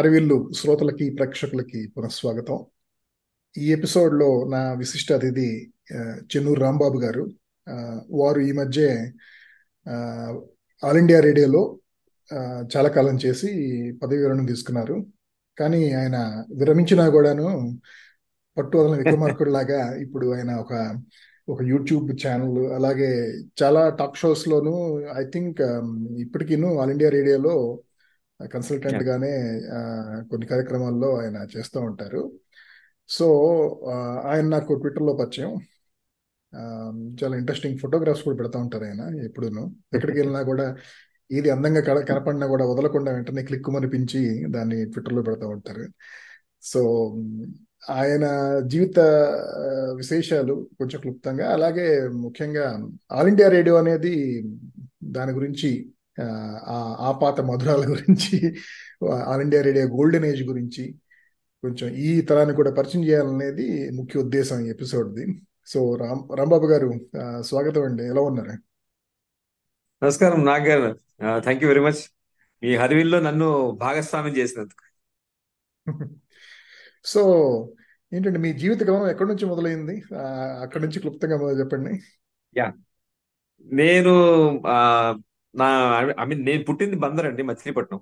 హరివిల్లు 0.00 0.36
శ్రోతలకి 0.56 1.06
ప్రేక్షకులకి 1.10 1.80
పునఃస్వాగతం. 1.96 2.58
ఈ 3.56 3.72
ఎపిసోడ్లో 3.72 4.28
నా 4.48 4.60
విశిష్ట 4.72 5.08
అతిథి 5.12 5.48
చెన్నూరు 6.30 6.60
రాంబాబు 6.60 6.98
గారు. 7.00 7.24
వారు 8.10 8.40
ఈ 8.40 8.52
మధ్య 8.52 8.82
ఆల్ 10.82 10.98
ఇండియా 10.98 11.20
రేడియోలో 11.20 11.62
చాలా 12.76 12.88
కాలం 12.88 13.16
చేసి 13.26 13.50
పదవి 14.02 14.20
విరమణ 14.22 14.46
తీసుకున్నారు. 14.46 14.96
కానీ 15.58 15.80
ఆయన 15.92 16.16
విరమించినా 16.58 17.04
కూడాను 17.08 17.46
పట్టు 18.56 18.78
వదలని 18.78 18.98
విక్రమార్కుడు 18.98 19.50
లాగా 19.50 19.80
ఇప్పుడు 20.00 20.26
ఆయన 20.36 20.52
ఒక 20.54 20.72
ఒక 21.48 21.60
యూట్యూబ్ 21.62 22.08
ఛానల్ 22.22 22.58
అలాగే 22.72 23.10
చాలా 23.62 23.82
టాక్ 23.88 24.16
షోస్ 24.16 24.48
లోను 24.48 24.74
ఐ 25.18 25.24
థింక్ 25.34 25.60
ఇప్పటికీను 26.18 26.68
ఆల్ 26.78 26.90
ఇండియా 26.90 27.10
రేడియోలో 27.10 27.56
కన్సల్టెంట్. 28.46 29.02
గానే 29.02 29.60
కొన్ని 30.28 30.46
కార్యక్రమాల్లో 30.46 31.16
ఆయన 31.16 31.46
చేస్తూ 31.56 31.80
ఉంటారు. 31.80 32.32
సో 33.08 33.26
ఆయన 34.24 34.48
నాకు 34.48 34.74
ట్విట్టర్లో 34.74 35.12
పరిచయం. 35.12 35.56
చాలా 37.24 37.36
ఇంట్రెస్టింగ్ 37.36 37.78
ఫోటోగ్రాఫ్స్ 37.78 38.22
కూడా 38.22 38.36
పెడతా 38.36 38.60
ఉంటారు 38.60 38.84
ఆయన 38.84 39.24
ఎప్పుడూను. 39.24 39.76
ఎక్కడికి 39.94 40.18
వెళ్ళినా 40.18 40.42
కూడా 40.42 40.76
ఏది 41.32 41.50
అందంగా 41.50 41.80
కన 41.80 42.00
కనపడినా 42.00 42.46
కూడా 42.46 42.66
వదలకుండా 42.66 43.12
వెంటనే 43.12 43.42
క్లిక్ 43.42 43.70
అనిపించి 43.70 44.46
దాన్ని 44.50 44.84
ట్విట్టర్లో 44.84 45.22
పెడతా 45.22 45.46
ఉంటారు. 45.46 45.86
సో 46.62 46.80
ఆయన 47.90 48.58
జీవిత 48.66 49.00
విశేషాలు 49.96 50.68
కొంచెం 50.78 51.00
క్లుప్తంగా 51.00 51.52
అలాగే 51.52 52.08
ముఖ్యంగా 52.08 52.88
ఆల్ 53.12 53.28
ఇండియా 53.28 53.48
రేడియో 53.48 53.76
అనేది 53.76 54.42
దాని 55.04 55.32
గురించి 55.32 55.92
ఆ, 56.68 57.18
పాత 57.22 57.40
మధురాల 57.40 57.84
గురించి 57.88 58.56
all 59.24 59.42
India 59.42 59.62
radio 59.62 59.86
golden 59.86 60.24
age 60.24 60.42
గురించి 60.42 60.94
కొంచెం 61.62 61.94
ఈ 61.94 62.20
తరాన్ని 62.20 62.54
కూడా 62.54 62.74
పరిచయం 62.74 63.04
చేయాలనేది 63.04 63.90
ముఖ్య 63.90 64.20
ఉద్దేశం 64.20 64.60
ఈ 64.60 64.68
ఎపిసోడ్ది. 64.68 65.42
సో 65.66 65.94
రామ్ 65.94 66.38
రాంబాబు 66.38 66.66
గారు 66.66 66.88
స్వాగతం 67.40 67.82
అండి. 67.82 68.04
ఎలా 68.04 68.20
ఉన్నారు? 68.20 68.50
నమస్కారం 70.02 70.44
నాగ్ 70.44 70.68
గారు 70.68 70.98
థ్యాంక్ 71.38 71.62
యూ 71.62 71.68
వెరీ 71.68 71.80
మచ్ 71.80 72.02
మీ 72.62 72.76
హరివిల్లో 72.76 73.20
నన్ను 73.20 73.70
భాగస్వామ్యం 73.70 74.36
చేసినందుకు. 74.36 74.82
సో 77.04 77.22
ఏంటంటే 78.12 78.38
మీ 78.38 78.52
జీవిత 78.52 78.82
గమనం 78.82 79.10
ఎక్కడి 79.10 79.28
నుంచి 79.28 79.46
మొదలైంది? 79.46 80.02
అక్కడి 80.60 80.84
నుంచి 80.84 81.00
క్లుప్తంగా 81.00 81.58
చెప్పండి. 81.58 82.00
యా. 82.56 82.72
నేను 83.64 84.14
నా 85.54 85.66
ఐ 86.22 86.24
మీన్ 86.30 86.42
నేను 86.48 86.62
పుట్టింది 86.68 86.96
బందర్ 87.04 87.26
అండి 87.30 87.42
మచిలీపట్నం. 87.50 88.00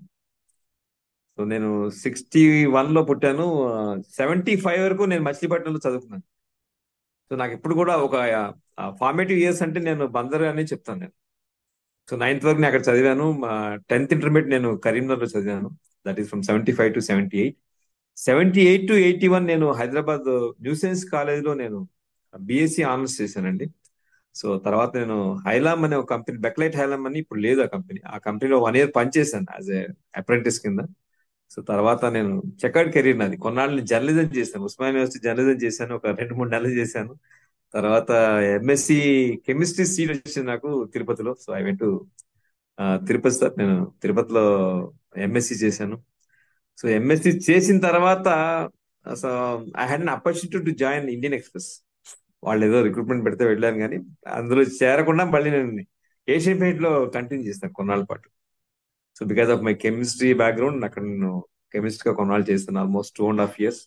సో 1.38 1.44
నేను 1.52 1.70
సిక్స్టీ 2.02 2.42
వన్లో 2.76 3.00
పుట్టాను 3.10 3.44
సెవెంటీ 4.18 4.54
ఫైవ్ 4.64 4.80
వరకు 4.86 5.04
నేను 5.12 5.22
మచిలీపట్నంలో 5.28 5.80
చదువుకున్నాను. 5.86 6.24
సో 7.30 7.36
నాకు 7.40 7.52
ఇప్పుడు 7.58 7.74
కూడా 7.80 7.94
ఒక 8.06 8.16
ఫార్మేటివ్ 9.00 9.38
ఇయర్స్ 9.44 9.62
అంటే 9.66 9.80
నేను 9.88 10.04
బందర్ 10.16 10.44
అని 10.50 10.64
చెప్తాను 10.72 11.00
నేను. 11.04 11.14
సో 12.08 12.16
నైన్త్ 12.22 12.44
వరకు 12.46 12.60
నేను 12.62 12.70
అక్కడ 12.72 12.84
చదివాను 12.90 13.26
టెన్త్ 13.90 14.12
ఇంటర్మీడియట్ 14.16 14.52
నేను 14.56 14.68
కరీంనగర్లో 14.86 15.28
చదివాను. 15.34 15.70
That 16.06 16.20
is 16.22 16.28
from 16.32 16.44
seventy 16.48 16.72
five 16.78 16.92
to 16.96 17.00
seventy 17.10 17.38
eight 17.44 17.58
seventy 18.16 18.62
eight 18.70 18.86
to 18.90 18.94
eighty 19.08 19.28
one 19.34 19.44
నేను 19.52 19.66
హైదరాబాద్ 19.80 20.28
న్యూ 20.64 20.74
సైన్స్ 20.82 21.02
కాలేజ్లో 21.14 21.52
నేను 21.62 21.80
బీఎస్సీ 22.34 22.82
ఆనర్స్ 22.92 23.16
చేశానండి. 23.20 23.66
సో 24.34 24.58
తర్వాత 24.58 24.96
నేను 24.96 25.34
హైలామ్ 25.46 25.84
అనే 25.84 25.96
ఒక 25.96 26.10
కంపెనీ 26.10 26.38
బెక్లైట్ 26.38 26.76
హైలామ్ 26.76 27.06
అని 27.06 27.18
ఇప్పుడు 27.18 27.40
లేదు 27.40 27.60
ఆ 27.62 27.66
కంపెనీ. 27.66 28.00
ఆ 28.06 28.18
కంపెనీలో 28.18 28.58
వన్ 28.58 28.76
ఇయర్ 28.76 28.92
పనిచేశాను 28.96 29.46
యాజ్ 29.52 29.70
ఏ 29.70 29.86
అప్రెంటిస్ 30.16 30.60
కింద. 30.60 30.78
సో 31.50 31.62
తర్వాత 31.62 32.04
నేను 32.04 32.42
చెకర్డ్ 32.64 32.92
కెరీర్ 32.92 33.18
నాది. 33.18 33.36
కొన్నాళ్ళు 33.36 33.80
జర్నలిజం 33.82 34.30
చేశాను. 34.36 34.64
ఉస్మాన్ 34.64 34.92
యూనివర్సిటీ 34.92 35.28
జర్నలిజం 35.28 35.58
చేశాను. 35.66 35.94
ఒక 35.94 36.06
రెండు 36.06 36.34
మూడు 36.34 36.50
నెలలు 36.50 36.68
చేశాను. 36.68 37.14
తర్వాత 37.74 38.10
ఎంఎస్సి 38.42 38.98
కెమిస్ట్రీ 39.46 39.86
సీట్ 39.86 40.10
వచ్చింది 40.10 40.48
నాకు 40.48 40.84
తిరుపతిలో. 40.92 41.34
So 41.34 41.54
I 41.54 41.62
went 41.62 41.98
Tirupati 43.06 43.34
sir. 43.34 43.52
నేను 43.58 43.92
తిరుపతిలో 44.02 44.44
ఎంఎస్సి 45.16 45.54
చేశాను. 45.54 46.02
సో 46.78 46.88
ఎంఎస్సి 46.88 47.40
చేసిన 47.50 47.78
తర్వాత 47.78 48.28
I 49.78 49.86
had 49.86 50.00
an 50.00 50.08
opportunity 50.08 50.70
to 50.70 50.78
join 50.78 51.10
Indian 51.10 51.34
Express 51.34 51.87
వాళ్ళు 52.42 52.62
ఏదో 52.66 52.78
రిక్రూట్మెంట్ 52.86 53.24
పెడితే 53.26 53.44
వెళ్ళాను 53.44 53.78
కానీ 53.84 53.98
అందులో 54.38 54.62
చేరకుండా 54.80 55.24
మళ్ళీ 55.34 55.50
నేను 55.56 55.84
ఏషియన్ 56.28 56.60
పెయింట్లో 56.62 56.92
కంటిన్యూ 57.16 57.44
చేస్తాను 57.48 57.72
కొన్నాళ్ళ 57.78 58.04
పాటు. 58.10 58.28
So 59.16 59.24
because 59.30 59.50
of 59.54 59.62
my 59.68 59.74
chemistry 59.84 60.30
background 60.42 60.84
అక్కడ 60.88 61.02
నేను 61.12 61.32
కెమిస్ట్రీ 61.74 62.06
గా 62.10 62.14
కొన్నాళ్ళు 62.18 62.46
చేస్తాను 62.50 62.80
almost 62.82 63.14
two 63.18 63.24
and 63.30 63.42
half 63.44 63.56
years 63.62 63.80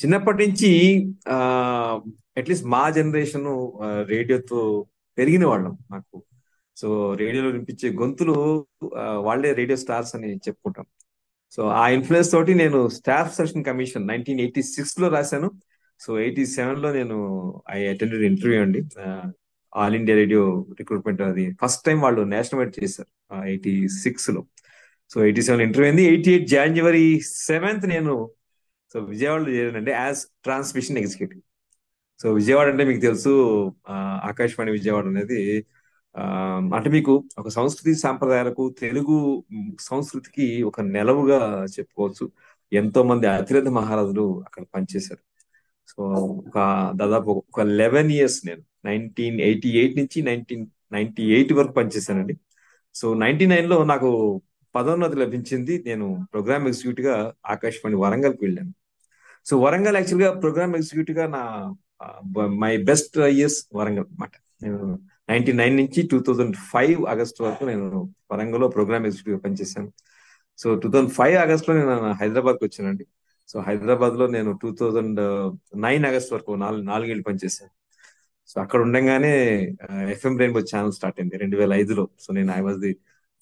చిన్నప్పటి 0.00 0.38
నుంచి 0.46 0.70
అట్లీస్ట్ 2.40 2.66
మా 2.74 2.82
జనరేషన్ 2.98 3.48
రేడియోతో 4.12 4.60
పెరిగిన 5.18 5.44
వాళ్ళం 5.46 5.74
నాకు. 5.90 6.16
సో 6.76 6.88
రేడియోలో 7.22 7.48
వినిపించే 7.50 7.88
గొంతులు 8.00 8.34
వాళ్ళే 9.28 9.50
రేడియో 9.58 9.78
స్టార్స్ 9.82 10.12
అని 10.16 10.30
చెప్పుకుంటాం. 10.46 10.86
సో 11.54 11.62
ఆ 11.80 11.84
ఇన్ఫ్లుయెన్స్ 11.96 12.30
తోటి 12.34 12.52
నేను 12.54 12.78
staff 12.98 13.34
session 13.36 13.66
commission 13.68 14.08
nineteen 14.10 14.40
eighty 14.44 14.62
సిక్స్లో 14.74 15.08
రాశాను. 15.16 15.48
సో 16.00 16.18
ఎయిటీ 16.18 16.46
సెవెన్లో 16.46 16.92
నేను 16.92 17.16
ఐ 17.70 17.86
అటెండెడ్ 17.86 18.22
ఇంటర్వ్యూ 18.22 18.60
అండి. 18.62 18.80
ఆల్ 19.72 19.94
ఇండియా 19.98 20.16
రేడియో 20.16 20.42
రిక్రూట్మెంట్ 20.78 21.22
అది 21.22 21.44
ఫస్ట్ 21.62 21.84
టైం 21.86 22.00
వాళ్ళు 22.00 22.22
నేషనల్ 22.34 22.60
వైడ్ 22.60 22.84
చేశారు 22.84 23.10
ఎయిటీ 23.52 23.88
సిక్స్లో 24.02 24.42
సో 25.10 25.24
ఎయిటీ 25.24 25.42
సెవెన్ 25.42 25.62
ఇంటర్వ్యూ 25.66 25.88
అయింది. 25.90 26.04
ఎయిటీ 26.12 26.30
ఎయిట్ 26.32 26.48
జనవరి 26.48 27.04
సెవెంత్ 27.48 27.86
నేను 27.88 28.14
సో 28.94 29.00
విజయవాడలో 29.00 29.50
చేరానండి 29.56 29.90
as 29.90 30.20
transmission 30.44 30.98
executive. 30.98 31.42
So 32.20 32.32
Vijayawada 32.32 32.68
అంటే 32.72 32.84
మీకు 32.84 33.00
తెలుసు 33.00 33.32
ఆ, 33.88 33.94
ఆకాశవాణి 34.30 34.70
విజయవాడ 34.70 35.06
అనేది 35.06 35.40
ఆ, 36.14 36.22
అంటే 36.76 36.90
మీకు 36.90 37.12
ఒక 37.38 37.48
సంస్కృతి 37.48 37.94
సాంప్రదాయాలకు 37.94 38.74
తెలుగు 38.80 39.16
సంస్కృతికి 39.80 40.62
ఒక 40.62 40.80
నెలవుగా 40.96 41.40
చెప్పుకోవచ్చు. 41.76 42.24
ఎంతో 42.72 43.02
మంది 43.02 43.26
అతిరథ 43.26 43.68
మహారాజులు 43.80 44.42
అక్కడ 44.46 44.64
పనిచేశారు. 44.74 45.22
సో 45.90 46.02
ఒక 46.48 46.58
దాదాపు 47.00 47.30
ఒక 47.50 47.60
లెవెన్ 47.80 48.10
ఇయర్స్ 48.16 48.38
నేను 48.48 48.62
నైన్టీన్ 48.88 49.38
ఎయిటీ 49.48 49.70
ఎయిట్ 49.80 49.96
నుంచి 50.00 50.18
నైన్టీన్ 50.28 50.64
నైన్టీ 50.96 51.24
ఎయిట్ 51.36 51.52
వరకు 51.58 51.74
పనిచేశానండి. 51.80 52.34
సో 52.94 53.06
నైన్టీ 53.22 53.46
నైన్లో 53.52 53.78
నాకు 53.92 54.10
పదోన్నతి 54.74 55.16
లభించింది. 55.22 55.74
నేను 55.88 56.06
ప్రోగ్రామ్ 56.32 56.66
ఎగ్జిక్యూటివ్గా 56.70 57.16
ఆకాశవాణి 57.54 57.96
వరంగల్కి 58.04 58.42
వెళ్ళాను. 58.46 58.72
సో 59.48 59.54
వరంగల్ 59.64 59.96
యాక్చువల్గా 60.00 60.30
ప్రోగ్రామ్ 60.42 60.74
ఎగ్జిక్యూటివ్గా 60.78 61.26
నా 61.36 61.42
మై 62.62 62.72
బెస్ట్ 62.90 63.16
ఇయర్స్ 63.36 63.58
వరంగల్ 63.78 64.06
అనమాట 64.10 64.34
నేను 64.64 64.80
నైన్టీ 65.30 65.52
నైన్ 65.60 65.74
నుంచి 65.80 66.00
టూ 66.12 66.18
థౌజండ్ 66.26 66.56
ఫైవ్ 66.72 67.00
ఆగస్ట్ 67.12 67.38
వరకు 67.44 67.64
నేను 67.70 67.86
వరంగల్లో 68.32 68.68
ప్రోగ్రామ్ 68.76 69.04
ఎగ్జిక్యూటివ్గా 69.08 69.42
పనిచేశాను. 69.46 69.90
సో 70.58 70.68
టూ 70.82 70.88
థౌజండ్ 70.92 71.12
ఫైవ్ 71.18 71.36
ఆగస్ట్లో 71.44 71.74
నేను 71.80 71.94
హైదరాబాద్కి 72.20 72.64
వచ్చానండి. 72.68 73.04
సో 73.50 73.56
హైదరాబాద్లో 73.68 74.26
నేను 74.36 74.50
టూ 74.62 74.68
థౌజండ్ 74.80 75.20
నైన్ 75.86 76.04
ఆగస్ట్ 76.10 76.32
వరకు 76.34 76.52
నాలుగు 76.64 76.82
నాలుగేళ్ళు 76.92 77.24
పనిచేశాను. 77.28 77.72
సో 78.50 78.56
అక్కడ 78.64 78.80
ఉండగానే 78.86 79.32
ఎఫ్ఎం 80.14 80.34
రెయిన్బో 80.40 80.60
ఛానల్ 80.70 80.94
స్టార్ట్ 80.98 81.18
అయింది 81.20 81.36
రెండు 81.42 81.56
వేల 81.60 81.72
ఐదులో 81.82 82.04
సో 82.24 82.28
నేను 82.38 82.50
I 82.58 82.60
was 82.66 82.78
the 82.84 82.92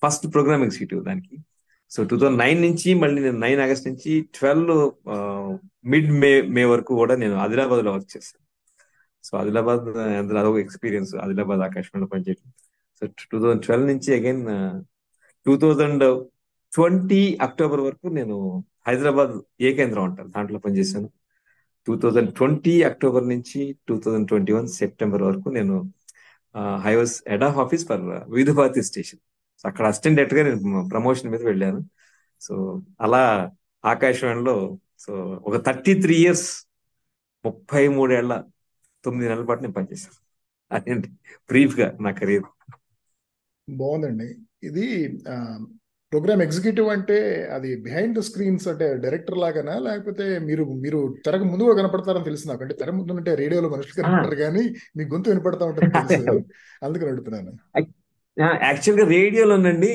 first 0.03 0.27
programme 0.35 0.63
executive 0.67 1.01
దానికి. 1.09 1.37
సో 1.91 1.99
టూ 2.11 2.17
థౌజండ్ 2.21 2.41
నైన్ 2.45 2.61
నుంచి 2.67 2.89
మళ్ళీ 3.03 3.21
నేను 3.27 3.39
నైన్ 3.47 3.61
ఆగస్ట్ 3.67 3.87
నుంచి 3.91 4.13
ట్వెల్వ్ 4.39 4.73
మిడ్ 5.93 6.11
మే 6.23 6.33
మే 6.57 6.65
వరకు 6.73 6.93
కూడా 7.03 7.15
నేను 7.23 7.37
ఆదిలాబాద్లో 7.45 7.93
వర్క్ 7.97 8.11
చేశాను. 8.17 8.45
సో 9.27 9.33
ఆదిలాబాద్ 9.43 9.87
అందులో 10.21 10.39
అదొక 10.43 10.59
ఎక్స్పీరియన్స్. 10.67 11.13
ఆదిలాబాద్ 11.25 11.63
ఆకాశవాణిలో 11.69 12.09
పనిచేయడం 12.15 12.51
సో 12.99 13.07
టూ 13.31 13.39
థౌజండ్ 13.43 13.63
ట్వెల్వ్ 13.67 13.87
నుంచి 13.93 14.11
again 14.19 14.45
two 15.47 15.55
thousand 15.65 16.05
twenty 16.73 17.23
October 17.47 17.83
వరకు 17.89 18.07
నేను 18.19 18.37
హైదరాబాద్ 18.87 19.33
ఏ 19.61 19.75
కేంద్రం 19.75 20.05
అంటారు? 20.05 20.29
దాంట్లో 20.29 20.59
పనిచేశాను 20.59 21.09
టూ 21.87 21.95
థౌజండ్ 21.99 22.31
ట్వంటీ 22.35 22.83
అక్టోబర్ 22.83 23.29
నుంచి 23.29 23.79
two 23.89 24.01
thousand 24.01 24.29
twenty 24.29 24.53
one 24.53 24.69
September 24.69 25.23
వరకు 25.23 25.49
నేను 25.49 25.93
I 26.85 26.95
was 26.95 27.23
head 27.29 27.43
of 27.43 27.57
office 27.57 27.87
for 27.87 28.01
వివిధ 28.29 28.81
స్టేషన్. 28.81 29.21
సో 29.61 29.69
అక్కడ 29.69 29.85
అసిస్టెంట్ 29.87 30.17
డైరెక్టర్గా 30.17 30.45
నేను 30.49 30.89
ప్రమోషన్ 30.89 31.31
మీద 31.31 31.43
వెళ్ళాను. 31.43 31.81
సో 32.41 32.83
అలా 33.01 33.51
ఆకాశవాణిలో 33.85 34.79
సో 34.99 35.13
ఒక 35.47 35.57
థర్టీ 35.67 35.95
త్రీ 35.95 36.15
ఇయర్స్ 36.15 36.49
ముప్పై 37.45 37.89
మూడేళ్ళ 37.89 38.33
తొమ్మిది 39.05 39.29
నెలల 39.31 39.45
పాటు 39.45 39.61
నేను 39.61 39.73
పనిచేశాను. 39.73 40.17
అదేంటి? 40.73 41.09
బ్రీఫ్గా 41.49 41.97
నా 42.01 42.11
కెరీర్. 42.11 42.47
బాగుందండి. 43.69 44.29
ఇది 44.63 44.87
ప్రోగ్రామ్ 46.13 46.43
ఎగ్జిక్యూటివ్ 46.43 46.89
అంటే 46.89 47.17
అది 47.47 47.71
బిహైండ్ 47.77 48.15
ద 48.19 48.21
స్క్రీన్స్ 48.21 48.67
అంటే 48.69 48.87
డైరెక్టర్ 48.97 49.39
లాగానా? 49.39 49.75
లేకపోతే 49.79 50.39
మీరు 50.39 50.65
మీరు 50.85 51.01
తెరకు 51.27 51.45
ముందు 51.45 51.65
కూడా 51.65 51.77
కనపడతారని 51.83 52.25
తెలుసు 52.25 52.49
నాకు 52.49 52.63
అంటే 52.63 52.75
తెర 52.75 52.91
ముందు 52.91 53.13
అంటే 53.13 53.33
రేడియోలో 53.35 53.69
మనుషులు 53.69 53.97
కనపడతారు 53.99 54.37
కానీ 54.37 54.63
మీ 54.97 55.05
గొంతు 55.05 55.31
వినపడతా 55.31 55.67
తెలుసు. 56.13 56.39
అందుకని 56.83 57.11
అడుగుతున్నాను. 57.11 57.53
యాక్చువల్గా 58.63 59.07
రేడియోలోనండి 59.09 59.93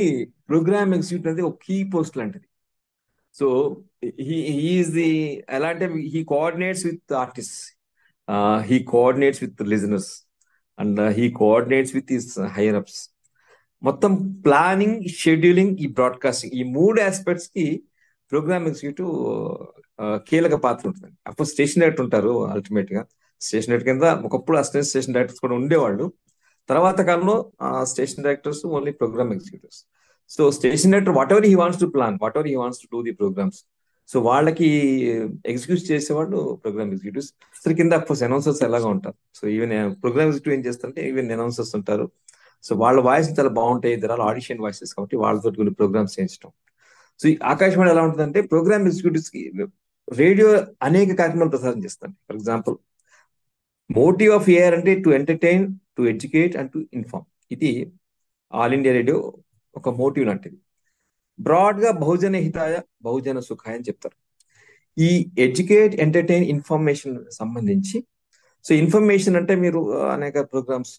ప్రోగ్రామ్ 0.48 0.94
ఎగ్జిక్యూటివ్ 0.94 1.27
అనేది 1.27 1.45
ఒక 1.48 1.57
కీ 1.63 1.77
పోస్ట్ 1.94 2.18
లాంటిది. 2.18 2.48
సో 3.36 3.48
హీ 4.19 4.38
ఈజ్ 4.71 4.92
ది 4.92 5.09
ఎలా 5.50 5.68
అంటే 5.68 5.86
he 6.13 6.21
coordinates 6.24 6.86
with 6.86 7.13
artist 7.13 7.57
he 8.62 8.77
coordinates 8.83 9.42
with 9.44 9.62
listeners 9.69 10.12
and 10.80 11.01
he 11.09 11.25
coordinates 11.31 11.95
with 11.95 12.12
his 12.12 12.30
higher 12.57 12.75
ups 12.75 13.01
మొత్తం 13.83 14.12
ప్లానింగ్ 14.45 15.00
షెడ్యూలింగ్ 15.21 15.74
ఈ 15.85 15.88
బ్రాడ్కాస్టింగ్ 15.97 16.53
ఈ 16.59 16.63
మూడు 16.77 17.00
ఆస్పెక్ట్స్కి 17.09 17.65
ప్రోగ్రామ్ 18.31 18.65
ఎగ్జిక్యూటివ్ 18.69 19.12
కీలక 20.27 20.56
పాత్ర 20.65 20.83
ఉంటుంది. 20.91 21.13
అప్పుడు 21.30 21.47
స్టేషన్ 21.53 21.81
డైరెక్టర్ 21.81 22.06
ఉంటారు 22.07 22.31
అల్టిమేట్గా. 22.53 23.01
స్టేషన్ 23.41 23.71
డైరెక్టర్ 23.71 23.89
కింద 23.91 24.06
ఒకప్పుడు 24.27 24.57
అసిస్టెంట్ 24.62 24.88
స్టేషన్ 24.91 25.15
డైరెక్టర్స్ 25.15 25.41
కూడా 25.45 25.56
ఉండేవాళ్ళు. 25.62 26.06
తర్వాత 26.69 27.00
కాలంలో 27.09 27.35
station 27.91 28.24
directors 28.25 28.62
only 28.75 28.91
program 29.01 29.31
executives 29.35 29.80
so 30.35 30.44
station 30.57 30.91
director 30.94 31.15
whatever 31.33 31.45
he 31.51 31.56
wants 31.62 31.81
to 31.83 31.88
plan 31.95 32.15
whatever 32.38 32.50
he 32.51 32.56
wants 32.62 32.80
to 32.83 32.88
do 32.94 33.00
the 33.07 33.13
programs 33.21 33.59
so 34.09 34.18
వాళ్ళకి 34.30 34.69
ఎగ్జిక్యూట్ 35.51 35.83
చేసేవాళ్ళు 35.91 36.39
ప్రోగ్రామ్ 36.63 36.89
ఎగ్జిక్యూటివ్స్ 36.94 37.30
అసలు 37.57 37.74
కింద 37.80 37.94
అఫ్కోర్స్ 38.00 38.24
అనౌన్సర్స్ 38.27 38.62
ఎలాగా 38.69 38.88
ఉంటారు. 38.95 39.18
సో 39.38 39.44
ఈవెన్ 39.56 39.74
ప్రోగ్రామ్ 40.01 40.27
ఎగ్జిక్యూటివ్ 40.30 40.57
ఏం 40.59 40.63
చేస్తారంటే 40.68 41.01
ఈవెన్ 41.09 41.30
అనౌన్సర్స్ 41.38 41.74
ఉంటారు. 41.80 42.06
So 42.63 42.71
వాళ్ళ 42.83 43.00
వాయిస్ 43.07 43.30
చాలా 43.39 43.51
బాగుంటాయి. 43.60 43.94
ఇద్దరు 43.98 44.24
ఆడిషన్ 44.30 44.62
వాయిసెస్ 44.65 44.94
కాబట్టి 44.98 45.15
వాళ్ళతో 45.24 45.51
కొన్ని 45.60 45.74
ప్రోగ్రామ్స్ 45.80 46.15
చేయించడం 46.18 46.51
సో 47.19 47.25
ఈ 47.31 47.36
ఆకాశవాణి 47.54 47.92
ఎలా 47.94 48.04
ఉంటుందంటే 48.07 48.39
ప్రోగ్రామ్ 48.54 48.86
ఎగ్జిక్యూటివ్స్కి 48.89 49.42
రేడియో 50.07 50.48
అనేక 50.88 51.10
కార్యక్రమాలు 51.19 51.51
ప్రసారం 51.56 51.80
చేస్తాను 51.86 52.13
for 52.27 52.38
example 52.39 52.75
motive 53.89 54.31
of 54.38 54.48
year 54.56 54.74
అంటే 54.77 54.92
to 55.06 55.10
entertain 55.19 55.63
to 55.98 56.01
educate 56.13 56.54
and 56.60 56.71
to 56.75 56.80
inform 57.00 57.27
ఇది 57.51 57.71
ఆల్ 58.54 58.74
ఇండియా 58.77 58.94
రేడియో 59.00 59.18
ఒక 59.75 59.89
మోటివ్ 60.00 60.25
లాంటిది. 60.30 60.57
బ్రాడ్గా 61.39 61.92
బహుజన 62.01 62.36
హితాయ 62.45 62.74
బహుజన 63.06 63.39
సుఖాయ 63.50 63.75
అని 63.77 63.86
చెప్తారు. 63.89 64.16
ఈ 64.98 65.09
ఎడ్యుకేట్ 65.45 65.94
ఎంటర్టైన్ 66.06 66.45
ఇన్ఫర్మేషన్ 66.56 67.16
సంబంధించి 67.39 67.98
సో 68.65 68.71
ఇన్ఫర్మేషన్ 68.81 69.36
అంటే 69.39 69.54
మీరు 69.63 69.80
అనేక 70.15 70.36
ప్రోగ్రామ్స్ 70.51 70.94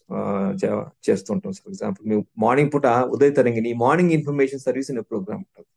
చేస్తుంటాం. 1.07 1.53
ఫర్ 1.61 1.71
ఎగ్జాంపుల్ 1.73 2.03
మీరు 2.11 2.21
మార్నింగ్ 2.43 2.71
పూట 2.73 2.87
Udaya 3.15 3.31
Tarangini 3.39 3.71
morning 3.83 4.13
information 4.17 4.61
service 4.67 4.91
అనే 4.91 5.03
ప్రోగ్రామ్ 5.11 5.41
ఉంటుంది. 5.45 5.69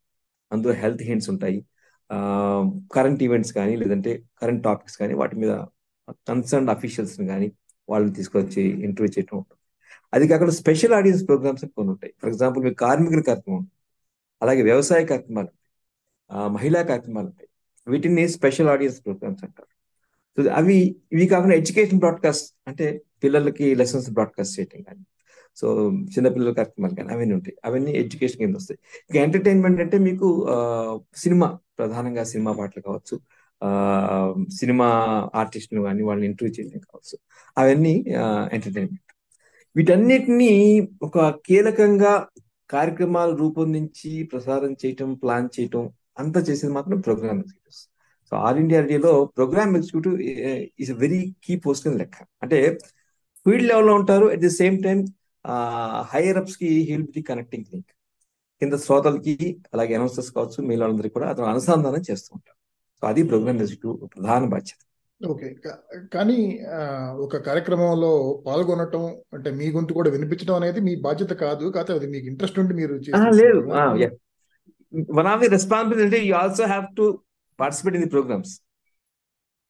అందులో 0.52 0.74
హెల్త్ 0.82 1.04
హింట్స్ 1.10 1.30
ఉంటాయి. 1.34 1.58
కరెంట్ 2.96 3.22
ఈవెంట్స్ 3.26 3.52
కానీ 3.58 3.74
లేదంటే 3.82 4.12
కరెంట్ 4.40 4.62
టాపిక్స్ 4.68 4.96
కానీ 5.00 5.14
వాటి 5.22 5.36
మీద 5.42 5.54
కన్సర్న్ 6.30 6.70
అఫీషియల్స్ 6.74 7.16
కానీ 7.32 7.48
వాళ్ళని 7.88 8.12
తీసుకొచ్చి 8.18 8.62
ఇంటర్వ్యూ 8.86 9.10
చేయడం 9.16 9.36
ఉంటుంది. 9.40 9.60
అది 10.12 10.24
కాకుండా 10.28 10.54
స్పెషల్ 10.60 10.94
ఆడియన్స్ 10.98 11.22
ప్రోగ్రామ్స్ 11.28 11.64
కొన్ని 11.76 11.90
ఉంటాయి. 11.94 12.12
ఫర్ 12.20 12.30
ఎగ్జాంపుల్ 12.32 12.62
మీకు 12.66 12.78
కార్మికుల 12.84 13.22
కార్యక్రమం 13.30 13.64
అలాగే 14.42 14.62
వ్యవసాయ 14.62 15.02
కార్యక్రమాలు 15.10 15.48
ఉంటాయి. 15.52 15.64
మహిళా 16.56 16.80
కార్యక్రమాలు 16.90 17.28
ఉంటాయి. 17.32 17.50
వీటిని 17.86 18.24
స్పెషల్ 18.36 18.70
ఆడియన్స్ 18.74 18.98
ప్రోగ్రామ్స్ 19.04 19.44
అంటారు. 19.46 19.70
సో 20.38 20.50
అవి 20.50 20.96
ఇవి 21.12 21.26
కాకుండా 21.26 21.56
ఎడ్యుకేషన్ 21.56 21.98
బ్రాడ్కాస్ట్ 21.98 22.54
అంటే 22.68 23.00
పిల్లలకి 23.24 23.74
లెసన్స్ 23.74 24.10
బ్రాడ్కాస్ట్ 24.10 24.60
చేయటం 24.60 24.82
కానీ 24.82 25.04
సో 25.56 25.90
చిన్నపిల్లల 25.92 26.52
కార్యక్రమాలు 26.52 26.94
కానీ 26.94 27.14
అవన్నీ 27.14 27.34
ఉంటాయి. 27.34 27.56
అవన్నీ 27.64 27.92
ఎడ్యుకేషన్ 27.92 28.38
కింద 28.38 28.56
వస్తాయి. 28.56 28.78
ఇంకా 29.10 29.22
ఎంటర్టైన్మెంట్ 29.24 29.80
అంటే 29.80 29.98
మీకు 29.98 30.46
సినిమా 31.16 31.58
ప్రధానంగా 31.78 32.24
సినిమా 32.24 32.52
పాటలు 32.52 32.82
కావచ్చు 32.82 33.20
సినిమా 34.52 34.88
ఆర్టిస్ట్ను 35.34 35.82
కానీ 35.82 36.02
వాళ్ళని 36.02 36.26
ఇంటర్వ్యూ 36.26 36.64
చేయడం 36.64 36.78
కావచ్చు. 36.78 37.18
అవన్నీ 37.58 38.04
ఎంటర్టైన్మెంట్. 38.52 39.12
వీటన్నిటినీ 39.76 40.88
ఒక 41.02 41.34
కీలకంగా 41.46 42.26
కార్యక్రమాలు 42.70 43.36
రూపొందించి 43.36 44.22
ప్రసారం 44.32 44.72
చేయటం 44.72 45.14
ప్లాన్ 45.14 45.48
చేయటం 45.60 45.90
అంతా 46.18 46.40
చేసేది 46.40 46.72
మాత్రం 46.72 47.00
programming 47.00 47.40
executives 47.40 47.84
so 48.32 48.34
all 48.46 48.58
India 48.62 48.80
రేడియోలో 48.84 49.12
program 49.36 49.72
executive 49.78 50.16
is 50.82 50.92
very 51.04 51.20
key 51.44 51.54
post 51.66 51.86
లెక్క. 52.00 52.16
అంటే 52.44 52.58
ఫీల్డ్ 53.46 53.66
లెవెల్లో 53.70 53.92
ఉంటారు 54.00 54.26
at 54.34 54.42
the 54.46 54.52
same 54.60 54.76
time 54.86 54.98
higher 56.12 56.38
అప్స్కి 56.42 56.70
he'll 56.88 57.06
be 57.14 57.20
connecting 57.30 57.68
link 57.72 57.92
కింద 58.62 58.74
శ్రోతలకి 58.84 59.34
అలాగే 59.74 59.92
అనౌన్సర్స్ 59.98 60.30
కావచ్చు 60.36 60.58
మీ 60.68 60.74
వాళ్ళందరికీ 60.80 61.14
కూడా 61.16 61.28
అతను 61.32 61.46
అనుసంధానం 61.52 62.02
చేస్తూ 62.08 62.30
ఉంటారు. 62.36 62.56
సో 62.98 63.04
అది 63.10 63.22
ప్రోగ్రామ్ 63.30 63.60
ఎగ్జిక్యూటివ్ 63.64 64.10
ప్రధాన 64.14 64.44
బాధ్యత. 64.54 64.80
ఓకే. 65.20 65.48
కానీ 66.14 66.36
ఒక 67.24 67.36
కార్యక్రమంలో 67.46 68.10
పాల్గొనటం 68.46 69.04
అంటే 69.36 69.50
మీ 69.60 69.68
గొంతు 69.76 69.96
కూడా 69.98 70.10
వినిపించడం 70.16 70.56
అనేది 70.60 70.80
మీ 70.88 70.94
బాధ్యత 71.06 71.32
కాదు 71.44 71.64
కాకపోతే 71.76 71.96
అది 71.98 72.08
మీకు 72.14 72.26
ఇంట్రెస్ట్ 72.32 72.58
ఉండి 72.62 72.74
మీరు 72.80 72.94
లేదు. 73.40 73.60
One 75.18 75.30
of 75.32 75.40
the 75.44 75.50
responsibility 75.56 76.20
you 76.28 76.34
also 76.42 76.66
have 76.72 76.86
to 77.00 77.06
participate 77.60 77.96
in 77.98 78.04
the 78.06 78.10
programs 78.14 78.54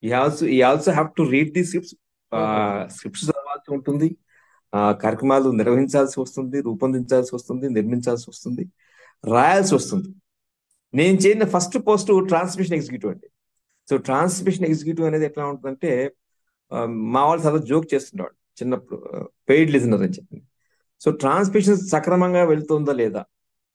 he 0.02 0.10
also 0.20 0.44
he 0.56 0.58
also 0.68 0.90
have 0.96 1.08
to 1.18 1.24
read 1.34 1.52
the 1.56 1.62
scripts 1.68 1.94
scripts 2.96 3.24
చదవాల్సి 3.28 3.70
ఉంటుంది. 3.76 4.08
కార్యక్రమాలు 5.02 5.48
నిర్వహించాల్సి 5.60 6.16
వస్తుంది 6.22 6.58
రూపొందించాల్సి 6.68 7.32
వస్తుంది 7.36 7.66
నిర్మించాల్సి 7.76 8.26
వస్తుంది 8.32 8.64
రాయాల్సి 9.24 9.72
వస్తుంది. 9.78 10.10
నేను 10.98 11.16
చేసిన 11.24 11.46
ఫస్ట్ 11.54 11.76
పోస్ట్ 11.86 12.10
ట్రాన్స్మిషన్ 12.32 12.76
ఎగ్జిక్యూటివ్ 12.78 13.10
అండి. 13.12 13.28
సో 13.88 13.96
ట్రాన్స్మిషన్ 14.08 14.66
ఎగ్జిక్యూటివ్ 14.70 15.06
అనేది 15.08 15.26
ఎట్లా 15.30 15.44
ఉంటుందంటే 15.52 15.90
మా 17.14 17.22
వాళ్ళు 17.28 17.42
చాలా 17.46 17.60
జోక్ 17.70 17.88
చేస్తుండేవాడు 17.94 18.36
చిన్నప్పుడు 18.58 18.98
పెయిడ్ 19.48 19.70
లిజనర్ 19.74 20.02
అని 20.06 20.14
చెప్పి. 20.18 20.38
సో 21.02 21.08
ట్రాన్స్మిషన్ 21.22 21.78
సక్రమంగా 21.94 22.42
వెళ్తుందా 22.52 22.94
లేదా? 23.02 23.22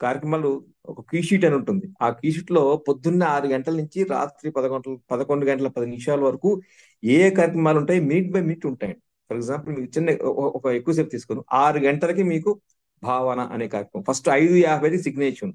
కార్యక్రమాలు 0.03 0.65
ఒక 0.85 1.01
కీషీట్ 1.11 1.45
అని 1.45 1.55
ఉంటుంది. 1.55 1.85
ఆ 2.01 2.09
కీషీట్లో 2.09 2.83
పొద్దున్న 2.87 3.23
ఆరు 3.23 3.47
గంటల 3.47 3.75
నుంచి 3.75 4.03
రాత్రి 4.03 4.51
పదకొండు 4.51 4.99
పదకొండు 5.11 5.45
గంటల 5.45 5.67
పది 5.67 5.85
నిమిషాల 5.85 6.21
వరకు 6.21 6.61
ఏ 7.03 7.29
కార్యక్రమాలు 7.29 7.77
ఉంటాయి 7.77 7.99
మినిట్ 7.99 8.31
బై 8.31 8.41
మినిట్ 8.41 8.65
ఉంటాయి 8.65 8.93
ఫర్ 9.29 9.37
ఎగ్జాంపుల్ 9.37 9.75
మీకు 9.75 9.97
చిన్న 9.97 10.23
ఒక 10.27 10.67
ఎక్కువసేపు 10.67 11.09
తీసుకుని 11.09 11.41
ఆరు 11.53 11.79
గంటలకి 11.79 12.23
మీకు 12.23 12.61
భావన 13.03 13.39
అనే 13.39 13.67
కార్యక్రమం. 13.67 14.03
ఫస్ట్ 14.11 14.29
ఐదు 14.29 14.55
యాభైది 14.55 15.03
సిగ్నేచర్ 15.03 15.51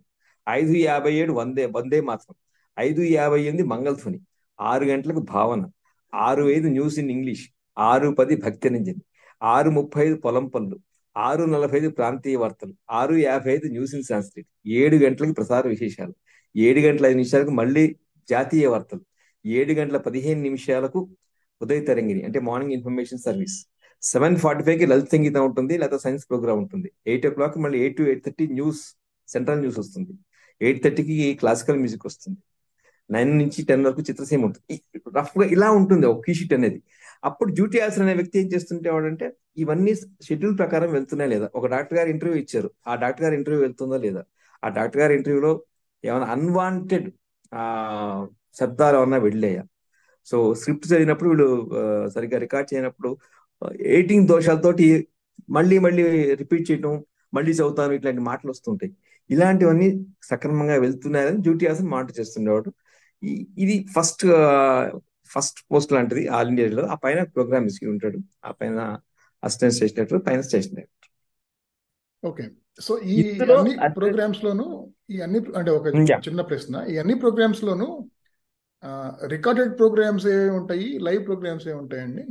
ఐదు 0.49 0.73
యాభై 0.73 1.15
ఏడు 1.15 1.33
వందే 1.33 1.67
వందే 1.67 2.01
మాత్రం. 2.01 2.35
ఐదు 2.79 3.03
యాభై 3.03 3.41
ఎనిమిది 3.43 3.69
మంగళధ్వని. 3.69 4.21
ఆరు 4.61 4.85
గంటలకు 4.85 5.21
భావన. 5.21 5.67
ఆరు 6.15 6.45
ఐదు 6.45 6.69
న్యూస్ 6.69 6.99
ఇన్ 6.99 7.11
ఇంగ్లీష్ 7.11 7.49
ఆరు 7.79 8.11
పది 8.11 8.37
భక్తి 8.37 8.69
రంజని 8.69 9.03
ఆరు 9.43 9.71
ముప్పై 9.71 10.07
ఐదు 10.07 10.17
పొలం 10.17 10.47
పనులు. 10.47 10.79
ఆరు 11.27 11.45
నలభై 11.53 11.79
ఐదు 11.79 11.89
ప్రాంతీయ 11.99 12.37
వార్తలు 12.43 12.73
ఆరు 13.01 13.15
యాభై 13.27 13.51
ఐదు 13.55 13.67
న్యూస్ 13.75 13.95
ఇన్ 13.99 14.05
సాంస్క్రిట్ 14.09 14.49
ఏడు 14.81 14.97
గంటలకి 15.05 15.35
ప్రసార 15.39 15.63
విశేషాలు 15.75 16.15
ఏడు 16.55 16.81
గంటల 16.87 17.07
ఐదు 17.11 17.19
నిమిషాలకు 17.21 17.53
మళ్ళీ 17.61 17.85
జాతీయ 18.29 18.67
వార్తలు 18.73 19.03
ఏడు 19.45 19.73
గంటల 19.79 19.99
పదిహేను 20.07 20.41
నిమిషాలకు 20.49 21.01
ఉదయ 21.61 21.81
తరంగిణి 21.89 22.23
అంటే 22.29 22.41
morning 22.49 22.75
information 22.77 23.23
service. 23.27 23.57
Seven 24.03 24.37
forty 24.37 24.63
ఫైవ్కి 24.67 24.87
లలిత 24.87 25.09
సంగీతం 25.15 25.45
ఉంటుంది 25.49 25.75
లేదా 25.83 25.97
సైన్స్ 26.05 26.25
ప్రోగ్రామ్ 26.31 26.61
ఉంటుంది. 26.65 26.89
ఎయిట్ 27.07 27.27
ఓ 27.27 27.31
క్లాక్ 27.31 27.57
మళ్ళీ 27.65 27.79
eight 27.85 27.97
to 27.97 28.05
eight 28.11 28.23
thirty 28.27 28.47
news 28.59 28.83
central 29.29 29.61
news 29.61 29.79
వస్తుంది. 29.79 30.13
ఎయిట్ 30.61 30.81
థర్టీకి 30.85 31.17
క్లాసికల్ 31.41 31.79
మ్యూజిక్ 31.83 32.07
వస్తుంది. 32.11 32.39
నైన్ 33.11 33.39
నుంచి 33.39 33.61
టెన్ 33.65 33.85
వరకు 33.87 34.03
చిత్రసీమ 34.11 34.43
ఉంటుంది. 34.49 34.77
రఫ్గా 35.19 35.47
ఇలా 35.57 35.69
ఉంటుంది 35.81 36.07
ఒక 36.07 36.21
కీషీట్ 36.27 36.55
అనేది. 36.59 36.79
అప్పుడు 37.25 37.53
డ్యూటీ 37.53 37.79
ఆఫీసర్ 37.79 38.03
అనే 38.03 38.15
వ్యక్తి 38.15 38.39
ఏం 38.39 38.47
చేస్తుంటేవాడంటే 38.47 39.33
ఇవన్నీ 39.57 39.95
షెడ్యూల్ 40.23 40.59
ప్రకారం 40.59 40.93
వెళ్తున్నాయి 40.93 41.31
లేదా? 41.31 41.51
ఒక 41.55 41.67
డాక్టర్ 41.67 41.99
గారు 41.99 42.09
ఇంటర్వ్యూ 42.09 42.39
ఇచ్చారు. 42.41 42.71
ఆ 42.87 42.95
డాక్టర్ 42.95 43.25
గారు 43.25 43.35
ఇంటర్వ్యూ 43.35 43.63
వెళ్తుందా 43.63 43.97
లేదా? 43.97 44.23
ఆ 44.65 44.69
డాక్టర్ 44.69 45.03
గారి 45.03 45.15
ఇంటర్వ్యూలో 45.15 45.63
ఏమైనా 46.05 46.27
అన్వాంటెడ్ 46.27 47.09
ఆ 47.55 47.63
శబ్దాలు 48.61 48.97
ఏమన్నా 48.97 49.17
వెళ్ళాయా? 49.17 49.63
సో 50.27 50.55
స్క్రిప్ట్ 50.55 50.87
చదివినప్పుడు 50.87 51.29
వీళ్ళు 51.29 51.71
సరిగ్గా 52.09 52.39
రికార్డ్ 52.39 52.75
చేయనప్పుడు 52.75 53.17
ఎయిటింగ్ 53.81 54.29
దోషాలతోటి 54.29 55.09
మళ్ళీ 55.51 55.79
మళ్ళీ 55.79 56.35
రిపీట్ 56.35 56.71
చేయడం 56.71 57.05
మళ్ళీ 57.35 57.53
చదువుతాను 57.53 57.93
ఇట్లాంటి 57.93 58.21
మాటలు 58.21 58.51
వస్తుంటాయి. 58.51 58.93
ఇలాంటివన్నీ 59.31 60.07
సక్రమంగా 60.23 60.75
వెళ్తున్నాయని 60.75 61.37
డ్యూటీ 61.37 61.67
ఆసన్ 61.67 61.89
మాట 61.89 62.09
చేస్తుండేవాడు. 62.21 62.71
ఇది 63.59 63.87
ఫస్ట్ 63.97 64.27
ఫస్ట్ 65.31 65.59
పోస్ట్ 65.73 65.93
లాంటిది 65.93 66.23
ఆల్ 66.29 66.49
ఇండియాలో 66.49 66.85
ఆ 66.87 66.95
పైన 66.95 67.23
ప్రోగ్రామ్ 67.23 67.67
ఇసి 67.67 67.87
ఉంటాడు. 67.87 68.19
ఆ 68.45 68.51
పైన 68.51 68.99
అసిస్టెంట్ 69.45 69.75
స్టేషన్ 69.75 69.97
డైరెక్టర్ 69.97 70.23
పైన 70.27 70.41
స్టేషన్ 70.41 70.77
డైరెక్టర్. 70.77 71.11
ఓకే. 72.31 72.45
సో 72.81 72.99
ఈ 72.99 73.15
అన్ని 73.41 73.75
ప్రోగ్రామ్స్ 73.97 74.45
లోను 74.45 74.67
ఈ 75.11 75.21
అన్ని 75.21 75.41
అంటే 75.57 75.71
ఒక 75.71 75.87
చిన్న 76.27 76.41
ప్రశ్న. 76.41 76.85
ఈ 76.91 76.97
అన్ని 76.99 77.15
ప్రోగ్రామ్స్ 77.15 77.65
లోను 77.65 77.89
రికార్డెడ్ 79.27 79.73
ప్రోగ్రామ్స్ 79.79 80.27
ఏ 80.27 80.37
ఉంటాయి? 80.59 80.89
లైవ్ 80.99 81.23
ప్రోగ్రామ్స్ 81.27 81.69
ఏ 81.69 81.73
ఉంటాయండి? 81.73 82.25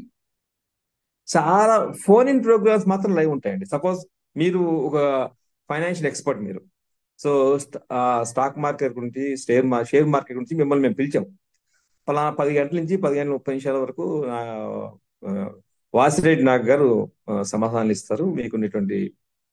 చాలా 1.36 1.76
ఫోన్ 2.06 2.30
ఇన్ 2.30 2.44
ప్రోగ్రామ్స్ 2.44 2.88
మాత్రం 2.88 3.16
లైవ్ 3.16 3.32
ఉంటాయండి. 3.32 3.66
సపోజ్ 3.66 4.00
మీరు 4.38 4.60
ఒక 4.60 4.98
ఫైనాన్షియల్ 5.70 6.08
ఎక్స్పర్ట్ 6.08 6.42
మీరు. 6.42 6.62
సో 7.20 7.32
స్టాక్ 8.22 8.58
మార్కెట్ 8.66 8.94
గురించి 8.94 9.24
షేర్ 9.38 9.66
షేర్ 9.90 10.06
మార్కెట్ 10.06 10.38
గురించి 10.38 10.58
మిమ్మల్ని 10.58 10.84
మేము 10.84 10.96
పిలిచాం. 10.96 11.26
పలానా 12.08 12.32
పది 12.40 12.52
గంటల 12.58 12.78
నుంచి 12.82 12.96
పది 13.06 13.16
గంటల 13.20 13.34
ముప్పై 13.38 13.54
నిమిషాల 13.56 13.78
వరకు 13.84 14.06
వాసిరెడ్డి 15.94 16.44
నాగ్ 16.50 16.66
గారు 16.72 16.90
సమాధానాలు 17.52 17.94
ఇస్తారు. 17.98 18.26
మీకున్నటువంటి 18.38 18.98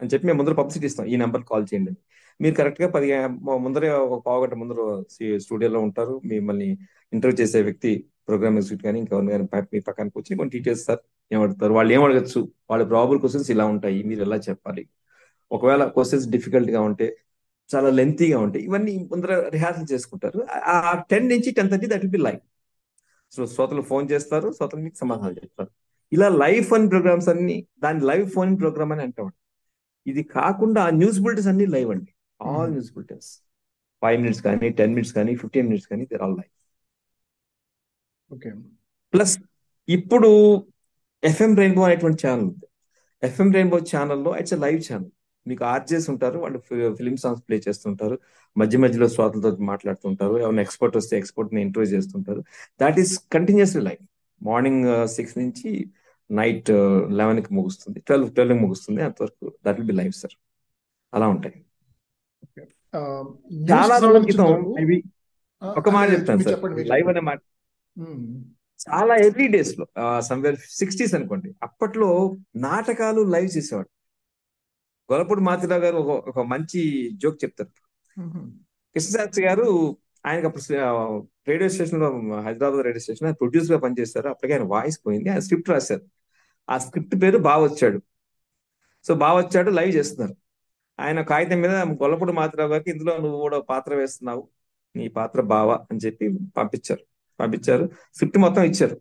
అని 0.01 0.11
చెప్పి 0.13 0.27
మేము 0.29 0.39
ముందర 0.41 0.55
పబ్లిసిటీ 0.61 0.87
ఇస్తాం. 0.91 1.07
ఈ 1.13 1.17
నెంబర్ 1.23 1.45
కాల్ 1.51 1.67
చేయండి 1.71 1.93
మీరు 2.41 2.55
కరెక్ట్గా 2.61 2.89
పది 2.97 3.09
ముందరే 3.65 3.89
ఒక 4.07 4.17
పావుగంట 4.27 4.55
ముందర 4.63 4.79
స్టూడియోలో 5.45 5.81
ఉంటారు. 5.89 6.15
మిమ్మల్ని 6.33 6.69
ఇంటర్వ్యూ 7.17 7.37
చేసే 7.43 7.61
వ్యక్తి 7.69 7.93
ప్రోగ్రామ్ 8.29 8.57
ఎగ్జిక్యూట్ 8.61 8.83
కానీ 8.87 8.99
ఇంకెవరిని 9.03 9.33
కానీ 9.33 9.67
మీ 9.75 9.81
పక్కన 9.89 10.07
వచ్చి 10.21 10.37
కొన్ని 10.39 10.53
డీటెయిల్స్ 10.57 10.85
సార్ 10.89 11.01
ఏమడుగుతారు 11.31 11.73
వాళ్ళు 11.79 11.91
ఏం 11.97 12.03
అడగచ్చు? 12.07 12.41
వాళ్ళ 12.71 12.83
ప్రాబుల్ 12.93 13.19
క్వశ్చన్స్ 13.23 13.51
ఇలా 13.55 13.65
ఉంటాయి. 13.75 13.99
మీరు 14.11 14.23
ఎలా 14.27 14.39
చెప్పాలి? 14.49 14.83
ఒకవేళ 15.51 15.83
క్వశ్చన్స్ 15.97 16.27
డిఫికల్ట్గా 16.35 16.81
ఉంటే 16.89 17.07
చాలా 17.71 17.89
లెంతీగా 17.99 18.39
ఉంటాయి. 18.47 18.63
ఇవన్నీ 18.69 18.93
ముందర 19.13 19.35
రిహార్సల్ 19.55 19.89
చేసుకుంటారు. 19.93 20.39
ఆ 20.75 20.77
టెన్ 21.11 21.27
నుంచి 21.33 21.51
ten 21.59 21.71
thirty 21.73 21.87
that 21.93 22.03
will 22.05 22.15
be 22.19 22.23
live 22.29 22.43
so 23.33 23.47
శ్రోతలు 23.55 23.83
ఫోన్ 23.91 24.07
చేస్తారు. 24.13 24.49
శ్రోతలు 24.57 24.83
మీకు 24.87 24.99
సమాధానం 25.05 25.37
చెప్తారు. 25.43 25.71
ఇలా 26.13 26.29
లైవ్ 26.43 26.63
ఫోన్ 26.71 26.85
ప్రోగ్రామ్స్ 26.93 27.29
అన్ని 27.33 27.57
దాని 27.85 28.01
లైవ్ 28.11 28.27
ఫోన్ 28.37 28.53
ప్రోగ్రామ్ 28.61 28.93
అని 28.95 29.03
అంటాం. 29.07 29.31
ఇది 30.11 30.23
కాకుండా 30.37 30.83
న్యూస్ 31.01 31.19
బులెటిన్స్ 31.25 31.49
అన్ని 31.53 31.67
లైవ్ 31.75 31.91
అండి. 31.95 32.13
All. 32.41 32.71
News 32.75 32.93
bulletins 32.97 33.31
five 34.03 34.19
minutes 34.23 34.43
కానీ 34.47 34.69
టెన్ 34.79 34.93
మినిట్స్ 34.97 35.15
కానీ 35.19 35.33
ఫిఫ్టీన్ 35.43 35.67
మినిట్స్ 35.71 35.89
కానీ 35.93 36.05
there 36.11 36.23
all 36.27 36.37
live 36.41 36.53
okay 38.35 38.51
plus 39.15 39.35
ఇప్పుడు 39.89 40.31
ఎఫ్ఎం 41.23 41.53
రెయిన్బో 41.61 41.83
అనేటువంటి 41.87 42.19
ఛానల్ 42.25 42.47
ఉంది. 42.51 42.67
ఎఫ్ఎం 43.23 43.51
రెయిన్బో 43.57 43.79
ఛానల్లో 43.93 44.31
ఇట్స్ 44.41 44.57
లైవ్ 44.65 44.81
ఛానల్ 44.89 45.13
మీకు 45.47 45.65
ఆర్జేస్ 45.65 46.11
ఉంటారు 46.11 46.39
వాళ్ళు 46.39 46.59
ఫిలిం 46.95 47.17
సాంగ్స్ 47.17 47.43
ప్లే 47.49 47.61
చేస్తుంటారు 47.69 48.19
మధ్య 48.57 48.79
మధ్యలో 48.79 49.09
శ్రోతలతో 49.09 49.57
మాట్లాడుతుంటారు 49.57 50.39
ఏమైనా 50.43 50.63
ఎక్స్పర్ట్ 50.63 50.97
వస్తే 50.97 51.19
ఎక్స్పర్ట్ని 51.19 51.61
ఇంటర్వ్యూ 51.61 51.97
చేస్తుంటారు. 51.97 52.41
That 52.81 52.99
is 52.99 53.19
continuously 53.33 53.83
live 53.83 54.03
morning 54.43 55.09
six 55.09 55.39
నుంచి 55.39 55.71
నైట్ 56.31 56.71
లెవెన్కి 57.11 57.55
ముగుస్తుంది. 57.55 58.01
ట్వెల్వ్ 58.01 58.33
ట్వెల్వ్ 58.33 58.59
ముగుస్తుంది. 58.59 59.03
అంతవరకు 59.03 59.53
that 59.67 59.77
will 59.77 59.87
be 59.87 59.93
live 59.93 60.13
sir 60.13 60.37
అలా 61.13 61.29
ఉంటాయి. 61.29 61.57
న్యూస్ 63.53 63.73
చాలా 63.73 63.99
రోజుల 63.99 64.23
క్రితం 64.25 64.49
ఆ, 65.63 65.69
ఒక 65.79 65.89
మాట 65.89 66.07
చెప్తాను 66.13 66.43
సార్ 66.43 66.61
లైవ్ 66.87 67.09
అనే 67.09 67.21
మాట. 67.21 67.41
మ్మ్. 67.97 68.45
చాలా 68.85 69.15
ఎర్లీ 69.17 69.49
డేస్లో 69.49 69.85
సమ్వేర్ 70.21 70.57
సిక్స్టీస్ 70.71 71.15
అనుకోండి. 71.15 71.55
అప్పట్లో 71.63 72.37
నాటకాలు 72.57 73.21
లైవ్ 73.21 73.51
చేసేవాడు. 73.57 73.89
గొల్లపూడి 75.13 75.41
మాతిరావు 75.41 75.81
గారు 75.81 75.97
ఒక 75.97 76.41
మంచి 76.41 77.11
జోక్ 77.13 77.45
చెప్తారు. 77.45 77.71
కృష్ణశాస్త్రి 78.95 79.47
గారు 79.47 79.97
ఆయనకు 80.27 80.47
అప్పుడు 80.47 80.73
రేడియో 81.49 81.71
స్టేషన్లో 81.71 82.41
హైదరాబాద్ 82.41 82.85
రేడియో 82.85 83.01
స్టేషన్ 83.01 83.27
ఆయన 83.27 83.35
ప్రొడ్యూసర్గా 83.35 83.79
పనిచేస్తారు 83.79 84.29
అప్పటికే 84.29 84.59
ఆయన 84.59 84.67
వాయిస్ 84.67 85.01
పోయింది. 85.07 85.29
ఆయన 85.29 85.39
స్క్రిప్ట్ 85.39 85.71
రాశారు. 85.71 86.03
ఆ 86.71 86.79
స్క్రిప్ట్ 86.79 87.23
పేరు 87.23 87.39
బావొచ్చాడు 87.39 88.03
సో 89.05 89.15
బావొచ్చాడు 89.15 89.71
లైవ్ 89.71 89.97
చేస్తున్నారు. 89.97 90.37
ఆయన 91.01 91.23
కాగితం 91.23 91.61
మీద 91.61 91.71
గొల్లపూడి 91.71 92.33
మాతిరావు 92.33 92.71
గారికి 92.71 92.91
ఇందులో 92.91 93.19
నువ్వు 93.19 93.41
కూడా 93.41 93.61
పాత్ర 93.61 93.95
వేస్తున్నావు. 93.95 94.49
నీ 94.97 95.09
పాత్ర 95.09 95.41
బావ 95.41 95.73
అని 95.73 96.01
చెప్పి 96.07 96.39
పంపించారు. 96.57 97.05
పంపించారు. 97.41 97.89
స్క్రిప్ట్ 98.13 98.39
మొత్తం 98.39 98.63
ఇచ్చారు. 98.63 99.01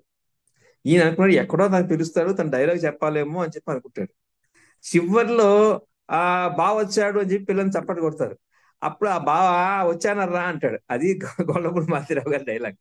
ఈయన 0.86 1.01
అనుకున్నాడు 1.01 1.31
ఎక్కడో 1.31 1.67
తను 1.67 1.88
పిలుస్తాడు 1.88 2.33
తన 2.33 2.50
డైలాగ్ 2.50 2.86
చెప్పాలేమో 2.86 3.43
అని 3.43 3.51
చెప్పి 3.55 3.72
అనుకుంటాడు. 3.72 4.10
చివరిలో 4.95 5.81
ఆ 6.13 6.48
బావ 6.58 6.77
వచ్చాడు 6.77 7.20
అని 7.20 7.32
చెప్పి 7.34 7.46
పిల్లల్ని 7.46 7.74
చప్పట్లు 7.79 8.01
కొడతారు. 8.01 8.36
అప్పుడు 8.84 9.10
ఆ 9.10 9.17
బావ 9.17 9.46
వచ్చానర్రా 9.89 10.41
అంటాడు. 10.41 10.79
అది 10.91 11.20
గొల్లపూడి 11.43 11.91
మాతిరావు 11.91 12.32
గారి 12.32 12.46
డైలాగ్. 12.46 12.77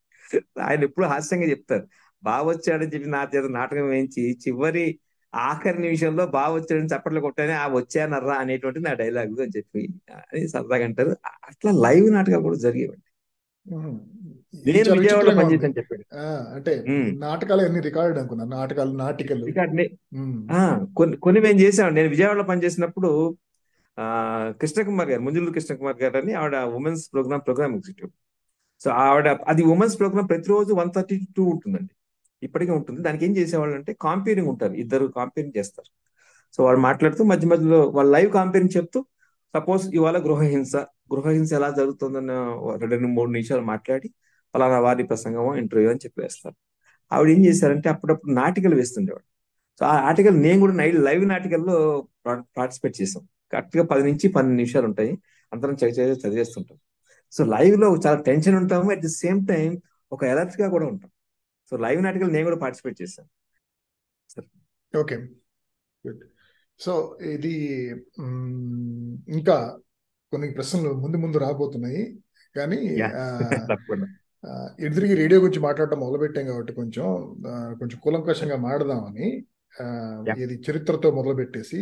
ఆయన 0.60 0.82
ఎప్పుడు 0.82 1.06
హాస్యంగా 1.06 1.44
చెప్తారు. 1.44 1.84
బావ 2.22 2.48
వచ్చాడని 2.48 2.90
చెప్పి 2.94 3.08
నా 3.08 3.30
చేత 3.34 3.44
నాటకం 3.44 3.88
వేయించి 3.88 4.38
చివరి 4.48 4.98
ఆఖరి 5.34 5.78
నిమిషంలో 5.78 6.26
బావ 6.26 6.54
వచ్చాడని 6.54 6.86
చప్పట్లు 6.86 7.20
కొట్టానే 7.20 7.52
ఆ 7.52 7.68
వచ్చానర్రా 7.68 8.34
అనేటువంటి 8.34 8.80
నా 8.80 8.92
డైలాగ్ 8.92 9.40
అని 9.40 9.52
చెప్పి 9.56 9.88
అని 10.10 10.48
సరదాగా 10.48 10.84
అంటారు. 10.84 11.16
అట్లా 11.44 11.72
లైవ్ 11.72 12.12
నాటకాలు 12.12 12.42
కూడా 12.42 12.56
జరిగేవండి. 12.56 13.08
నేను 14.54 15.00
విజయవాడలో 15.00 15.50
చెప్పాడు. 15.50 16.16
అంటే. 16.54 16.84
నాటకాలు 17.18 17.62
అన్ని 17.62 17.80
రికార్డ్ 17.80 18.18
అనుకున్నా 18.18 18.44
నాటకాలు 18.44 18.92
నాటికలు. 18.96 19.46
కొన్ని 20.96 21.16
కొన్ని 21.16 21.40
మేము 21.40 21.60
చేసాం 21.60 21.94
నేను 21.94 22.08
విజయవాడలో 22.08 22.42
పనిచేసినప్పుడు 22.42 23.36
ఆ 23.98 24.06
కృష్ణకుమార్ 24.60 25.10
గారు 25.10 25.20
ముంజులూరు 25.20 25.52
కృష్ణకుమార్ 25.52 26.02
గారు 26.02 26.16
అని 26.16 26.32
ఆవిడ 26.32 26.56
women's 26.56 27.12
program 27.12 27.42
program 27.46 27.74
executive. 27.74 28.18
So 28.84 28.90
ఆవిడ 28.90 29.28
అది 29.28 29.62
ఉమెన్స్ 29.62 29.98
ప్రోగ్రామ్ 29.98 30.28
ప్రతిరోజు 30.28 30.74
వన్ 30.74 30.90
థర్టీ 30.96 31.20
టూ 31.36 31.44
ఉంటుందండి. 31.44 31.94
ఇప్పటికే 32.42 32.72
ఉంటుంది. 32.72 33.02
దానికి 33.02 33.24
ఏం 33.24 33.36
చేసేవాళ్ళు 33.36 33.74
అంటే 33.76 33.96
కాంపేరింగ్ 34.00 34.48
ఉంటారు. 34.48 34.72
ఇద్దరు 34.72 35.06
కాంపేరింగ్ 35.06 35.58
చేస్తారు. 35.58 35.90
సో 36.56 36.64
వాళ్ళు 36.64 36.80
మాట్లాడుతూ 36.80 37.24
మధ్య 37.24 37.48
మధ్యలో 37.48 37.80
వాళ్ళు 37.88 38.12
లైవ్ 38.12 38.32
కాంపేరింగ్ 38.32 38.76
చెప్తూ 38.76 39.04
సపోజ్ 39.56 39.94
ఇవాళ 39.94 40.24
గృహహింస 40.24 40.76
గృహహింస 41.14 41.52
ఎలా 41.52 41.70
జరుగుతుందన్న 41.70 42.32
రెండు 42.78 43.06
మూడు 43.06 43.30
నిమిషాలు 43.30 43.60
మాట్లాడి 43.60 44.10
ఫలానా 44.54 44.78
వారి 44.80 45.04
ప్రసంగం 45.04 45.56
ఇంటర్వ్యూ 45.56 45.90
అని 45.90 45.98
చెప్పేస్తారు. 46.04 46.56
ఆవిడ 47.12 47.28
ఏం 47.28 47.44
చేశారంటే 47.44 47.88
అప్పుడప్పుడు 47.88 48.32
నాటికలు 48.32 48.74
వేస్తుండేవాడు. 48.74 49.24
సో 49.78 49.86
ఆ 49.86 49.96
ఆర్టికల్ 50.08 50.36
నేను 50.42 50.60
కూడా 50.60 50.72
నైట్ 50.72 50.96
లైవ్ 50.96 51.28
నాటికల్లో 51.28 52.06
పార్టిసిపేట్ 52.26 53.00
చేసాం 53.02 53.28
కరెక్ట్గా 53.52 53.84
పది 53.84 54.02
నుంచి 54.02 54.28
పన్నెండు 54.28 54.56
నిమిషాలు 54.56 54.86
ఉంటాయి. 54.86 55.18
అందరం 55.52 55.74
చదివి 55.74 55.92
చదివి 55.92 56.16
చదివేస్తుంటాం 56.16 56.78
సో 57.32 57.44
లైవ్లో 57.44 57.96
చాలా 58.06 58.20
టెన్షన్ 58.22 58.54
ఉంటాము. 58.54 58.90
అట్ 58.90 59.00
ది 59.00 59.08
సేమ్ 59.08 59.46
టైం 59.46 59.80
ఒక 60.12 60.24
అలర్ట్గా 60.24 60.68
కూడా 60.68 60.86
ఉంటాం. 60.86 61.10
సో 61.70 61.76
లైవ్ 61.76 62.02
నాటికల్ 62.02 62.32
నేను 62.32 62.44
కూడా 62.44 62.56
పార్టిసిపేట్ 62.56 63.02
చేశాను. 63.02 63.28
ఓకే. 64.98 65.16
గుడ్. 66.06 66.20
సో 66.80 67.18
ఇది 67.22 67.54
ఇంకా 69.28 69.78
కొన్ని 70.30 70.50
ప్రశ్నలు 70.50 70.92
ముందు 70.94 71.16
ముందు 71.16 71.38
రాబోతున్నాయి. 71.38 72.22
కానీ 72.56 72.76
తిరిగి 74.92 75.14
రేడియో 75.14 75.38
గురించి 75.40 75.60
మాట్లాడటం 75.60 75.98
మొదలుపెట్టాం 76.00 76.46
కాబట్టి 76.46 76.72
కొంచెం 76.72 77.06
కొంచెం 77.78 77.98
కూలంకషంగా 78.02 78.56
మాడదామని 78.56 79.28
ఇది 80.42 80.54
చరిత్రతో 80.66 81.10
మొదలుపెట్టేసి 81.10 81.80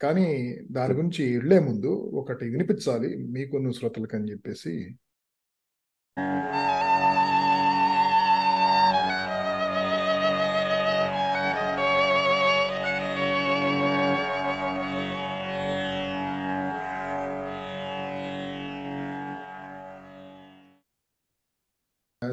కానీ 0.00 0.26
దాని 0.70 0.92
గురించి 0.94 1.24
వెళ్ళే 1.36 1.58
ముందు 1.60 1.90
ఒకటి 2.14 2.44
వినిపించాలి 2.50 3.10
మీకున్న 3.30 3.70
శ్రోతలకు 3.70 4.16
అని 4.16 4.30
చెప్పేసి 4.30 4.72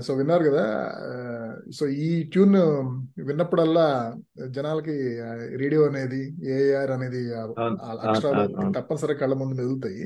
సో 0.07 0.11
విన్నారు 0.13 0.43
కదా 0.43 0.63
సో 1.77 1.83
ఈ 2.07 2.09
ట్యూన్ 2.33 2.57
విన్నప్పుడల్లా 3.27 3.85
జనాలకి 4.49 4.95
రేడియో 5.61 5.81
అనేది 5.85 6.21
ఏఆర్ 6.55 6.91
అనేది 6.91 7.21
అక్షరాలు 8.05 8.43
తప్పనిసరిగా 8.77 9.19
కళ్ళ 9.19 9.33
ముందు 9.33 9.55
మెదులుతాయి. 9.55 10.05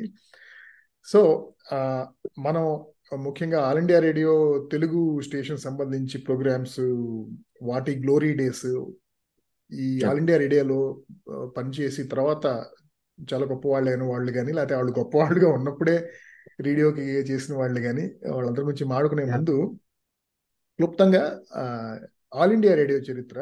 సో 1.07 1.19
మనం 2.39 2.63
ముఖ్యంగా 3.25 3.59
all 3.59 3.79
India 3.79 3.99
radio 3.99 4.33
Telugu 4.71 5.01
station 5.21 5.57
సంబంధించి 5.57 6.17
ప్రోగ్రామ్స్ 6.27 6.79
వాటి 7.61 7.93
గ్లోరీ 7.95 8.31
డేస్ 8.33 8.67
ఈ 9.71 9.89
ఆల్ 10.09 10.19
ఇండియా 10.19 10.37
రేడియోలో 10.37 10.79
పనిచేసి 11.57 12.01
తర్వాత 12.07 12.45
చాలా 13.19 13.45
గొప్ప 13.45 13.65
వాళ్ళు 13.67 13.89
అయిన 13.89 14.03
వాళ్ళు 14.03 14.31
కానీ 14.31 14.51
లేకపోతే 14.51 14.75
వాళ్ళు 14.75 14.93
గొప్పవాళ్ళుగా 14.99 15.49
ఉన్నప్పుడే 15.49 15.95
రేడియోకి 16.67 17.03
చేసిన 17.29 17.53
వాళ్ళు 17.55 17.79
కానీ 17.81 18.05
వాళ్ళందరి 18.27 18.65
గురించి 18.65 18.85
మాడుకునే 18.85 19.25
ముందు 19.33 19.55
క్లుప్తంగా 20.79 21.23
ఆల్ 22.41 22.53
ఇండియా 22.53 22.73
రేడియో 22.75 22.99
చరిత్ర 22.99 23.39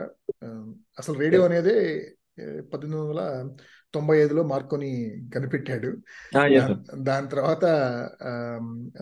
అసలు 0.99 1.15
రేడియో 1.19 1.41
అనేది 1.45 1.75
పద్దెనిమిది 2.71 3.01
వందల 3.01 3.21
తొంభై 3.93 4.15
ఐదులో 4.23 4.43
మార్కొని 4.43 4.89
కనిపెట్టాడు. 5.33 5.89
దాని 7.07 7.27
తర్వాత 7.29 7.65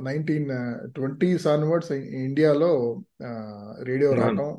నైన్టీన్ 0.08 0.48
ట్వంటీస్ 0.96 1.46
ఆన్వర్డ్స్ 1.48 1.92
ఇండియాలో 2.28 2.72
రేడియో 3.90 4.12
రావటం 4.14 4.50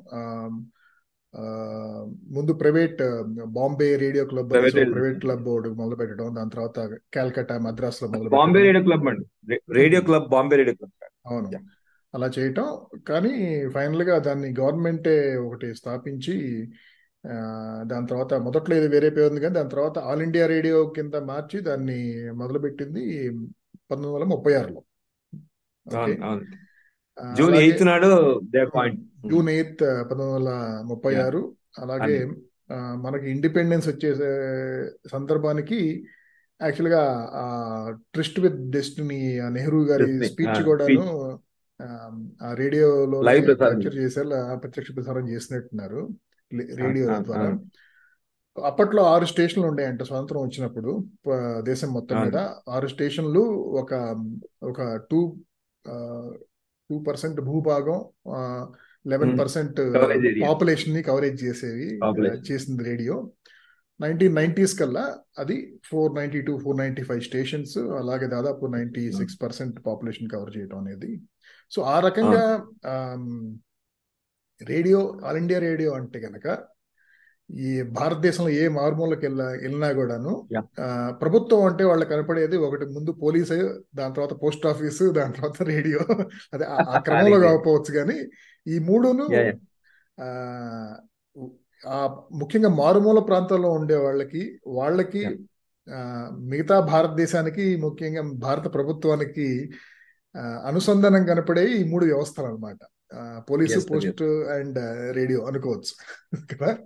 ముందు 2.36 2.52
private 2.52 3.02
Bombay 3.58 3.88
radio 3.96 4.24
club 4.24 4.48
private 4.94 5.18
club. 5.24 5.48
మొదలు 5.80 5.96
పెట్టడం 5.96 6.34
దాని 6.36 6.50
తర్వాత 6.50 6.78
కాల్కటా 7.14 7.56
మద్రాసులో 7.58 8.08
మొదలు 8.14 8.30
బాంబే 8.36 8.62
రేడియో 8.68 8.84
క్లబ్ 8.88 9.08
అండి. 9.12 9.26
Radio 9.80 10.02
club 10.08 10.26
Bombay 10.28 10.56
radio 10.62 10.76
club. 10.80 10.94
అవును. 11.26 11.50
అలా 12.14 12.28
చేయటం. 12.36 12.68
కానీ 13.08 13.32
ఫైనల్గా 13.74 14.14
దాన్ని 14.18 14.48
గవర్నమెంటే 14.60 15.14
ఒకటి 15.46 15.68
స్థాపించి 15.80 16.34
దాని 17.90 18.06
తర్వాత 18.06 18.34
మొదట్లో 18.44 18.74
ఇది 18.76 18.88
వేరే 18.88 19.08
పేరు 19.10 19.28
ఉంది 19.30 19.40
కానీ 19.40 19.54
దాని 19.54 19.72
తర్వాత 19.74 19.98
ఆల్ 20.10 20.22
ఇండియా 20.22 20.44
రేడియో 20.46 20.78
కింద 20.96 21.16
మార్చి 21.30 21.58
దాన్ని 21.60 21.98
మొదలుపెట్టింది 22.40 23.02
పంతొమ్మిది 23.90 24.12
వందల 24.14 24.26
ముప్పై 24.32 24.52
ఆరులో. 24.54 24.80
జూన్ 27.38 27.54
ఎయిత్ 27.62 27.82
నాడు 27.88 28.08
జూన్ 29.30 29.48
ఎయిత్ 29.54 29.82
పంతొమ్మిది 30.08 30.32
వందల 30.36 30.52
ముప్పై 30.90 31.12
ఆరు. 31.24 31.42
అలాగే 31.82 32.16
మనకి 33.04 33.26
ఇండిపెండెన్స్ 33.30 33.88
వచ్చే 33.88 34.10
సందర్భానికి 35.12 35.80
యాక్చువల్గా 36.60 37.02
ట్రిస్ట్ 38.14 38.40
విత్ 38.40 38.58
డెస్టినీ 38.70 39.20
నెహ్రూ 39.56 39.80
గారి 39.84 40.08
స్పీచ్ 40.30 40.60
కూడాను 40.68 41.06
ఆ, 41.80 42.10
క్యాప్చర్ 43.54 43.96
చేశారు 43.96 44.28
ప్రత్యక్ష 44.58 44.96
ప్రసారం 44.96 45.28
చేసినట్టున్నారు. 45.28 46.08
రేడియో 46.74 47.06
ద్వారా. 47.22 47.58
అప్పట్లో 48.64 49.02
ఆరు 49.02 49.24
స్టేషన్లు 49.24 49.68
ఉండేయంట 49.68 50.02
స్వాతంత్రం 50.02 50.42
వచ్చినప్పుడు 50.42 51.04
దేశం 51.60 51.88
మొత్తం 51.88 52.16
మీద. 52.16 52.36
ఆరు 52.68 52.86
స్టేషన్లు 52.86 53.40
ఒక 53.54 53.94
ఒక 54.62 55.00
టూ 55.10 55.36
టూ 56.90 56.98
పర్సెంట్ 56.98 57.40
భూభాగం 57.40 58.04
లెవెన్. 59.06 59.30
పర్సెంట్ 59.40 59.80
పాపులేషన్ని 60.48 61.02
కవరేజ్ 61.02 61.44
చేసేవి 61.44 62.00
చేసింది 62.52 62.84
రేడియో. 62.84 63.30
నైన్టీన్ 64.00 64.34
నైన్టీస్ 64.34 64.78
కల్లా 64.78 65.18
అది 65.38 65.80
four 65.84 66.14
ninety 66.14 66.40
two 66.40 66.58
four 66.58 66.78
ninety 66.78 67.02
five 67.02 67.20
stations 67.20 67.78
అలాగే 67.78 68.26
దాదాపు 68.26 68.66
ninety 68.66 69.12
six 69.12 69.42
percent 69.42 69.86
population 69.86 70.30
cover 70.30 70.56
చేయడం 70.56 70.78
అనేది. 70.78 71.20
సో 71.72 71.80
ఆ 71.90 71.96
రకంగా 72.06 72.42
రేడియో 74.60 74.98
ఆల్ 75.24 75.38
ఇండియా 75.40 75.58
రేడియో 75.64 75.90
అంటే 75.98 76.18
గనక 76.24 76.46
ఈ 77.50 77.68
భారతదేశంలో 77.96 78.50
ఏ 78.58 78.64
మారుమూలకి 78.74 79.24
వెళ్ళా 79.26 79.46
వెళ్ళినా 79.62 79.88
కూడాను 79.98 80.32
ప్రభుత్వం 81.20 81.62
అంటే 81.68 81.82
వాళ్ళకి 81.88 82.10
కనపడేది 82.12 82.56
ఒకటి 82.66 82.84
ముందు 82.96 83.12
పోలీసు 83.22 83.56
దాని 83.98 84.14
తర్వాత 84.16 84.34
పోస్ట్ 84.42 84.66
ఆఫీసు 84.70 85.06
దాని 85.16 85.34
తర్వాత 85.38 85.58
రేడియో. 85.70 86.02
అదే 86.52 86.66
ఆ 86.72 86.76
క్రమంలో 87.06 87.38
కాకపోవచ్చు 87.46 87.92
కానీ 87.96 88.16
ఈ 88.66 88.76
మూడును 88.86 89.26
ఆ, 91.82 91.98
ముఖ్యంగా 92.40 92.70
మారుమూల 92.78 93.18
ప్రాంతాల్లో 93.28 93.68
ఉండే 93.76 93.96
వాళ్ళకి 94.00 94.42
వాళ్ళకి 94.76 95.22
మిగతా 96.48 96.76
భారతదేశానికి 96.90 97.64
ముఖ్యంగా 97.84 98.22
భారత 98.42 98.66
ప్రభుత్వానికి 98.74 99.46
అనుసంధానం 100.38 101.24
కనపడే 101.24 101.70
ఈ 101.70 101.84
మూడు 101.84 102.04
వ్యవస్థలు 102.04 102.46
అనమాట 102.46 102.78
పోలీసు 103.50 103.80
పోస్ట్ 103.88 104.22
అండ్ 104.50 104.78
రేడియో 105.16 105.40
అనుకోవచ్చు. 105.40 105.92
కదా? 106.52 106.78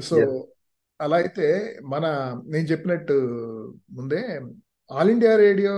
సో 0.00 0.48
అలా 1.00 1.16
అయితే 1.16 1.76
మన 1.84 2.06
నేను 2.46 2.66
చెప్పినట్టు 2.66 3.12
ముందే 3.90 4.40
ఆల్ 4.90 5.10
ఇండియా 5.10 5.36
రేడియో 5.36 5.74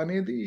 అనేది 0.00 0.38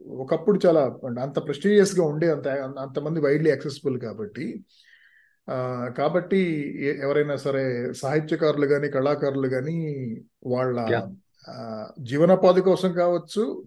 ఒకప్పుడు 0.00 0.66
చాలా 0.66 0.80
అంత 1.22 1.38
ప్రెస్టీజియస్గా 1.38 2.04
ఉండే 2.04 2.30
అంత 2.30 2.48
అంతమంది 2.78 3.20
వైడ్లీ 3.20 3.50
యాక్సెసిబుల్ 3.50 4.00
కాబట్టి 4.00 4.64
కాబట్టి 5.98 6.40
ఎవరైనా 6.98 7.36
సరే 7.36 7.92
సాహిత్యకారులు 7.92 8.66
కానీ 8.66 8.88
కళాకారులు 8.88 9.48
కానీ 9.48 9.76
వాళ్ళ 10.46 10.86
జీవనోపాధి 12.02 12.60
కోసం 12.60 12.92
కావచ్చు 12.92 13.64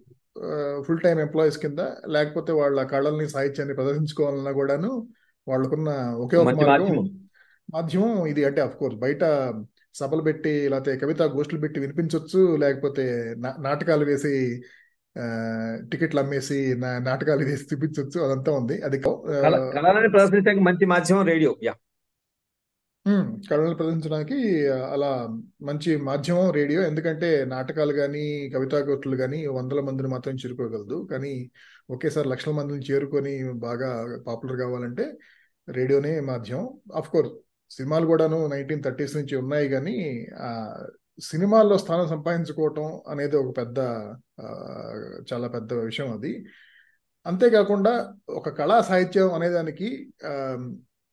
ఫుల్ 0.80 1.00
టైం 1.00 1.20
ఎంప్లాయీస్ 1.20 1.58
కింద 1.58 1.78
లేకపోతే 2.08 2.52
వాళ్ళ 2.52 2.82
కళల్ని 2.82 3.28
సాహిత్యాన్ని 3.28 3.74
ప్రదర్శించుకోవాలన్నా 3.74 4.52
కూడాను 4.52 5.08
వాళ్ళకున్న 5.48 5.90
ఒకే 6.16 6.36
ఒక 6.36 6.44
మార్గం 6.44 6.66
మాధ్యమం. 6.68 7.06
మాధ్యమం 7.74 8.26
ఇది. 8.26 8.44
అంటే 8.44 8.60
అఫ్ 8.60 8.76
కోర్స్ 8.76 8.98
బయట 8.98 9.24
సభలు 9.94 10.22
పెట్టి 10.22 10.68
లేకపోతే 10.68 10.96
కవితా 10.96 11.24
గోష్ఠులు 11.24 11.60
పెట్టి 11.60 11.80
వినిపించవచ్చు 11.80 12.56
లేకపోతే 12.56 13.34
నాటకాలు 13.60 14.04
వేసి 14.04 14.62
టికెట్లు 15.90 16.20
అమ్మేసి 16.20 16.74
నాటకాలు 16.80 17.38
వేసి 17.48 17.66
చూపించవచ్చు 17.72 18.20
అదంతా 18.20 18.52
ఉంది. 18.52 18.82
అది 18.82 18.98
మంచి 20.60 20.84
మాధ్యమం 20.84 21.26
రేడియో. 21.26 21.52
కళలు 23.06 23.62
ఉమ్, 23.64 23.76
ప్రదర్శించడానికి 23.78 24.36
అలా 24.94 25.08
మంచి 25.68 25.90
మాధ్యమం 26.08 26.48
రేడియో. 26.58 26.80
ఎందుకంటే 26.90 27.28
నాటకాలు 27.52 27.92
కానీ 27.92 28.22
కవితా 28.54 28.78
గోష్ఠులు 28.88 29.16
కానీ 29.16 29.38
వందల 29.56 29.80
మందిని 29.80 30.08
మాత్రం 30.12 30.34
చేరుకోగలదు. 30.42 30.98
కానీ 31.10 31.32
ఒకేసారి 31.88 32.28
లక్షల 32.32 32.52
మందిని 32.58 32.84
చేరుకొని 32.90 33.32
బాగా 33.64 33.90
పాపులర్ 34.28 34.58
కావాలంటే 34.62 35.06
రేడియోనే 35.68 36.12
మాధ్యమం. 36.30 36.66
అఫ్ 37.00 37.10
కోర్స్ 37.14 37.32
సినిమాలు 37.70 38.06
కూడాను 38.06 38.38
నైన్టీన్ 38.54 38.84
థర్టీస్ 38.86 39.16
నుంచి 39.18 39.34
ఉన్నాయి 39.42 39.66
కానీ 39.68 39.96
సినిమాల్లో 41.22 41.76
స్థానం 41.78 42.06
సంపాదించుకోవటం 42.08 42.86
అనేది 43.08 43.36
ఒక 43.36 43.50
పెద్ద 43.60 43.78
చాలా 45.30 45.48
పెద్ద 45.48 45.72
విషయం 45.88 46.08
అది. 46.16 46.32
అంతేకాకుండా 47.26 47.92
ఒక 48.32 48.48
కళా 48.60 48.78
సాహిత్యం 48.82 49.28
అనేదానికి 49.34 49.88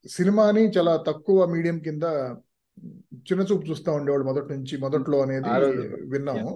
సినిమాని 0.06 0.64
చాలా 0.68 0.94
తక్కువ 1.08 1.46
మీడియం 1.46 1.80
కింద 1.80 2.04
చిన్న 3.30 3.42
చూపు 3.42 3.64
చూస్తూ 3.70 3.90
ఉండేవాళ్ళు 3.94 4.26
మొదటి 4.26 4.50
నుంచి 4.54 4.76
మొదట్లో 4.78 5.18
అనేది 5.22 5.50
విన్నాము. 6.14 6.52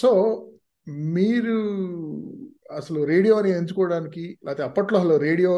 సో 0.00 0.10
మీరు 1.16 1.56
అసలు 2.70 3.04
రేడియోని 3.04 3.50
ఎంచుకోవడానికి 3.50 4.24
లేకపోతే 4.44 4.62
అప్పట్లో 4.62 4.98
అసలు 4.98 5.16
రేడియో 5.16 5.52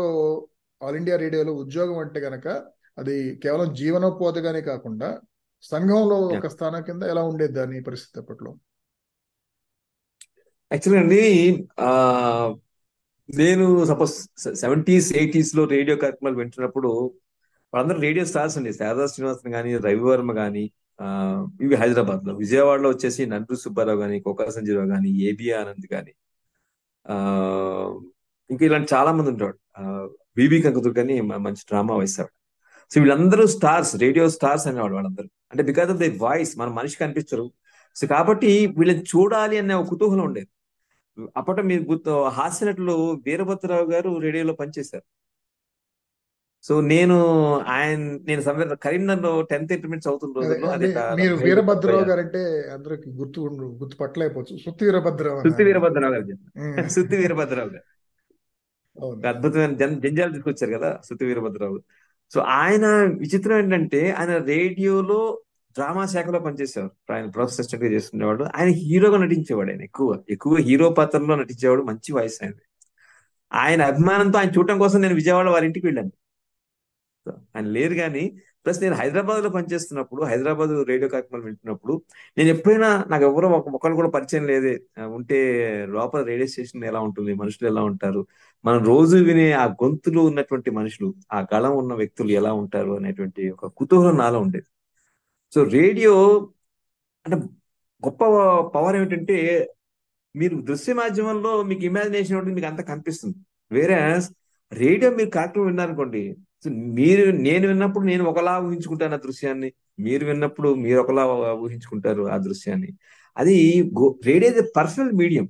ఆల్ 0.80 0.96
ఇండియా 0.96 1.16
రేడియోలో 1.16 1.52
ఉద్యోగం 1.54 1.98
అంటే 1.98 2.20
గనక 2.20 2.46
అది 2.98 3.16
కేవలం 3.42 3.68
జీవనోపాధిగానే 3.74 4.60
కాకుండా 4.60 5.08
సంఘంలో 5.64 6.16
ఒక 6.36 6.46
స్థానం 6.46 6.82
కింద 6.82 7.02
ఎలా 7.02 7.22
ఉండేది 7.22 7.52
దాని 7.52 7.78
పరిస్థితి 7.82 8.18
అప్పట్లో? 8.20 8.50
యాక్చువల్గా 10.70 11.02
అండి 11.02 11.22
నేను 13.30 13.64
సపోజ్ 13.84 14.12
సెవెంటీస్ 14.60 15.08
ఎయిటీస్లో 15.12 15.62
రేడియో 15.74 15.96
కార్యక్రమాలు 15.96 16.38
వింటున్నప్పుడు 16.38 16.90
వాళ్ళందరూ 17.72 17.98
రేడియో 18.00 18.24
స్టార్స్ 18.26 18.56
అండి. 18.58 18.70
శారదా 18.72 19.04
శ్రీనివాసన్ 19.06 19.52
కానీ 19.56 19.72
రవివర్మ 19.86 20.30
కానీ 20.40 20.64
ఆ, 21.00 21.06
ఇవి 21.60 21.74
హైదరాబాద్లో 21.74 22.32
విజయవాడలో 22.36 22.88
వచ్చేసి 22.88 23.22
నందు 23.26 23.54
సుబ్బారావు 23.62 24.00
కానీ 24.00 24.16
కోకా 24.20 24.46
సంజీరావు 24.56 24.88
కానీ 24.88 25.10
ఏబి 25.28 25.46
ఆనంద్ 25.60 25.86
కానీ 25.92 26.12
ఆ 27.06 27.14
ఇంకా 28.50 28.62
ఇలాంటి 28.68 28.88
చాలా 28.94 29.10
మంది 29.16 29.30
ఉంటాడు 29.32 29.56
బీబీ 30.36 30.58
కంకుతుర్ 30.62 30.94
కానీ 30.98 31.14
మంచి 31.46 31.62
డ్రామా 31.68 31.94
వేస్తాడు 31.96 32.32
సో 32.90 33.00
వీళ్ళందరూ 33.00 33.44
స్టార్స్ 33.54 33.92
రేడియో 34.04 34.24
స్టార్స్ 34.36 34.66
అనేవాడు 34.66 34.94
వాళ్ళందరూ. 34.94 35.28
అంటే 35.52 35.62
బికాస్ 35.62 35.90
ఆఫ్ 35.92 36.00
ద 36.02 36.08
వాయిస్ 36.24 36.52
మన 36.60 36.68
మనిషి 36.78 36.96
కనిపించరు 36.96 37.46
సో 37.96 38.04
కాబట్టి 38.06 38.50
వీళ్ళని 38.78 39.04
చూడాలి 39.12 39.56
అనే 39.58 39.74
ఒక 39.74 39.88
కుతూహలం 39.88 40.24
ఉండేది. 40.24 40.50
అప్పట్లో 41.38 41.62
మీరు 41.70 41.82
గుర్తు 41.90 42.12
హాస్య 42.38 42.66
నటులు 42.68 42.96
వీరభద్రరావు 43.26 43.86
గారు 43.92 44.10
రేడియోలో 44.26 44.54
పనిచేశారు. 44.60 45.06
సో 46.64 46.74
నేను 46.92 47.16
ఆయన 47.74 48.00
నేను 48.28 48.40
కరీంనగర్ 48.86 49.46
టెన్త్ 49.50 49.72
ఇంటర్మీడియట్ 49.76 50.06
చదువుతున్న 50.06 50.34
రోజుల్లో 50.38 50.68
అదే 50.76 50.88
మీరు 51.20 51.36
వీరభద్రరావు 51.44 52.08
గారు 52.10 52.20
అంటే 52.24 52.42
అందరికి 52.76 53.08
గుర్తు 53.20 53.46
గుర్తు 53.80 53.96
పట్టలేకపోవచ్చు 54.02 54.56
సుత్తి 54.64 54.84
వీరభద్రరావు 54.88 55.40
సుత్తి 55.46 55.64
వీరభద్రరావు 55.68 56.14
గారు 56.16 56.90
సుత్తి 56.96 57.16
వీరభద్రరావు 57.22 57.70
గారు. 57.74 57.86
అద్భుతమైన 59.32 59.72
జన్ 59.80 59.94
జంజాలు 60.04 60.32
తీసుకొచ్చారు 60.36 60.72
కదా 60.76 60.90
సుత్తి 61.06 61.24
వీరభద్రరావు. 61.30 61.78
సో 62.32 62.38
ఆయన 62.62 62.86
విచిత్రం 63.22 63.56
ఏంటంటే 63.62 64.00
ఆయన 64.18 64.32
రేడియోలో 64.52 65.20
డ్రామా 65.72 66.06
శాఖలో 66.06 66.38
పనిచేసేవారు. 66.38 67.12
ఆయన 67.12 67.26
ప్రొఫెసర్ 67.26 67.60
అసిస్టెంట్గా 67.60 67.92
చేస్తుండేవాడు. 67.92 68.44
ఆయన 68.44 68.68
హీరోగా 68.68 69.18
నటించేవాడు 69.18 69.70
ఆయన 69.70 69.82
ఎక్కువ. 69.82 70.22
ఎక్కువ 70.30 70.56
హీరో 70.56 70.90
పాత్రలో 70.90 71.36
నటించేవాడు. 71.36 71.82
మంచి 71.82 72.12
వాయిస్ 72.12 72.42
ఆయన 72.42 72.52
ఆయన 73.52 73.82
అభిమానంతో 73.82 74.38
ఆయన 74.38 74.50
చూడటం 74.50 74.78
కోసం 74.78 75.00
నేను 75.00 75.14
విజయవాడ 75.14 75.48
వారి 75.48 75.66
ఇంటికి 75.66 75.86
వెళ్ళాను. 75.86 76.10
ఆయన 77.28 77.66
లేరు 77.66 77.94
కానీ 77.94 78.36
ప్లస్ 78.64 78.82
నేను 78.82 78.94
హైదరాబాద్లో 78.94 79.50
పనిచేస్తున్నప్పుడు 79.50 80.22
హైదరాబాద్ 80.22 80.70
రేడియో 80.88 81.08
కార్యక్రమాలు 81.08 81.44
వింటున్నప్పుడు 81.44 82.02
నేను 82.38 82.48
ఎప్పుడైనా 82.48 83.04
నాకు 83.08 83.24
ఎవరో 83.24 83.48
ఒక 83.48 83.68
ఒకరు 83.68 83.94
కూడా 83.94 84.08
పరిచయం 84.08 84.46
లేదే. 84.46 84.80
ఉంటే 85.06 85.86
లోపల 85.88 86.22
రేడియో 86.22 86.46
స్టేషన్ 86.46 86.84
ఎలా 86.84 87.00
ఉంటుంది? 87.00 87.34
మనుషులు 87.34 87.68
ఎలా 87.68 87.82
ఉంటారు? 87.82 88.26
మనం 88.64 88.84
రోజు 88.84 89.16
వినే 89.16 89.52
ఆ 89.52 89.66
గొంతులు 89.66 90.20
ఉన్నటువంటి 90.20 90.70
మనుషులు 90.70 91.14
ఆ 91.32 91.46
గళం 91.54 91.76
ఉన్న 91.76 91.94
వ్యక్తులు 91.94 92.28
ఎలా 92.28 92.52
ఉంటారు? 92.52 92.92
అనేటువంటి 92.92 93.50
ఒక 93.50 93.66
కుతూహలం 93.66 94.16
నాలో 94.16 94.40
ఉండేది. 94.40 94.64
సో 95.54 95.62
రేడియో 95.62 96.14
అంటే 97.26 97.36
గొప్ప 98.06 98.24
పవర్ 98.68 98.96
ఏమిటంటే 98.96 99.36
మీరు 100.36 100.56
దృశ్య 100.60 100.92
మాధ్యమంలో 100.94 101.62
మీకు 101.62 101.82
ఇమాజినేషన్ 101.82 102.36
ఉంటుంది 102.36 102.54
మీకు 102.54 102.66
అంత 102.66 102.80
కనిపిస్తుంది. 102.80 103.36
వేరే 103.72 104.20
రేడియో 104.72 105.10
మీరు 105.10 105.30
కార్యక్రమం 105.30 105.66
విన్నారనుకోండి 105.66 106.36
మీరు 106.70 107.30
నేను 107.30 107.68
విన్నప్పుడు 107.68 108.04
నేను 108.04 108.24
ఒకలా 108.24 108.58
ఊహించుకుంటాను 108.60 109.14
ఆ 109.14 109.16
దృశ్యాన్ని. 109.16 109.72
మీరు 110.00 110.26
విన్నప్పుడు 110.26 110.74
మీరు 110.74 111.00
ఒకలా 111.00 111.24
ఊహించుకుంటారు 111.52 112.22
ఆ 112.28 112.36
దృశ్యాన్ని. 112.36 112.90
అది 113.36 113.56
రేడియో 114.26 114.52
పర్సనల్ 114.76 115.12
మీడియం 115.12 115.48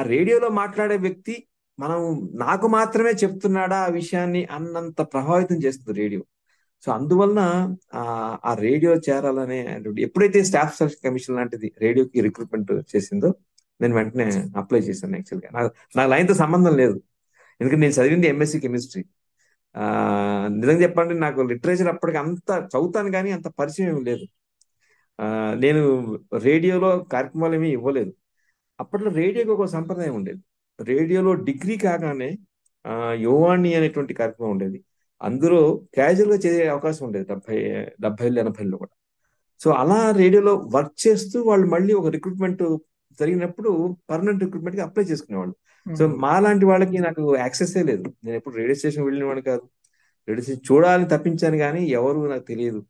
ఆ 0.00 0.02
రేడియోలో 0.02 0.48
మాట్లాడే 0.48 0.96
వ్యక్తి 0.96 1.46
మనం 1.78 2.30
నాకు 2.34 2.66
మాత్రమే 2.68 3.10
చెప్తున్నాడా 3.10 3.76
ఆ 3.76 3.86
విషయాన్ని 3.86 4.44
అన్నంత 4.44 5.00
ప్రభావితం 5.00 5.56
చేస్తుంది 5.56 6.00
రేడియో. 6.00 6.22
సో 6.84 6.92
అందువలన 6.92 7.40
ఆ 8.44 8.52
రేడియో 8.58 8.92
చేరాలనే 9.08 9.58
ఎప్పుడైతే 9.98 10.44
స్టాఫ్ 10.44 10.76
సెలక్షన్ 10.78 11.04
కమిషన్ 11.08 11.36
లాంటిది 11.36 11.68
రేడియోకి 11.80 12.20
రిక్రూట్మెంట్ 12.20 12.72
చేసిందో 12.96 13.30
నేను 13.80 13.94
వెంటనే 13.94 14.26
అప్లై 14.56 14.80
చేశాను 14.80 15.16
యాక్చువల్గా. 15.16 15.50
నాకు 15.56 15.70
నాకు 15.96 16.10
లైన్తో 16.10 16.34
సంబంధం 16.34 16.74
లేదు. 16.76 16.96
ఎందుకంటే 17.60 17.82
నేను 17.86 17.96
చదివింది 17.98 18.26
ఎంఎస్సి 18.26 18.58
కెమిస్ట్రీ. 18.60 19.02
నిజంగా 20.60 20.82
చెప్పండి 20.82 21.14
నాకు 21.14 21.40
లిటరేచర్ 21.50 21.88
అప్పటికి 21.88 22.18
అంత 22.18 22.50
చదువుతాను 22.72 23.10
కానీ 23.12 23.30
అంత 23.30 23.48
పరిచయం 23.60 23.98
లేదు. 24.08 24.24
నేను 25.64 25.82
రేడియోలో 26.48 26.90
కార్యక్రమాలు 27.12 27.54
ఏమీ 27.54 27.70
ఇవ్వలేదు. 27.78 28.12
అప్పట్లో 28.80 29.10
రేడియోకి 29.10 29.50
ఒక 29.50 29.64
సంప్రదాయం 29.76 30.14
ఉండేది. 30.14 30.40
రేడియోలో 30.78 31.32
డిగ్రీ 31.48 31.76
కాగానే 31.76 32.30
యువాణి 33.26 33.70
అనేటువంటి 33.74 34.14
కార్యక్రమం 34.14 34.50
ఉండేది. 34.50 34.78
అందులో 35.22 35.82
క్యాజువల్గా 35.94 36.36
చేసే 36.36 36.68
అవకాశం 36.68 37.06
ఉండేది. 37.06 37.24
డెబ్బై 37.24 37.84
డెబ్బైలు 38.00 38.38
ఎనభైలో 38.38 38.78
కూడా. 38.78 38.96
సో 39.60 39.70
అలా 39.70 40.10
రేడియోలో 40.10 40.54
వర్క్ 40.74 41.06
చేస్తూ 41.06 41.42
వాళ్ళు 41.42 41.66
మళ్ళీ 41.66 41.94
ఒక 41.94 42.06
రిక్రూట్మెంట్ 42.06 42.78
జరిగినప్పుడు 43.20 43.96
పర్మనెంట్ 44.10 44.44
రిక్రూట్మెంట్కి 44.44 44.82
అప్లై 44.82 45.04
చేసుకునేవాళ్ళు. 45.04 45.54
సో 45.96 46.06
మ్మ్. 46.06 46.18
మా 46.18 46.40
లాంటి 46.40 46.64
వాళ్ళకి 46.64 46.98
నాకు 46.98 47.36
యాక్సెస్ 47.36 47.76
లేదు. 47.76 48.04
నేను 48.24 48.36
ఎప్పుడు 48.36 48.54
రేడియో 48.54 48.74
స్టేషన్ 48.74 49.04
వెళ్ళిన 49.04 49.24
వాడిని 49.24 49.42
కాదు. 49.42 49.62
రేడియో 50.28 50.42
స్టేషన్ 50.42 50.72
చూడాలని 50.72 51.08
తప్పించాను 51.08 51.56
కానీ 51.56 51.86
ఎవరు 51.86 52.30
నాకు 52.30 52.42
తెలియదు. 52.42 52.86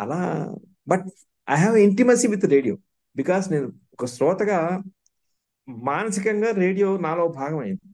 అలా 0.00 0.54
but 0.88 1.04
I 1.50 1.54
have 1.54 1.76
intimacy 1.76 2.26
with 2.26 2.44
radio 2.44 2.78
because 3.16 3.52
నేను 3.52 3.72
ఒక 3.92 4.06
శ్రోతగా 4.06 4.82
మానసికంగా 5.68 6.50
రేడియో 6.50 6.98
నాలో 6.98 7.28
భాగం 7.28 7.58
అయింది. 7.58 7.91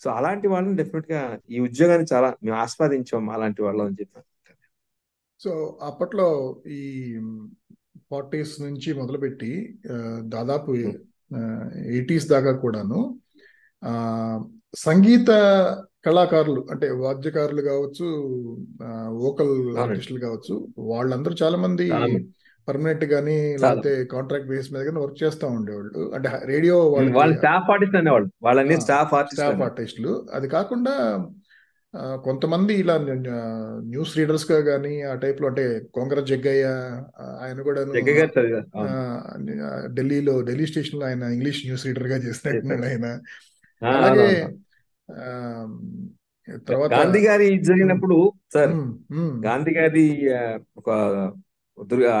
సో 0.00 0.08
అలాంటి 0.16 0.46
వాళ్ళని 0.50 0.74
డెఫినెట్గా 0.78 1.20
ఈ 1.50 1.60
ఉద్యోగాన్ని 1.66 2.06
చాలా 2.10 2.28
మేము 2.42 2.56
ఆస్వాదించాం 2.62 3.26
అలాంటి 3.34 3.60
వాళ్ళం 3.66 3.84
అని 3.86 3.98
చెప్పాను 4.00 4.26
సో 5.40 5.52
అప్పట్లో 5.88 6.28
ఈ 6.72 6.82
ఫార్టీస్ 8.10 8.52
నుంచి 8.62 8.90
మొదలుపెట్టి 8.98 9.52
దాదాపు 10.34 10.70
ఎయిటీస్ 11.90 12.26
దాకా 12.30 12.52
కూడాను 12.62 13.00
ఆ, 13.82 13.92
సంగీత 14.84 15.30
కళాకారులు 16.04 16.60
అంటే 16.72 16.86
వాద్యకారులు 17.00 17.62
కావచ్చు 17.68 18.06
వోకల్ 19.20 19.52
ఆర్టిస్టులు 19.82 20.20
కావచ్చు 20.24 20.54
వాళ్ళందరూ 20.90 21.34
చాలా 21.40 21.56
మంది 21.64 21.86
పర్మనెంట్ 22.68 23.04
గానీ 23.04 23.56
లేకపోతే 23.56 24.04
కాంట్రాక్ట్ 24.04 24.48
బేస్ 24.48 24.72
మీద 24.72 24.84
కానీ 24.84 24.98
వర్క్ 24.98 25.22
చేస్తూ 25.24 25.46
ఉండేవాళ్ళు. 25.46 26.12
అంటే 26.14 26.30
రేడియో 26.44 26.88
వాళ్ళు 26.88 27.36
స్టాఫ్ 27.36 27.70
ఆర్టిస్ట్ 27.70 27.96
అనేవాళ్ళు. 27.96 28.30
వాళ్ళని 28.42 28.80
స్టాఫ్ 28.80 29.14
ఆర్టిస్ట్ 29.14 29.42
స్టాఫ్ 29.42 29.62
ఆర్టిస్టులు 29.62 30.26
అది 30.32 30.48
కాకుండా 30.48 31.26
కొంతమంది 32.24 32.74
ఇలా 32.74 32.98
న్యూస్ 32.98 34.18
రీడర్స్గా 34.18 34.60
కానీ 34.60 35.02
ఆ 35.02 35.14
టైప్లో 35.14 35.48
అంటే 35.48 35.80
కొంగర 35.94 36.20
జగ్గయ్య 36.20 36.64
ఆయన 37.42 37.60
అవును. 38.76 39.94
ఢిల్లీలో 39.94 40.42
ఢిల్లీ 40.42 40.66
స్టేషన్లో 40.66 41.06
ఆయన 41.06 41.22
ఇంగ్లీష్ 41.22 41.62
న్యూస్ 41.66 41.86
రీడర్గా 41.86 42.16
చేసినట్టున్నాడు 42.16 42.82
ఆయన. 42.82 43.06
అలాగే 43.82 44.48
తర్వాత 46.68 46.92
గాంధీ 46.92 47.26
గారి 47.26 47.58
జరిగినప్పుడు 47.62 48.32
సార్ 48.54 48.70
గాంధీ 49.46 49.74
గారి 49.74 50.34
ఒక 50.76 50.90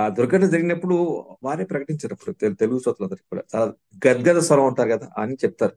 దుర్ఘటన 0.08 0.46
జరిగినప్పుడు 0.46 1.24
వారే 1.42 1.64
ప్రకటించారు 1.64 2.12
అప్పుడు 2.12 2.34
తెలు- 2.34 2.56
తెలుగు 2.56 2.78
శ్రోతలందరికీ 2.78 3.22
కూడా. 3.32 3.42
చాలా 3.56 3.72
గద్గద 4.08 4.38
స్వరం 4.38 4.66
ఉంటారు 4.66 4.88
కదా 4.88 5.08
అని 5.18 5.34
చెప్తారు. 5.34 5.72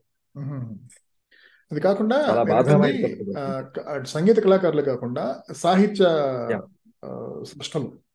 అది 1.72 1.80
కాకుండా 1.80 2.16
సంగీత 4.04 4.38
కళాకారులు 4.38 4.82
కాకుండా 4.82 5.42
సాహిత్య 5.56 6.04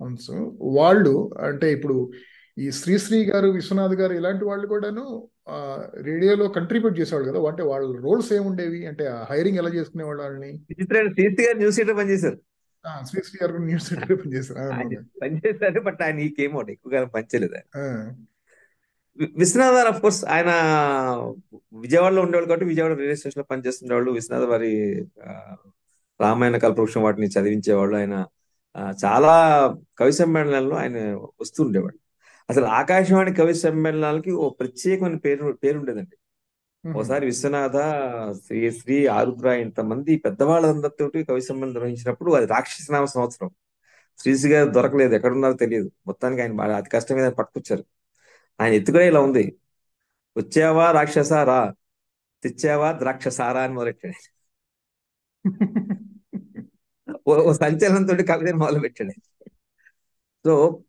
అన్స్ 0.05 0.31
వాళ్ళు 0.61 1.29
అంటే 1.39 1.73
ఇప్పుడు 1.73 2.11
ఈ 2.57 2.71
శ్రీశ్రీ 2.71 3.25
గారు 3.25 3.47
విశ్వనాథ్ 3.47 3.93
గారు 3.93 4.13
ఇలాంటి 4.13 4.45
వాళ్ళు 4.45 4.67
కూడాను 4.67 5.27
రేడియోలో 6.01 6.47
కంట్రిబ్యూట్ 6.47 6.99
చేసేవాళ్ళు 6.99 7.31
కదా. 7.31 7.47
అంటే 7.47 7.63
వాళ్ళ 7.63 7.99
రోల్స్ 7.99 8.33
ఏముండేవి? 8.33 8.87
అంటే 8.87 9.15
హైరింగ్ 9.29 9.57
ఎలా 9.57 9.69
చేసుకునేవాళ్ళు 9.69 10.23
వాళ్ళని? 10.23 10.47
విచిత్రమైన 10.47 11.07
శ్రీశ్రీ 11.07 11.45
గారు 11.45 11.57
న్యూస్ 11.57 11.79
పనిచేశారు. 11.79 12.37
శ్రీశ్రీ 13.05 13.37
గారు 13.41 13.51
కూడా 13.53 13.65
న్యూస్ 13.65 13.87
రీడర్ 13.91 14.15
పనిచేశారు 15.21 15.81
బట్ 15.81 16.01
ఆయన 16.01 16.19
ఈ 16.19 16.29
కేమ్ 16.37 16.55
ఎక్కువగా 16.69 16.99
వి- 19.19 19.31
విశ్వనాథ్ 19.37 19.75
గారు 19.75 19.87
అఫ్ 19.87 20.01
కోర్స్ 20.01 20.25
ఆయన 20.29 20.51
విజయవాడలో 21.79 22.21
ఉండేవాళ్ళు 22.21 22.49
కాబట్టి 22.49 22.65
విజయవాడ 22.65 22.93
రైల్వే 22.93 23.15
స్టేషన్లో 23.15 23.45
పనిచేస్తుండేవాళ్ళు 23.45 24.11
విశ్వనాథ్ 24.11 24.49
వారి 24.49 24.71
రామాయణ 26.19 26.57
కల్పవృక్షం 26.57 27.01
వాటిని 27.03 27.27
చదివించేవాళ్ళు 27.27 27.97
ఆయన 27.97 28.15
చాలా 29.03 29.33
కవి 29.97 30.13
సమ్మేళనాల్లో 30.13 30.75
ఆయన 30.75 30.97
వస్తూ 31.41 31.63
ఉండేవాడు. 31.63 31.97
అసలు 32.49 32.65
ఆకాశవాణి 32.75 33.33
కవి 33.33 33.55
సమ్మేళనాలకి 33.55 34.31
ఓ 34.35 34.49
ప్రత్యేకమైన 34.59 35.17
పేరు 35.17 35.51
పేరు 35.63 35.79
ఉండేదండి 35.79 36.15
ఒకసారి 36.85 37.25
విశ్వనాథ 37.25 37.77
శ్రీ 38.45 38.71
శ్రీ 38.71 39.07
ఆరుద్ర 39.07 39.47
ఇంతమంది 39.47 40.17
పెద్దవాళ్ళందరితో 40.17 41.09
కవి 41.23 41.41
సమ్మేళనం 41.41 41.73
నిర్వహించినప్పుడు 41.73 42.31
అది 42.31 42.45
రాక్షసనామ 42.45 43.05
సంవత్సరం. 43.05 43.49
శ్రీశ్రీ 44.19 44.51
గారు 44.51 44.69
దొరకలేదు 44.69 45.13
ఎక్కడున్నారో 45.15 45.53
తెలియదు. 45.53 45.91
మొత్తానికి 46.07 46.41
ఆయన 46.41 46.53
బాగా 46.53 46.77
అతి 46.77 46.89
కష్టం 46.89 47.15
మీద 47.15 47.27
పట్టుకొచ్చారు. 47.31 47.85
ఆయన 48.61 48.73
ఎత్తుకునే 48.73 49.07
ఇలా 49.07 49.21
ఉంది. 49.21 49.57
వచ్చావా 50.37 50.91
రాక్షసారా 50.91 51.73
తెచ్చావా 52.43 52.91
ద్రాక్షసారా 52.91 53.61
అని 53.61 53.73
మొదలెట్టాడు. 53.73 54.19
ఓ 57.27 57.35
ఓ 57.35 57.53
సంచలనంతో 57.53 58.13
కవితను 58.15 58.57
మొదలు 58.57 58.79
పెట్టాడు 58.79 59.11
సో 60.45 60.83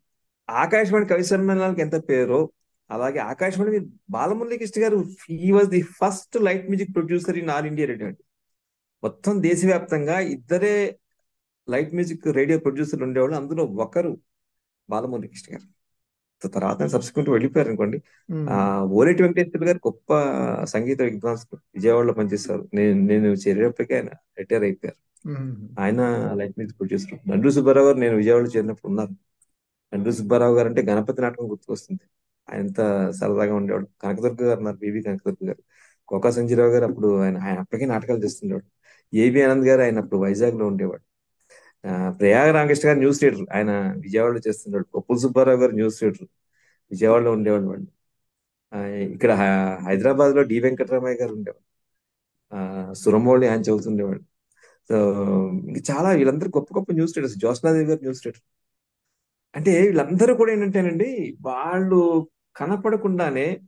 ఆకాశవాణి 0.49 1.05
కవి 1.05 1.23
సమ్మేళనాలకు 1.23 1.81
ఎంత 1.81 2.09
పేరో 2.09 2.51
అలాగే 2.89 3.19
ఆకాశవాణి 3.31 3.71
మీద 3.71 3.85
బాలమురళీ 4.09 4.57
కృష్ణ 4.57 4.79
గారు 4.83 4.97
he 5.29 5.49
was 5.51 5.69
the 5.75 5.81
first 5.99 6.35
light 6.47 6.65
music 6.69 6.93
producer 6.93 7.37
in 7.37 7.51
all 7.55 7.67
India 7.71 7.87
radio 7.87 8.07
అండి 8.09 8.23
మొత్తం 9.03 9.33
దేశవ్యాప్తంగా 9.41 10.19
ఇద్దరే 10.35 10.75
లైట్ 11.67 11.91
మ్యూజిక్ 11.93 12.27
రేడియో 12.39 12.57
ప్రొడ్యూసర్లు 12.59 13.05
ఉండేవాళ్ళు. 13.07 13.35
అందులో 13.41 13.63
ఒకరు 13.85 14.11
బాలమురళీ 14.89 15.27
కృష్ణ 15.27 15.49
గారు. 15.55 15.67
తర్వాత 16.55 16.81
సబ్సిక్వెంట్ 16.93 17.29
వెళ్ళిపోయారు 17.29 17.69
అనుకోండి. 17.69 17.97
ఆ 18.53 18.57
ఓలేటి 18.97 19.21
వెంకటేశ్వర 19.23 19.65
గారు 19.69 19.79
గొప్ప 19.87 20.09
సంగీత 20.73 20.99
విద్వాంసులు. 21.09 21.57
విజయవాడలో 21.75 22.13
పనిచేస్తారు 22.19 22.63
నేను 22.77 22.93
నేను 23.11 23.29
చేరేటప్పటికే 23.43 23.95
ఆయన 23.99 24.09
రిటైర్ 24.39 24.65
అయిపోయారు. 24.67 24.99
ఆయన 25.83 26.01
light 26.39 26.55
music 26.59 26.77
producer 26.79 27.19
Nandu 27.31 27.49
Subbarao 27.57 27.87
గారు 27.87 27.99
నేను 28.03 28.15
విజయవాడలో 28.21 28.51
చేరినప్పుడు 28.55 28.89
ఉన్నారు. 28.91 29.13
నండు 29.93 30.11
సుబ్బారావు 30.19 30.55
గారు 30.57 30.67
అంటే 30.71 30.81
గణపతి 30.91 31.21
నాటకం 31.25 31.45
గుర్తుకొస్తుంది. 31.51 32.03
ఆయన 32.49 32.59
ఎంత 32.59 32.77
సరదాగా 33.09 33.55
ఉండేవాడు. 33.55 33.87
కనకదుర్గ 34.01 34.45
గారు 34.45 34.57
ఉన్నారు 34.57 34.77
బీబీ 34.77 35.01
కనకదుర్గ 35.01 35.47
గారు. 35.47 35.63
కోకా 36.07 36.31
సంజీరావు 36.31 36.69
గారు 36.69 36.85
అప్పుడు 36.85 37.17
ఆయన 37.17 37.37
ఆయన 37.37 37.59
అప్పటికే 37.59 37.85
నాటకాలు 37.85 38.23
చేస్తుండేవాడు. 38.23 38.65
ఏబి 39.15 39.41
ఆనంద్ 39.41 39.67
గారు 39.67 39.81
ఆయన 39.81 39.99
అప్పుడు 39.99 40.19
వైజాగ్లో 40.19 40.67
ఉండేవాడు. 40.67 41.01
ఆ, 41.87 42.11
ప్రయాగ 42.11 42.51
రామకృష్ణ 42.51 42.89
గారు 42.89 42.97
న్యూస్ 42.97 43.23
రీడర్. 43.23 43.45
ఆయన 43.53 43.93
విజయవాడలో 43.97 44.39
చేస్తుండేవాడు. 44.47 44.83
కొప్పుల 44.83 45.17
సుబ్బారావు 45.17 45.57
గారు 45.57 45.71
న్యూస్ 45.71 46.03
రీడర్. 46.03 46.27
విజయవాడలో 46.91 47.31
ఉండేవాడు 47.31 47.63
వాళ్ళు 47.63 47.87
ఆ, 48.73 48.85
ఇక్కడ 48.85 49.31
హైదరాబాద్లో 49.85 50.41
డి. 50.41 50.59
వెంకటరామయ్య 50.59 51.17
గారు 51.17 51.33
ఉండేవాడు. 51.33 51.67
ఆ, 52.55 52.93
సురమౌళి 52.93 53.47
ఆయన 53.47 53.61
చదువుతుండేవాడు 53.61 54.21
సో 54.89 54.95
ఇంకా 55.49 55.95
చాలా 55.95 56.09
వీళ్ళందరూ 56.11 56.51
గొప్ప 56.57 56.77
గొప్ప 56.77 56.93
న్యూస్ 56.93 57.17
రీడర్స్. 57.17 57.35
జ్యోత్స్నాదేవి 57.35 57.85
గారు 57.85 57.99
న్యూస్ 57.99 58.25
రీడర్. 58.25 58.41
అంటే 59.55 59.81
వీళ్ళందరూ 59.81 60.35
కూడా 60.35 60.51
ఏంటంటేనండి 60.51 61.37
వాళ్ళు 61.41 62.27
కనపడకుండానే 62.57 63.61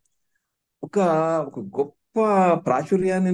ఒక 0.83 0.99
ఒక 1.47 1.59
గొప్ప 1.59 1.93
ప్రాచుర్యాన్ని 2.53 3.31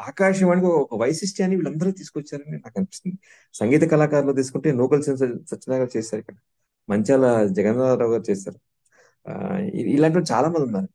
ఆకాశవాణికి 0.00 0.66
ఒక 0.66 0.96
వైశిష్ట్యాన్ని 0.96 1.56
వీళ్ళందరూ 1.56 1.90
తీసుకొచ్చారని 1.90 2.52
నాకు 2.52 2.74
అనిపిస్తుంది. 2.76 3.18
సంగీత 3.54 3.90
కళాకారులు 3.90 4.32
తీసుకుంటే 4.32 4.72
నోబెల్ 4.72 5.02
సత్యనారాయణ 5.02 5.80
గారు 5.80 5.98
చేశారు 5.98 6.20
ఇక్కడ. 6.20 6.34
మంచాల 6.90 7.46
జగన్నాథరావు 7.46 8.10
గారు 8.10 8.30
చేశారు. 8.30 8.58
ఆ, 9.30 9.58
ఇలాంటి 9.74 10.32
చాలా 10.32 10.48
మంది 10.48 10.62
ఉన్నారు. 10.62 10.88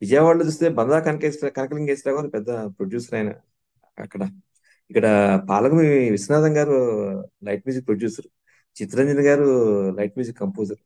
విజయవాడలో 0.00 0.46
చూస్తే 0.46 0.68
బందా 0.68 0.98
కనకేశ్వర 0.98 1.50
కనకలింగేశ్వరరావు 1.50 2.20
గారు 2.20 2.30
పెద్ద 2.30 2.46
ప్రొడ్యూసర్ 2.48 3.14
ఆయన 3.14 3.32
అక్కడ. 3.98 4.20
ఇక్కడ 4.90 5.40
పాలకమి 5.50 6.10
విశ్వనాథం 6.10 6.56
గారు 6.56 6.72
లైట్ 7.44 7.62
మ్యూజిక్ 7.66 7.86
ప్రొడ్యూసర్. 7.86 8.26
చిత్రంజన్ 8.82 9.20
గారు 9.20 9.44
light 9.90 10.12
music 10.18 10.38
composer. 10.38 10.76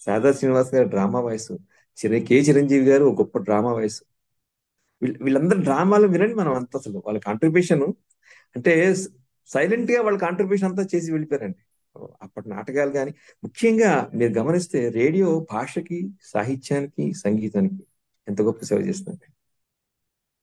Sharada 0.00 0.32
Srinivas 0.32 0.74
గారు 0.74 0.88
డ్రామా 0.88 1.20
వాయిస్ 1.20 1.52
చిర 1.98 2.18
కె. 2.18 2.34
చిరంజీవి 2.40 2.86
గారు 2.86 3.04
ఒక 3.04 3.20
గొప్ప 3.20 3.38
డ్రామా 3.38 3.72
వాయిస్. 3.72 4.02
వీళ్ళ- 5.02 5.24
వీళ్ళందరూ 5.24 5.62
డ్రామాలు 5.62 6.06
వినండి 6.06 6.34
మనం 6.34 6.54
అంత 6.54 6.76
అసలు. 6.76 7.02
వాళ్ళ 7.06 7.18
కాంట్రిబ్యూషన్ 7.18 7.82
అంటే 8.56 8.94
సైలెంట్గా 9.46 10.02
వాళ్ళ 10.02 10.18
కాంట్రిబ్యూషన్ 10.18 10.68
అంతా 10.68 10.86
చేసి 10.94 11.12
వెళ్ళిపోయారండి. 11.12 11.56
అప్పటి 12.22 12.48
నాటకాలు 12.48 12.90
కానీ 12.90 13.14
ముఖ్యంగా 13.44 14.10
మీరు 14.14 14.32
గమనిస్తే 14.32 14.88
రేడియో 14.88 15.46
భాషకి 15.52 16.10
సాహిత్యానికి 16.22 17.12
సంగీతానికి 17.12 17.86
ఎంత 18.28 18.42
గొప్ప 18.42 18.64
సేవ 18.64 18.78
చేస్తుంది 18.78 19.32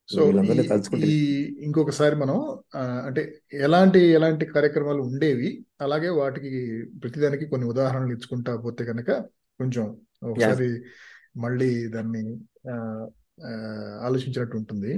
సో 0.10 0.24
వీళ్ళందరినీ 0.24 1.06
ఈ 1.06 1.44
ఇంకొకసారి 1.62 2.16
మనం 2.16 2.58
అంటే 2.78 3.42
ఎలాంటి 3.54 4.00
ఎలాంటి 4.00 4.46
కార్యక్రమాలు 4.46 5.02
ఉండేవి 5.02 5.66
అలాగే 5.82 6.10
వాటికి 6.10 6.84
ప్రతిదానికి 7.04 7.46
కొన్ని 7.46 7.68
ఉదాహరణలు 7.68 8.12
ఇచ్చుకుంటా 8.12 8.56
పోతే 8.56 8.86
కనుక 8.86 9.26
కొంచెం 9.60 9.86
ఒకసారి 10.24 10.70
మళ్ళీ 11.38 11.88
దాన్ని 11.88 12.24
ఆలోచించినట్టు 14.02 14.58
ఉంటుంది. 14.58 14.92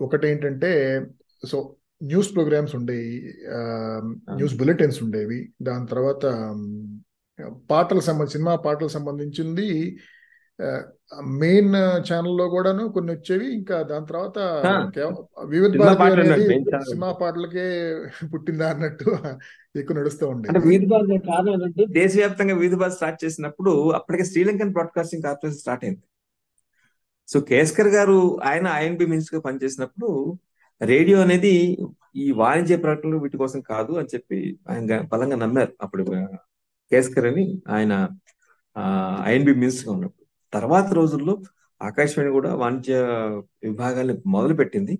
ఒకటి 0.00 0.28
ఏంటంటే 0.28 0.70
సో 1.46 1.56
న్యూస్ 2.02 2.34
ప్రోగ్రామ్స్ 2.34 2.74
ఉండేవి 2.74 3.10
ఆ, 3.48 3.58
న్యూస్ 4.34 4.54
బులెటిన్స్ 4.56 5.02
ఉండేవి. 5.02 5.52
దాని 5.62 5.86
తర్వాత 5.86 6.24
పాటలకు 7.70 8.04
సంబంధించి 8.04 8.32
సినిమా 8.32 8.56
పాటలకు 8.56 8.92
సంబంధించింది 8.92 9.68
మెయిన్ 11.40 11.72
ఛానల్లో 12.08 12.44
కూడాను 12.54 12.82
కొన్ని 12.94 13.10
వచ్చేవి. 13.12 13.46
ఇంకా 13.58 13.76
దాని 13.90 14.06
తర్వాత 14.06 14.38
వివిధ 15.52 15.70
సినిమా 15.72 15.94
భారతి 16.02 16.22
అనేది 16.24 16.46
పాటలకే 17.22 17.64
పుట్టిందా 18.32 18.66
అన్నట్టు 18.74 19.06
ఎక్కువ 19.80 19.96
నడుస్తూ 19.98 20.24
ఉండేది 20.32 20.60
వీధి 20.68 20.86
కారణం 21.28 21.50
ఏంటంటే 21.54 21.84
దేశవ్యాప్తంగా 21.98 22.54
వీధి 22.62 22.78
బాధ 22.82 22.92
స్టార్ట్ 22.98 23.20
చేసినప్పుడు 23.24 23.72
అప్పటికే 23.98 24.26
శ్రీలంకన్ 24.30 24.72
బ్రాడ్కాస్టింగ్ 24.76 25.24
కార్పొరేషన్ 25.26 25.62
స్టార్ట్ 25.62 25.84
అయింది. 25.86 26.02
సో 27.28 27.38
కేస్కర్ 27.50 27.90
గారు 27.96 28.18
ఆయన 28.50 28.66
ఐఎన్బి 28.80 29.06
మినిస్టర్గా 29.12 29.42
పనిచేసినప్పుడు 29.48 30.08
రేడియో 30.80 31.18
అనేది 31.24 31.54
ఈ 32.22 32.26
వాణిజ్య 32.40 32.76
ప్రకటనలు 32.84 33.18
వీటి 33.22 33.36
కోసం 33.42 33.60
కాదు 33.72 33.92
అని 34.00 34.10
చెప్పి 34.14 34.38
ఆయన 34.70 34.98
బలంగా 35.12 35.36
నమ్మారు 35.44 35.72
అప్పుడు 35.84 36.04
కేస్కర్ 36.92 37.28
అని 37.30 37.44
ఆయన 37.76 37.92
ఐఎన్బి 39.26 39.54
మినిస్టర్గా 39.62 39.92
ఉన్నప్పుడు. 39.92 40.21
తర్వాత 40.52 40.88
రోజుల్లో 40.92 41.34
ఆకాశవాణి 41.80 42.30
కూడా 42.30 42.50
వాణిజ్య 42.54 42.96
విభాగాన్ని 43.64 44.14
మొదలు 44.34 44.54
పెట్టింది 44.54 44.94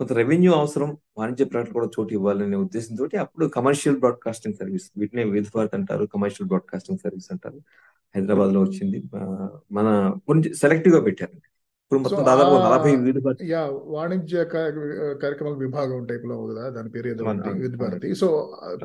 కొంత 0.00 0.12
రెవెన్యూ 0.12 0.50
అవసరం 0.52 0.90
వాణిజ్య 1.18 1.44
ప్రకటన 1.44 1.72
కూడా 1.72 1.88
చోటు 1.94 2.12
ఇవ్వాలనే 2.14 2.58
ఉద్దేశంతో 2.64 3.04
అప్పుడు 3.22 3.44
కమర్షియల్ 3.56 3.98
బ్రాడ్కాస్టింగ్ 3.98 4.58
సర్వీస్ 4.60 4.86
వీటినే 5.00 5.24
విత్ 5.32 5.50
భారత్ 5.54 5.74
అంటారు 5.78 6.04
కమర్షియల్ 6.14 6.48
బ్రాడ్కాస్టింగ్ 6.48 7.00
సర్వీస్ 7.04 7.28
అంటారు. 7.34 7.58
హైదరాబాద్లో 8.14 8.60
వచ్చింది 8.62 8.98
మన 9.72 9.88
కొంచెం 10.28 10.52
సెలెక్టివ్గా 10.60 11.00
పెట్టారు. 11.08 11.34
ఇప్పుడు 11.82 12.00
మొత్తం 12.04 12.22
దాదాపు 12.28 12.54
నలభై 12.64 12.92
యా 13.50 13.60
వాణిజ్య 13.94 14.38
కార్యక్రమాల 15.22 15.54
విభాగం 15.62 16.00
టైప్లో 16.10 16.34
కదా 16.50 16.64
దాని 16.70 16.90
పేరు 16.94 17.08
ఏదో. 17.08 17.24
భారతి 17.82 18.10
సో 18.22 18.28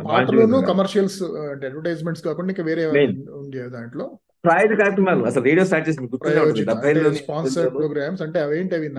పాటలోను 0.10 0.60
కమర్షియల్స్ 0.71 1.19
అంటే 1.54 1.65
అడ్వర్టైజ్మెంట్స్ 1.71 2.23
కాకుండా 2.28 2.52
ఇంకా 2.54 2.65
వేరే 2.69 2.86
ఉంది 3.39 3.60
దాంట్లో. 3.76 4.08
ప్రాయోజిత 4.44 4.76
కార్యక్రమాలు. 4.80 5.22
అసలు 5.24 5.44
రేడియో 5.44 5.66
స్టార్ట్ 5.66 5.90
స్పాన్సర్డ్ 5.90 6.38
ఎనిమిదిలో 6.38 7.70
ప్రోగ్రామ్స్ 7.78 8.24
అంటే 8.26 8.40
అవేంటి 8.40 8.76
అవి? 8.76 8.90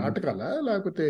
నాటకాలా? 0.00 0.48
లేకపోతే 0.68 1.06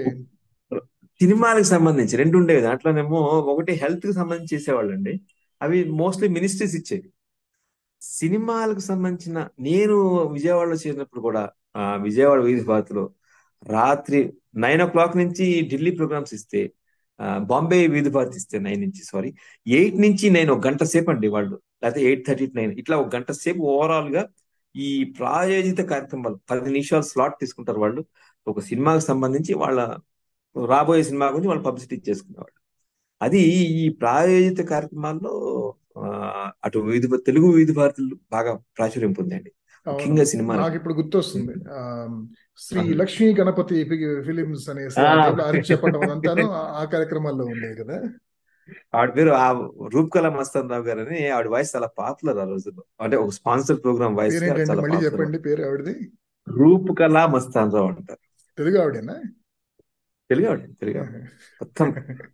సినిమాలకు 1.21 1.69
సంబంధించి 1.69 2.15
రెండు 2.17 2.37
ఉండేవి. 2.39 2.63
దాంట్లోనేమో 2.63 3.19
ఒకటి 3.53 3.73
హెల్త్కి 3.83 4.13
సంబంధించి 4.13 4.53
చేసేవాళ్ళండి. 4.55 5.13
అవి 5.61 5.79
మోస్ట్లీ 6.01 6.29
మినిస్ట్రీస్ 6.29 6.75
ఇచ్చేవి. 6.77 7.07
సినిమాలకు 8.03 8.83
సంబంధించిన 8.83 9.39
నేను 9.61 9.97
విజయవాడలో 10.33 10.79
చేరినప్పుడు 10.83 11.21
కూడా 11.21 11.43
ఆ, 11.75 11.83
విజయవాడ 12.03 12.41
వీధి 12.43 12.65
భారతిలో 12.65 13.05
రాత్రి 13.67 14.19
నైన్ 14.57 14.83
ఓ 14.83 14.89
క్లాక్ 14.89 15.15
నుంచి 15.17 15.45
ఢిల్లీ 15.71 15.93
ప్రోగ్రామ్స్ 15.93 16.35
ఇస్తే 16.35 16.61
బాంబే 17.49 17.79
వీధి 17.87 18.11
భారతి 18.11 18.37
ఇస్తే 18.37 18.57
నైన్ 18.59 18.81
నుంచి 18.81 19.03
సారీ 19.05 19.31
ఎయిట్ 19.67 19.97
నుంచి 20.01 20.27
నైన్ 20.31 20.51
ఒక 20.51 20.63
గంట 20.67 20.83
సేపు 20.93 21.11
అండి 21.11 21.29
వాళ్ళు. 21.29 21.57
లేకపోతే 21.85 22.03
ఎయిట్ 22.09 22.27
థర్టీ 22.27 22.47
నైన్ 22.57 22.73
ఇట్లా 22.83 22.97
ఒక 22.97 23.09
గంట 23.17 23.31
సేపు 23.43 23.63
ఓవరాల్గా 23.75 24.23
ఈ 24.75 24.89
ప్రాయోజిత 25.19 25.81
కార్యక్రమాలు 25.93 26.37
పది 26.51 26.71
నిమిషాలు 26.71 27.03
స్లాట్ 27.03 27.37
తీసుకుంటారు 27.41 27.81
వాళ్ళు. 27.81 28.03
ఒక 28.47 28.61
సినిమాకి 28.61 29.05
సంబంధించి 29.05 29.55
వాళ్ళ 29.55 29.81
రాబోయే 30.57 31.03
సినిమా 31.03 31.27
గురించి 31.27 31.49
వాళ్ళు 31.49 31.65
పబ్లిసిటీ 31.65 31.97
చేసుకునేవాళ్ళు. 32.09 32.59
అది 33.21 33.41
ఈ 33.83 33.89
ప్రాయోజిత 34.01 34.61
కార్యక్రమాల్లో 34.73 35.33
అటు 36.65 36.79
వివిధ 36.79 37.15
తెలుగు 37.27 37.47
వివిధ 37.47 37.73
భారతులు 37.77 38.17
బాగా 38.33 38.53
ప్రాచుర్యం 38.77 39.13
పొందండి 39.13 39.51
ముఖ్యంగా 39.87 40.25
సినిమాలకి 40.25 40.63
నాకు 40.63 40.77
ఇప్పుడు 40.77 40.95
గుర్తొస్తుంది. 40.95 41.55
శ్రీ. 42.59 42.83
లక్ష్మీ 42.95 43.27
గణపతి 43.35 43.79
ఫిలిమ్స్ 44.27 44.69
అరిచి 44.71 45.69
చెప్పడం 45.71 46.03
ఆ 46.81 46.85
కార్యక్రమాల్లో 46.93 47.45
ఉండేది 47.45 47.77
కదా. 47.83 47.97
ఆవిడ 48.95 49.17
పేరు 49.17 49.31
ఆ 49.37 49.47
రూపకళ 49.95 50.29
మస్తాన్ 50.29 50.71
రావు 50.71 50.83
గారు 50.83 51.01
అని 51.01 51.29
ఆవిడ 51.29 51.49
వాయిస్ 51.49 51.77
చాలా 51.77 51.89
పాపులర్ 51.99 52.39
ఆ 52.39 52.45
రోజుల్లో. 52.45 52.83
అంటే 53.01 53.17
ఒక 53.17 53.31
స్పాన్సర్ 53.31 53.83
ప్రోగ్రామ్ 53.83 54.17
వాయిస్ 54.17 54.37
చెప్పండి 55.05 55.39
పేరు 55.39 55.65
ఆవిడది 55.65 55.95
రూపకళ 56.47 57.25
మస్తాన్ 57.27 57.73
రావు 57.73 57.89
అంటారు. 57.89 58.23
తెలుగు 58.59 58.79
ఆవిడేనా? 58.81 59.17
తెలుగు 60.31 60.47
ఆవిడ 60.49 60.61
తెలుగు 60.81 60.99
మొత్తం 61.61 61.89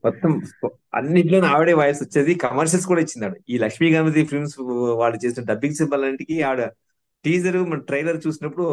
మొత్తం 0.04 0.30
అన్నింటిలో 0.94 1.46
ఆవిడే 1.46 1.72
వాయిస్ 1.72 2.02
వచ్చేది. 2.02 2.34
కమర్షియల్స్ 2.34 2.86
కూడా 2.86 3.00
ఇచ్చింది 3.00 3.26
ఆవిడ 3.26 3.38
ఈ 3.48 3.58
లక్ష్మీ 3.58 3.94
గణపతి 3.94 4.24
ఫిల్మ్స్ 4.24 4.56
వాళ్ళు 5.00 5.18
చేసిన 5.24 5.44
డబ్బింగ్ 5.44 5.74
సింబల్ 5.74 6.04
అన్నిటికీ 6.04 6.40
ఆవిడ 6.40 6.64
టీజర్ 7.24 7.56
మన 7.62 7.78
ట్రైలర్ 7.88 8.20
చూసినప్పుడు 8.26 8.66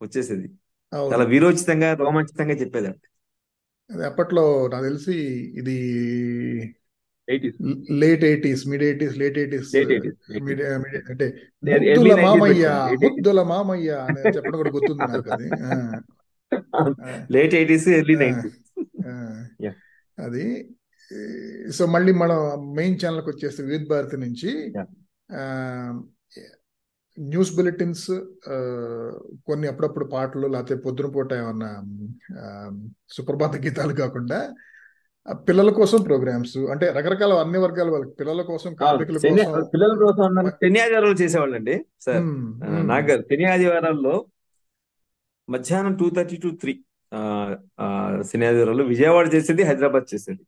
వచ్చేసేది. 0.00 0.46
చాలా 0.92 1.24
వీరోచితంగా 1.24 1.94
రోమాంచితంగా 1.94 2.54
చెప్పేది 2.54 2.90
అప్పట్లో 3.90 4.44
నాకు 4.68 4.84
తెలిసి 4.84 5.16
ఇది 5.54 5.76
late 7.90 8.24
eighties 8.24 8.66
mid 8.68 8.82
eighties 8.82 9.18
late 9.18 9.38
eighties 9.38 9.76
అంటే 11.10 11.26
ముద్దుల 11.64 12.14
మామయ్య 12.22 12.68
ముద్దుల 13.04 13.42
మామయ్య 13.42 13.90
అని 13.90 14.36
చెప్పడం 14.36 14.56
కూడా 14.56 14.70
గుర్తుంది 14.70 15.02
నాకు 15.02 15.30
అది. 15.30 15.48
Late 17.32 17.54
eighties 17.54 17.88
early. 17.88 18.32
అది 20.18 20.74
సో 21.72 21.86
మళ్ళీ 21.86 22.12
మనం 22.12 22.38
మెయిన్ 22.74 22.98
ఛానల్కి 23.06 23.30
వచ్చేస్తే 23.30 23.62
వివిధ 23.62 23.88
భారతి 23.90 24.16
నుంచి 24.16 24.72
న్యూస్ 27.18 27.56
బులెటిన్స్ 27.56 28.06
కొన్ని 29.46 29.66
అప్పుడప్పుడు 29.66 30.04
పాటలు 30.04 30.46
లేకపోతే 30.46 30.74
పొద్దున 30.74 31.06
పూట 31.06 31.32
ఏమన్నా 31.32 31.82
సుప్రభాత 33.08 33.56
గీతాలు 33.56 33.92
కాకుండా 33.92 34.54
పిల్లల 35.32 35.70
కోసం 35.70 36.02
ప్రోగ్రామ్స్ 36.02 36.56
అంటే 36.58 36.86
రకరకాల 36.86 37.32
అన్ని 37.32 37.58
వర్గాల 37.58 37.90
వాళ్ళకి 37.90 38.10
పిల్లల 38.10 38.42
కోసం 38.42 38.74
కార్మికుల 38.74 39.18
కోసం. 39.18 39.64
పిల్లల 39.74 39.94
కోసం 39.98 40.22
అన్నారు 40.22 40.48
శని 40.48 40.80
ఆదివారాలు 40.80 41.14
చేసేవాళ్ళండి 41.14 41.86
సార్. 42.00 42.22
నాకు 42.86 43.12
ఆదివారాల్లో 43.52 44.26
మధ్యాహ్నం 45.48 45.94
టూ 45.94 46.10
థర్టీ 46.10 46.36
టు 46.36 46.48
త్రీ 46.48 46.84
శని 48.32 48.46
ఆదివారాలు 48.46 48.82
విజయవాడ 48.82 49.34
చేసేది 49.34 49.62
హైదరాబాద్ 49.62 50.14
చేసేది. 50.14 50.46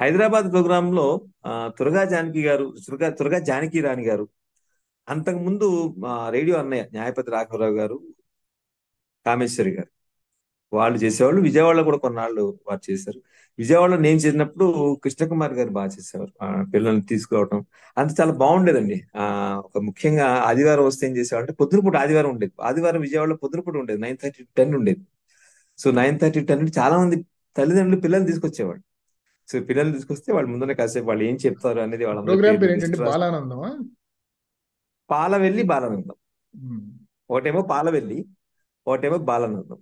హైదరాబాద్ 0.00 0.50
ప్రోగ్రామ్లో 0.50 1.20
తురగా 1.78 2.04
జానకి 2.04 2.42
గారు 2.46 2.74
తురగా 2.86 3.10
తురగా 3.10 3.38
జానకి 3.38 3.80
రాణి 3.80 4.02
గారు 4.02 4.28
అంతకు 5.08 5.38
ముందు 5.38 5.94
రేడియో 6.06 6.58
అన్నయ్య 6.58 6.82
న్యాయపతి 6.82 7.30
రాఘవరావు 7.30 7.74
గారు 7.74 8.00
కామేశ్వరి 9.26 9.70
గారు 9.70 9.90
వాళ్ళు 10.72 10.98
చేసేవాళ్ళు. 10.98 11.40
విజయవాడలో 11.40 11.84
కూడా 11.84 11.98
కొన్నాళ్ళు 11.98 12.58
వారు 12.66 12.92
చేశారు. 12.92 13.20
విజయవాడలో 13.58 13.96
నేను 13.96 14.16
చేసినప్పుడు 14.16 14.96
కృష్ణకుమార్ 15.04 15.52
గారు 15.52 15.68
బాగా 15.68 15.86
చేసేవారు. 15.86 16.70
పిల్లల్ని 16.70 17.02
తీసుకురావడం 17.02 17.64
అంత 17.98 18.10
చాలా 18.20 18.32
బాగుండేదండి. 18.32 19.02
ఆ 19.16 19.56
ఒక 19.64 19.78
ముఖ్యంగా 19.78 20.26
ఆదివారం 20.26 20.84
వస్తే 20.84 21.06
ఏం 21.06 21.16
చేసేవాళ్ళు 21.16 21.44
అంటే 21.44 21.56
పొద్దునపూట 21.60 21.96
ఆదివారం 21.96 22.30
ఉండేది. 22.30 22.52
ఆదివారం 22.62 23.00
విజయవాడలో 23.00 23.36
పొద్దునపూట 23.36 23.76
ఉండేది. 23.76 24.00
నైన్ 24.00 24.16
థర్టీ 24.22 24.44
టెన్ 24.56 24.74
ఉండేది. 24.74 25.00
సో 25.78 25.90
నైన్ 25.90 26.18
థర్టీ 26.18 26.40
టెన్ 26.40 26.68
చాలా 26.78 26.98
మంది 26.98 27.26
తల్లిదండ్రులు 27.56 28.00
పిల్లల్ని 28.00 28.26
తీసుకొచ్చేవాళ్ళు. 28.26 28.82
సో 29.52 29.60
పిల్లల్ని 29.60 29.94
తీసుకొస్తే 29.94 30.32
వాళ్ళు 30.32 30.50
ముందర 30.50 30.72
కాసేపు 30.72 31.06
వాళ్ళు 31.06 31.24
ఏం 31.24 31.34
చెప్తారు 31.34 31.80
అనేది 31.80 32.04
రాసి 32.04 32.96
బాలానందమా? 32.96 33.78
పాలవెల్లి 35.10 35.62
బాలానందం. 35.62 36.14
ఒకటేమో 37.30 37.62
పాలవెల్లి 37.62 38.26
ఒకటేమో 38.86 39.18
బాలానందం. 39.18 39.78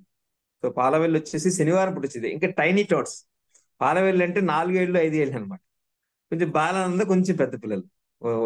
సో 0.63 0.71
పాలవెల్లి 0.71 1.19
వచ్చేసి 1.19 1.51
శనివారం 1.51 1.95
పుట్టి 1.95 2.09
వచ్చింది. 2.09 2.33
ఇంకా 2.33 2.49
టైనీ 2.49 2.83
టాట్స్. 2.83 3.30
పాలవెల్లి 3.81 4.23
అంటే 4.25 4.41
నాలుగేళ్ళు 4.53 4.99
ఐదేళ్ళు 4.99 5.37
అనమాట 5.37 5.63
కొంచెం 6.33 6.49
బాలానందం 6.51 7.07
కొంచెం 7.07 7.35
పెద్ద 7.37 7.55
పిల్లలు. 7.63 7.85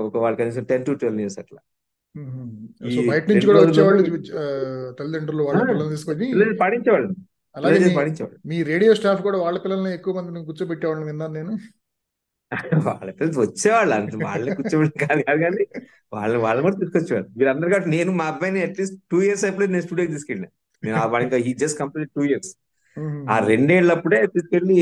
ఒక 0.06 0.16
వాళ్ళు 0.16 0.36
కనీసం 0.40 0.64
టెన్ 0.64 0.84
టు 0.86 0.92
ట్వెల్వ్ 0.92 1.22
ఇయర్స్ 1.22 1.38
అట్లా. 1.42 1.60
బయట 3.10 3.24
నుంచి 3.30 3.46
కూడా 3.46 3.60
వచ్చేవాళ్ళు 3.62 4.02
తల్లిదండ్రులు 4.98 5.44
వాళ్ళ 5.46 5.62
పిల్లల్ని 5.70 5.94
తీసుకొని 5.94 6.26
పాడించేవాళ్ళు 6.62 7.08
అలాగే 7.54 7.72
పిల్లలు 7.72 7.80
మీ 7.80 7.84
చేసి 7.84 7.96
పాడించేవాళ్ళు 7.98 8.38
మీ 8.50 8.56
రేడియో 8.70 8.92
స్టాఫ్ 8.98 9.22
కూడా 9.26 9.38
వాళ్ళ 9.44 9.58
పిల్లల్ని 9.64 9.90
ఎక్కువ 9.98 10.14
మందిని 10.18 10.46
కూర్చోబెట్టేవాళ్ళని 10.48 11.06
విన్నాను 11.10 11.34
నేను. 11.38 11.54
వాళ్ళ 12.88 13.10
పిల్లలు 13.18 13.38
వచ్చేవాళ్ళు 13.44 13.92
అంత 13.96 14.16
వాళ్ళని 14.24 14.52
కూర్చోబెట్టి 14.58 14.98
కాదు 15.04 15.22
కాదు 15.28 15.40
కానీ 15.44 15.64
వాళ్ళని 16.12 16.40
వాళ్ళని 16.44 16.64
కూడా 16.66 16.76
తీసుకొచ్చేవాళ్ళు. 16.82 17.28
మీరందరూ 17.38 17.70
కాబట్టి 17.72 17.90
నేను 17.96 18.10
మా 18.20 18.26
అబ్బాయిని 18.32 18.60
అట్లీస్ట్ 18.66 18.96
టూ 19.12 19.18
ఇయర్స్ 19.26 19.44
అయిపోయి 19.46 19.68
నేను 19.74 19.84
స్టూడియోకి 19.86 20.12
తీసుకెళ్ళాను. 20.16 20.52
నేను 20.82 20.96
ఆ 21.02 21.04
వాడికి 21.14 21.40
ఈ 21.50 21.54
జస్ట్ 21.62 21.78
కంప్లీట్ 21.82 22.10
టూ 22.16 22.24
ఇయర్స్ 22.30 22.50
ఆ 23.30 23.38
రెండేళ్ళప్పుడే 23.38 24.26
తీసుకెళ్ళి 24.26 24.74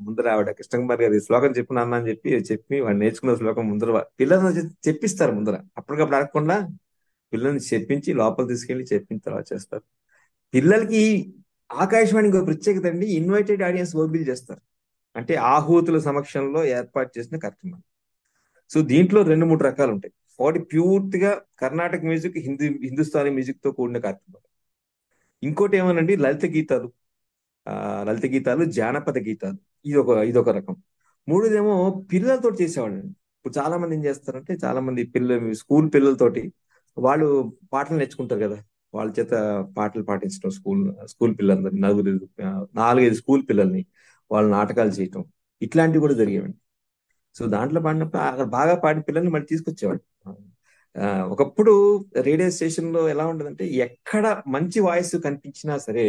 ముందర 0.00 0.28
ఆవిడ 0.28 0.50
కృష్ణకుమార్ 0.50 1.02
గారి 1.02 1.20
శ్లోకం 1.20 1.50
చెప్పు 1.50 1.74
నాన్న 1.74 1.94
అని 1.94 2.08
చెప్పి 2.08 2.30
చెప్పి 2.30 2.80
వాడు 2.80 2.96
నేర్చుకున్న 2.96 3.34
శ్లోకం 3.34 3.68
ముందర 3.68 3.90
వా- 3.90 4.02
పిల్లల్ని 4.20 4.60
చెప్పిస్తారు 4.88 5.32
ముందర 5.32 5.58
అప్పటికప్పుడు 5.76 6.16
అడగకుండా 6.16 6.68
పిల్లల్ని 7.32 7.60
చెప్పించి 7.74 8.12
లోపల 8.12 8.46
తీసుకెళ్ళి 8.46 8.84
చెప్పిన 8.92 9.18
తర్వాత 9.18 9.52
చేస్తారు. 9.52 9.82
పిల్లలకి 10.54 11.34
ఆకాశవాణి 11.72 12.28
ఇంకో 12.28 12.44
ప్రత్యేకత 12.44 12.86
అండి. 12.86 13.06
ఇన్వైటెడ్ 13.06 13.62
ఆడియన్స్ 13.62 13.96
ఓబిల్ 13.96 14.28
చేస్తారు. 14.28 14.60
అంటే 15.16 15.34
ఆహూతుల 15.34 15.98
సమక్షంలో 15.98 16.64
ఏర్పాటు 16.64 17.18
చేసిన 17.18 17.38
కార్యక్రమం. 17.38 17.82
సో 18.70 18.80
దీంట్లో 18.80 19.22
రెండు 19.22 19.46
మూడు 19.46 19.64
రకాలు 19.64 19.92
ఉంటాయి. 19.92 20.12
ఒకటి 20.40 20.58
పూర్తిగా 20.58 21.40
కర్ణాటక 21.58 22.00
మ్యూజిక్ 22.04 22.38
హిందీ 22.38 22.68
హిందుస్థానీ 22.68 23.30
మ్యూజిక్తో 23.30 23.70
కూడిన 23.70 23.98
కార్యక్రమం. 23.98 24.40
ఇంకోటి 25.42 25.76
ఏమనండి? 25.76 26.16
లలిత 26.16 26.46
గీతాలు. 26.46 26.92
లలిత 28.06 28.26
గీతాలు 28.26 28.64
జానపద 28.76 29.18
గీతాలు. 29.26 29.58
ఇది 29.84 29.96
ఒక 30.02 30.10
ఇది 30.30 30.38
ఒక 30.38 30.50
రకం. 30.50 30.74
మూడోదేమో 31.28 31.74
పిల్లలతో 32.12 32.50
చేసేవాళ్ళు 32.60 33.00
ఇప్పుడు 33.36 33.54
చాలా 33.58 33.76
మంది 33.76 33.94
ఏం 33.94 34.04
చేస్తారంటే 34.04 34.52
చాలా 34.64 34.80
మంది 34.80 35.02
పిల్లలు 35.14 35.52
స్కూల్ 35.54 35.86
పిల్లలతోటి 35.94 36.42
వాళ్ళు 36.96 37.28
పాటలు 37.72 37.98
నేర్చుకుంటారు 37.98 38.40
కదా. 38.40 38.58
వాళ్ళ 38.94 39.08
చేత 39.18 39.32
పాటలు 39.76 40.02
పాటించడం 40.02 40.50
స్కూల్ 40.50 40.82
స్కూల్ 41.12 41.32
పిల్లలందరినీ 41.38 41.80
నలుగురు 41.80 42.12
నాలుగైదు 42.80 43.14
స్కూల్ 43.14 43.42
పిల్లల్ని 43.50 43.82
వాళ్ళు 44.30 44.48
నాటకాలు 44.50 44.92
చేయటం. 44.98 45.22
ఇట్లాంటివి 45.62 46.00
కూడా 46.00 46.14
జరిగేవండి. 46.14 46.58
సో 47.36 47.44
దాంట్లో 47.54 47.80
పాడినప్పుడు 47.80 48.22
అక్కడ 48.22 48.46
బాగా 48.54 48.74
పాడిన 48.84 49.02
పిల్లల్ని 49.08 49.30
మళ్ళీ 49.30 49.46
తీసుకొచ్చేవాడు 49.46 50.02
ఆ, 50.96 51.06
ఒకప్పుడు 51.32 51.72
రేడియో 52.20 52.50
స్టేషన్లో 52.50 53.08
ఎలా 53.08 53.24
ఉండదంటే 53.26 53.64
ఎక్కడ 53.84 54.24
మంచి 54.46 54.78
వాయిస్ 54.80 55.14
కనిపించినా 55.26 55.74
సరే 55.78 56.04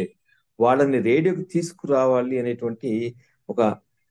వాళ్ళని 0.60 1.00
రేడియోకి 1.08 1.44
తీసుకురావాలి 1.54 2.36
అనేటువంటి 2.40 2.92
ఒక 3.50 3.62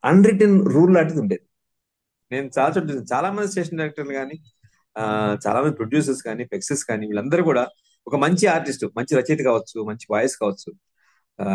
అన్రిటన్ 0.04 0.56
రూల్ 0.74 0.92
లాంటిది 0.96 1.20
ఉండేది 1.22 1.44
నేను 2.30 2.46
చాలా 2.56 2.70
చోట్ల 2.74 2.88
చూసాను. 2.90 3.08
చాలా 3.12 3.28
మంది 3.34 3.50
స్టేషన్ 3.52 3.78
డైరెక్టర్లు 3.80 4.14
కానీ 4.14 4.36
ఆ, 4.96 5.02
చాలా 5.44 5.58
మంది 5.62 5.74
ప్రొడ్యూసర్స్ 5.80 6.22
కానీ 6.26 6.42
ఫెక్సెస్ 6.52 6.82
కానీ 6.88 7.04
వీళ్ళందరూ 7.08 7.42
కూడా 7.48 7.64
ఒక 8.06 8.16
మంచి 8.22 8.44
ఆర్టిస్ట్ 8.52 8.84
మంచి 8.96 9.12
రచయిత 9.18 9.42
కావచ్చు 9.48 9.78
మంచి 9.88 10.06
వాయిస్ 10.12 10.36
కావచ్చు 10.42 10.70
ఆ, 11.38 11.46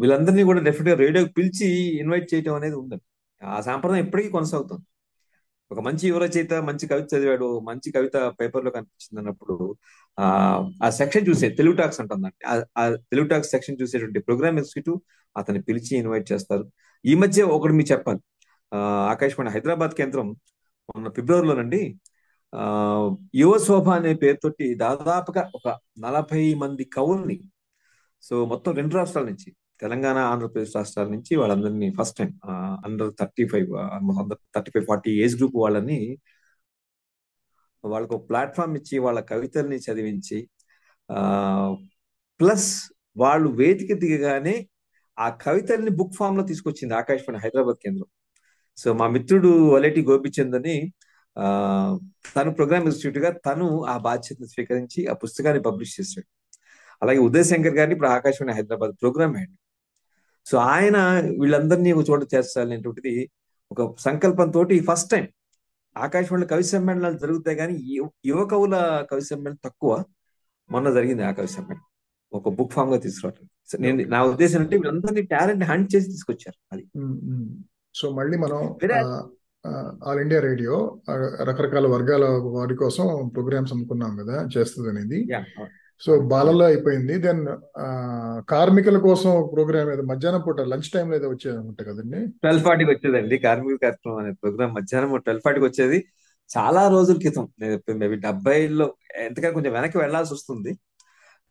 వీళ్ళందరినీ 0.00 0.42
కూడా 0.50 0.60
డెఫినెట్గా 0.66 0.96
రేడియోకి 1.04 1.32
పిలిచి 1.38 1.68
ఇన్వైట్ 2.02 2.28
చేయడం 2.32 2.54
అనేది 2.58 2.76
ఉందండి 2.82 3.06
ఆ 3.42 3.58
సాంప్రదాయం 3.66 4.04
ఇప్పటికీ 4.06 4.30
కొనసాగుతుంది 4.36 4.84
ఒక 5.72 5.80
మంచి 5.80 6.08
యువ 6.08 6.18
రచయిత 6.18 6.54
మంచి 6.54 6.86
కవిత 6.86 7.14
చదివాడు 7.14 7.60
మంచి 7.60 7.92
కవిత 7.92 8.34
పేపర్లో 8.40 8.70
కనిపించింది 8.70 9.20
అన్నప్పుడు 9.20 9.76
ఆ 10.20 10.24
ఆ 10.84 10.90
సెక్షన్ 10.90 11.28
చూసే 11.28 11.48
తెలుగు 11.48 11.76
టాక్స్ 11.76 12.00
అంటుందండి. 12.00 12.46
ఆ- 12.78 12.94
తెలుగు 12.94 13.26
టాక్స్ 13.26 13.50
సెక్షన్ 13.50 13.76
చూసేటువంటి 13.82 14.20
ప్రోగ్రామ్ 14.20 14.58
ఎగ్జిక్యూటివ్ 14.58 14.98
అతన్ని 15.36 15.62
పిలిచి 15.62 15.96
ఇన్వైట్ 15.96 16.32
చేస్తారు. 16.32 16.72
ఈ 17.04 17.14
మధ్య 17.14 17.42
ఒకటి 17.42 17.72
మీకు 17.72 17.92
చెప్పాలి. 17.92 18.18
ఆ, 18.74 18.78
ఆకాశవాణి 19.10 19.50
హైదరాబాద్ 19.50 19.90
కేంద్రం 19.90 20.28
మొన్న 20.94 21.08
ఫిబ్రవరిలోనండి 21.08 21.98
ఆ 22.54 23.10
యువ 23.34 23.58
శోభ 23.58 23.88
అనే 23.88 24.14
పేరుతోటి 24.14 24.74
దాదాపుగా 24.74 25.50
ఒక 25.54 25.78
నలభై 25.98 26.54
మంది 26.54 26.84
కవుల్ని 26.84 27.40
సో 28.22 28.44
మొత్తం 28.44 28.74
రెండు 28.74 28.94
రాష్ట్రాల 28.94 29.24
నుంచి 29.24 29.54
తెలంగాణ 29.80 30.18
ఆంధ్రప్రదేశ్ 30.32 30.72
రాష్ట్రాల 30.76 31.08
నుంచి 31.14 31.32
వాళ్ళందరినీ 31.40 31.88
first 31.98 32.16
time 32.20 32.30
under 32.86 33.10
thirty 33.20 33.44
five 33.52 33.68
thirty 34.54 34.70
five 34.74 34.86
forty 34.90 35.12
age 35.24 35.34
group 35.40 35.56
వాళ్ళని 35.64 35.98
వాళ్ళకు 37.84 38.16
ప్లాట్ఫామ్ 38.28 38.74
ఇచ్చి 38.80 38.96
వాళ్ళ 39.06 39.18
కవితల్ని 39.32 39.78
చదివించి 39.86 40.38
ప్లస్ 42.40 42.70
వాళ్ళు 43.16 43.48
వేదిక 43.60 43.92
దిగగానే 44.02 44.54
ఆ 45.18 45.26
కవితల్ని 45.44 45.92
బుక్ 45.98 46.16
ఫామ్లో 46.18 46.42
తీసుకొచ్చింది 46.50 46.94
ఆకాశవాణి 47.00 47.40
హైదరాబాద్ 47.44 47.78
కేంద్రం. 47.84 48.08
సో 48.78 48.88
మా 49.00 49.06
మిత్రుడు 49.14 49.50
వలేటి 49.74 50.00
గోపిచంద్ 50.10 50.56
అని 50.58 50.74
తను 52.34 52.50
ప్రోగ్రామ్ 52.58 52.86
ఇన్స్టిట్యూట్గా 52.88 53.30
తను 53.46 53.66
ఆ 53.92 53.94
బాధ్యతను 54.08 54.48
స్వీకరించి 54.54 55.00
ఆ 55.12 55.14
పుస్తకాన్ని 55.22 55.62
పబ్లిష్ 55.68 55.94
చేశాడు. 55.98 56.28
అలాగే 57.02 57.20
ఉదయ్ 57.28 57.46
శంకర్ 57.50 57.76
గారిని 57.78 57.94
ఇప్పుడు 57.96 58.10
Akashvani 58.16 58.54
Hyderabad 58.58 58.94
program 59.02 59.34
head 59.40 59.54
so 60.46 60.56
ఆయన 60.74 60.96
వీళ్ళందరినీ 61.40 61.90
ఒక 61.96 62.04
చోట 62.10 62.22
చేర్చాలనేటువంటిది 62.32 63.14
ఒక 63.70 63.80
సంకల్పంతో 64.06 64.60
ఫస్ట్ 64.88 65.10
టైం 65.14 65.24
ఆకాశవాణి 65.96 66.46
కవి 66.50 66.64
సమ్మేళనాలు 66.70 67.18
జరుగుతాయి 67.22 67.56
కానీ 67.60 67.74
యువ 68.30 68.40
కవుల 68.52 68.74
కవి 69.10 69.24
సమ్మేళనం 69.30 69.60
తక్కువ. 69.66 69.92
మొన్న 70.70 70.88
జరిగింది 70.96 71.22
ఆ 71.28 71.32
కవి 71.38 71.50
సమ్మేళనం. 71.54 71.86
ఒక 72.32 72.48
బుక్ 72.56 72.72
ఫామ్గా 72.76 72.98
తీసుకురావడం 73.04 73.46
సో 73.70 73.76
నేను 73.84 74.04
నా 74.14 74.18
ఉద్దేశం 74.30 74.60
అంటే 74.64 74.76
వీళ్ళందరినీ 74.80 75.22
టాలెంట్ 75.32 75.64
హంట్ 75.70 75.88
చేసి 75.94 76.08
తీసుకొచ్చారు 76.12 76.58
అది. 76.72 76.84
సో 77.94 78.06
మళ్ళీ 78.18 78.36
మనం 78.44 78.58
ఆల్ 80.08 80.20
ఇండియా 80.24 80.40
రేడియో 80.48 80.74
రకరకాల 81.48 81.86
వర్గాల 81.94 82.24
వారి 82.56 82.74
కోసం 82.82 83.06
ప్రోగ్రామ్స్ 83.34 83.72
అనుకున్నాం 83.76 84.12
కదా 84.20 84.36
చేస్తుంది 84.54 84.88
అనేది 84.92 85.18
సో 86.00 86.20
బాలలో 86.22 86.64
అయిపోయింది. 86.64 87.18
దెన్ 87.18 87.42
కార్మికుల 88.48 88.98
కోసం 88.98 89.30
ప్రోగ్రామ్ 89.54 89.90
ఏదో 89.90 90.02
మధ్యాహ్నం 90.02 90.42
పూట 90.46 90.60
లంచ్ 90.62 90.90
టైం 90.90 91.14
ఏదో 91.14 91.28
వచ్చేది 91.28 91.56
అనుకుంటా 91.56 91.84
కదండి. 91.84 92.18
ట్వెల్వ్ 92.42 92.64
ఫార్టీకి 92.64 92.90
వచ్చేదండి. 92.90 93.38
కార్మిక 93.38 93.78
కార్యక్రమం 93.82 94.16
అనే 94.16 94.32
ప్రోగ్రామ్ 94.32 94.74
మధ్యాహ్నం 94.74 95.16
ట్వెల్వ్ 95.18 95.44
ఫార్టీకి 95.44 95.66
వచ్చేది. 95.66 95.98
చాలా 96.50 96.88
రోజుల 96.88 97.16
క్రితం. 97.18 97.46
మేబీ 97.94 98.16
డెబ్బైలో 98.16 98.86
ఎంతకన్నా 99.16 99.50
కొంచెం 99.52 99.72
వెనక్కి 99.72 99.98
వెళ్ళాల్సి 99.98 100.34
వస్తుంది. 100.34 100.72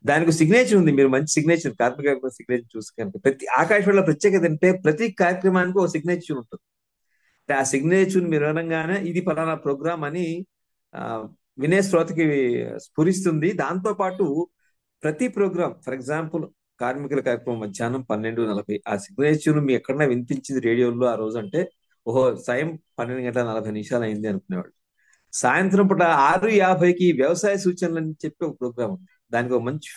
దానికి 0.04 0.32
సిగ్నేచర్ 0.32 0.76
ఉంది. 0.76 0.92
మీరు 0.92 1.08
మంచి 1.08 1.28
సిగ్నేచర్ 1.28 1.74
కార్మిక 1.80 2.28
సిగ్నేచర్ 2.28 2.76
చూసి 2.76 2.90
కనుక 2.98 3.24
ప్రతి 3.24 3.46
ఆకాశవాణిలో 3.58 4.02
ప్రత్యేకత 4.02 4.44
అంటే 4.44 4.72
ప్రతి 4.84 5.10
కార్యక్రమానికి 5.20 5.78
ఒక 5.78 5.86
సిగ్నేచర్ 5.86 6.36
ఉంటుంది. 6.38 6.64
ఆ 7.48 7.64
సిగ్నేచర్ 7.64 8.24
మీరు 8.24 8.46
వినగానే 8.46 8.98
ఇది 9.10 9.20
పలానా 9.20 9.54
ప్రోగ్రామ్ 9.56 10.04
అని 10.04 10.24
ఆ, 10.92 11.02
వినే 11.58 11.78
శ్రోతకి 11.82 12.24
స్ఫురిస్తుంది. 12.86 13.48
దాంతో 13.62 13.92
పాటు 14.00 14.24
ప్రతి 15.02 15.26
ప్రోగ్రామ్ 15.36 15.74
ఫర్ 15.84 15.96
ఎగ్జాంపుల్ 15.98 16.44
కార్మికుల 16.80 17.20
కార్యక్రమం 17.26 17.60
మధ్యాహ్నం 17.64 18.02
పన్నెండు 18.10 18.42
నలభై 18.42 18.76
ఆ 18.88 18.94
సిగ్నేచర్ 19.04 19.60
మీ 19.66 19.72
ఎక్కడన్నా 19.78 20.06
వినిపించింది 20.12 20.60
రేడియోలో 20.68 21.06
ఆ 21.12 21.14
రోజు 21.22 21.36
అంటే 21.42 21.60
ఓహో 22.06 22.22
సాయం 22.46 22.68
పన్నెండు 22.98 23.22
గంటల 23.26 23.44
నలభై 23.50 23.70
నిమిషాలు 23.70 24.04
అయింది 24.08 24.28
అనుకునేవాడు 24.32 24.72
సాయంత్రం 25.32 25.86
పూట 25.86 26.02
ఆరు 26.30 26.48
యాభైకి 26.62 27.06
వ్యవసాయ 27.12 27.56
సూచనలు 27.64 27.98
అని 28.02 28.12
చెప్పి 28.24 28.42
ఒక 28.48 28.54
ప్రోగ్రామ్ 28.60 28.92
ఉంది. 28.96 29.10
దానికి 29.34 29.54
ఒక 29.54 29.62
మంచి 29.68 29.88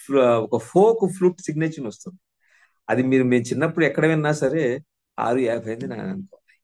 ఒక 0.46 0.58
ఫోక్ 0.72 1.04
ఫ్లూట్ 1.18 1.40
సిగ్నేచర్ 1.48 1.86
వస్తుంది. 1.92 2.20
అది 2.88 3.02
మీరు 3.12 3.26
మేము 3.32 3.46
చిన్నప్పుడు 3.52 3.86
ఎక్కడ 3.90 4.06
విన్నా 4.12 4.32
సరే 4.44 4.64
ఆరు 5.18 5.40
యాభై 5.50 5.70
అయింది 5.72 5.88
నేను 5.92 6.10
అనుకోవాలి 6.16 6.56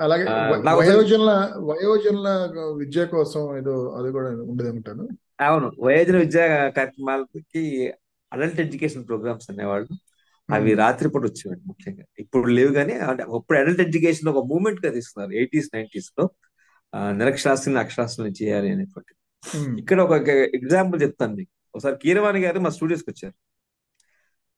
అలాగే 0.00 0.24
ఆ, 0.24 0.50
వ- 0.50 0.62
నాకు 0.62 0.78
ఒకసారి 0.78 0.96
వయోజనుల 0.98 1.30
వయోజనుల 1.58 2.28
విద్య 2.76 3.04
కోసం 3.04 3.56
ఏదో 3.58 3.88
అది 3.88 4.12
కూడా 4.12 4.28
ఉండేది 4.30 4.70
అనుకుంటాను 4.70 5.08
అవును. 5.40 5.72
వయోజన 5.82 6.16
విద్యా 6.16 6.46
కార్యక్రమాలకి 6.68 7.92
అడల్ట్ 8.32 8.60
ఎడ్యుకేషన్ 8.60 9.06
ప్రోగ్రామ్స్ 9.08 9.50
అనేవాళ్ళు 9.50 9.88
అవి. 10.54 10.74
రాత్రిపూట 10.74 11.22
వచ్చేవాడు 11.22 11.60
ముఖ్యంగా. 11.66 12.04
ఇప్పుడు 12.18 12.48
లేవు 12.48 12.72
కానీ 12.72 12.92
అంటే 12.92 13.22
అప్పుడు 13.22 13.58
అడల్ట్ 13.58 13.80
ఎడ్యుకేషన్ 13.80 14.28
ఒక 14.28 14.46
మూమెంట్గా 14.46 14.92
తీసుకున్నారు. 14.92 15.32
ఎయిటీస్ 15.32 15.70
నైన్టీస్లో 15.74 16.30
ఆ, 16.94 17.12
నిరక్షరాస్యులను 17.12 17.80
అక్షరాస్యులను 17.80 18.32
చేయాలి 18.42 18.70
అనేటువంటి. 18.70 19.14
ఇక్కడ 19.80 20.00
ఒక 20.00 20.28
ఎగ్జాంపుల్ 20.28 21.02
చెప్తాను 21.02 21.34
మీకు. 21.34 21.50
ఒకసారి 21.74 21.96
కీరవాణి 22.02 22.40
గారు 22.40 22.58
మా 22.60 22.70
స్టూడియోస్కి 22.70 23.10
వచ్చారు. 23.10 23.34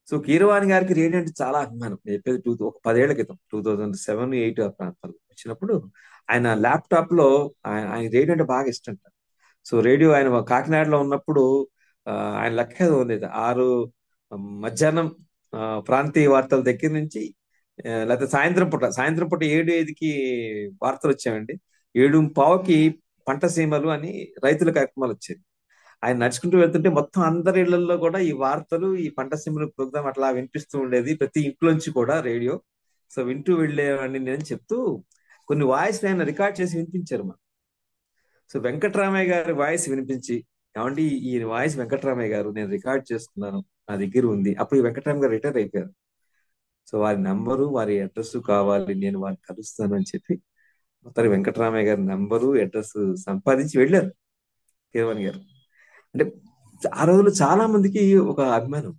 సో 0.09 0.19
కీరవాణి 0.25 0.67
గారికి 0.71 0.95
రేడియో 0.99 1.19
అంటే 1.21 1.33
చాలా 1.41 1.59
అభిమానం. 1.65 1.99
నేను 2.05 2.15
చెప్పేది 2.17 2.39
టూ 2.47 2.67
ఒక 2.67 2.77
పదేళ్ళ 2.87 3.13
క్రితం 3.19 3.37
టూ 3.53 3.59
థౌజండ్ 3.67 3.97
సెవెన్ 4.05 4.33
ఎయిట్ 4.41 4.61
ఆ 4.63 4.71
ప్రాంతాల్లో 4.77 5.19
వచ్చినప్పుడు 5.31 5.75
ఆయన 6.29 6.49
ల్యాప్టాప్లో 6.65 7.29
ఆయన 7.71 7.87
ఆయన 7.95 8.09
రేడియో 8.17 8.35
అంటే 8.37 8.47
బాగా 8.53 8.69
ఇష్టం 8.75 8.97
సో 9.67 9.81
రేడియో 9.89 10.11
ఆయన 10.17 10.29
కాకినాడలో 10.51 10.99
ఉన్నప్పుడు 11.05 11.43
ఆయన 12.37 12.53
లెక్క 12.59 12.79
ఉంది 13.01 13.17
ఆరు 13.43 13.67
మధ్యాహ్నం 14.63 15.09
ఆ, 15.53 15.61
ప్రాంతీయ 15.89 16.27
వార్తల 16.33 16.61
దగ్గర 16.69 16.91
నుంచి 16.99 17.23
లేకపోతే 18.05 18.29
సాయంత్రం 18.35 18.69
పూట 18.73 18.85
సాయంత్రం 18.97 19.27
పూట 19.31 19.43
ఏడు 19.55 19.71
ఐదుకి 19.79 20.11
వార్తలు 20.83 21.13
వచ్చాయండి. 21.15 21.55
ఏడు 21.95 22.19
పావుకి 22.37 22.79
పంట 23.27 23.45
సీమలు 23.55 23.89
అని 23.97 24.13
రైతుల 24.45 24.71
కార్యక్రమాలు 24.77 25.13
వచ్చేది 25.17 25.43
ఆయన 26.05 26.17
నడుచుకుంటూ 26.17 26.59
వెళ్తుంటే 26.59 26.89
మొత్తం 26.89 27.23
అందరి 27.23 27.61
ఇళ్ళలో 27.61 27.97
కూడా 27.97 28.19
ఈ 28.19 28.33
వార్తలు 28.33 28.97
ఈ 28.97 29.09
పంట 29.09 29.35
సీమలు 29.35 29.67
ప్రోగ్రామ్ 29.67 30.07
అట్లా 30.07 30.31
వినిపిస్తూ 30.31 30.79
ఉండేది 30.79 31.15
ప్రతి 31.17 31.41
ఇంట్లోంచి 31.41 31.91
కూడా 31.93 32.21
రేడియో. 32.21 32.63
సో 33.11 33.23
వింటూ 33.23 33.55
వెళ్ళేవాడిని 33.55 34.19
నేను 34.19 34.41
చెప్తూ 34.41 35.05
కొన్ని 35.49 35.65
వాయిస్ 35.65 36.05
ఆయన 36.05 36.23
రికార్డ్ 36.23 36.61
చేసి 36.61 36.77
వినిపించారు 36.77 37.23
మా 37.23 37.35
సో 38.53 38.61
వెంకటరామయ్య 38.61 39.31
గారి 39.31 39.53
వాయిస్ 39.53 39.89
వినిపించి 39.89 40.45
కాబట్టి 40.77 41.03
ఈ 41.03 41.43
వాయిస్ 41.45 41.79
వెంకటరామయ్య 41.79 42.31
గారు 42.35 42.51
నేను 42.51 42.71
రికార్డ్ 42.71 43.13
చేస్తున్నాను 43.13 43.65
నా 43.91 43.97
దగ్గర 43.97 44.27
ఉంది. 44.27 44.55
అప్పుడు 44.55 44.81
ఈ 44.81 44.83
వెంకటరామయ్య 44.83 45.23
గారు 45.23 45.33
రిటైర్ 45.33 45.57
అయిపోయారు. 45.57 45.93
సో 46.91 47.01
వారి 47.01 47.23
నంబరు 47.23 47.65
వారి 47.65 48.01
అడ్రస్ 48.01 48.37
కావాలి 48.49 48.95
నేను 48.95 49.19
వారిని 49.19 49.55
కలుస్తాను 49.55 49.95
అని 49.95 50.05
చెప్పి 50.05 50.35
మొత్తానికి 51.05 51.33
వెంకటరామయ్య 51.35 51.89
గారి 51.89 52.07
నంబరు 52.07 52.49
అడ్రస్ 52.61 52.97
సంపాదించి 53.25 53.79
వెళ్ళారు. 53.79 54.11
కేవన్ 54.95 55.19
గారు. 55.19 55.52
అంటే 56.15 56.33
ఆ 56.95 57.05
రోజుల్లో 57.05 57.33
చాలా 57.43 57.67
మందికి 57.67 58.17
ఒక 58.17 58.41
అభిమానం 58.41 58.95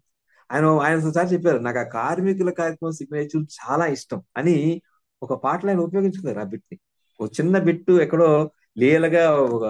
ఆయన 0.51 0.65
ఆయన 0.65 1.07
ఒకసారి 1.07 1.27
చెప్పారు 1.33 1.57
నాకు 1.57 1.79
ఆ 1.79 1.83
కార్మికుల 1.83 2.49
కార్యక్రమం 2.49 2.91
సిగ్నేచర్ 2.91 3.45
చాలా 3.59 3.85
ఇష్టం 3.85 4.23
అని 4.37 4.81
ఒక 5.21 5.33
పాటలో 5.43 5.69
ఆయన 5.69 5.79
ఉపయోగించుకున్నారు 5.79 6.39
ఆ 6.39 6.43
బిట్ని 6.43 6.79
ఒక 7.19 7.31
చిన్న 7.39 7.59
బిట్ 7.59 7.91
ఎక్కడో 7.91 8.51
లీలగా 8.77 9.31
ఒక 9.35 9.65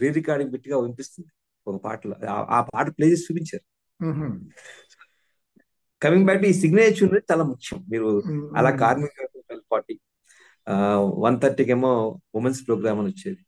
రీ 0.00 0.10
రికార్డింగ్ 0.10 0.50
బిట్గా 0.50 0.78
వినిపిస్తుంది 0.78 1.28
ఒక 1.66 1.84
పాటలో 1.84 2.16
ఆ- 2.28 2.60
పాట 2.74 2.98
ప్లే 2.98 3.06
చేసి 3.06 3.24
చూపించారు. 3.24 3.64
కమింగ్ 6.02 6.24
బ్యాక్ 6.24 6.44
ఈ 6.44 6.52
సిగ్నేచర్ 6.52 7.14
చాలా 7.32 7.44
ముఖ్యం 7.44 7.84
మీరు. 7.90 8.22
అలా. 8.56 8.70
కార్మిక 8.76 9.10
ఫార్టీ 9.70 10.00
వన్ 11.18 11.40
థర్టీకి 11.40 11.70
ఏమో 11.70 12.20
ఉమెన్స్ 12.34 12.66
ప్రోగ్రామ్ 12.66 12.98
అని 12.98 13.08
వచ్చేది 13.08 13.42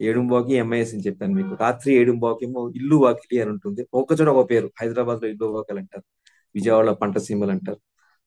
ఏడుంబాకి 0.00 0.54
ఎంఐఎస్ 0.54 0.94
అని 0.94 1.02
చెప్పాను 1.02 1.32
మీకు. 1.34 1.56
రాత్రి 1.60 1.94
ఏడుంబాకి 1.94 2.44
ఏమో 2.44 2.72
ఇల్లు 2.76 2.96
వాకిలి 2.96 3.40
అని 3.40 3.50
ఉంటుంది. 3.50 3.86
ఒక 3.94 4.08
చోట 4.20 4.28
ఒక 4.28 4.50
పేరు. 4.50 4.70
హైదరాబాద్లో 4.80 5.28
ఇల్లు 5.28 5.46
వాకిలి 5.46 5.78
అంటారు. 5.78 6.04
విజయవాడలో 6.54 6.94
పంట 6.94 7.18
సీమలు 7.18 7.50
అంటారు. 7.50 7.80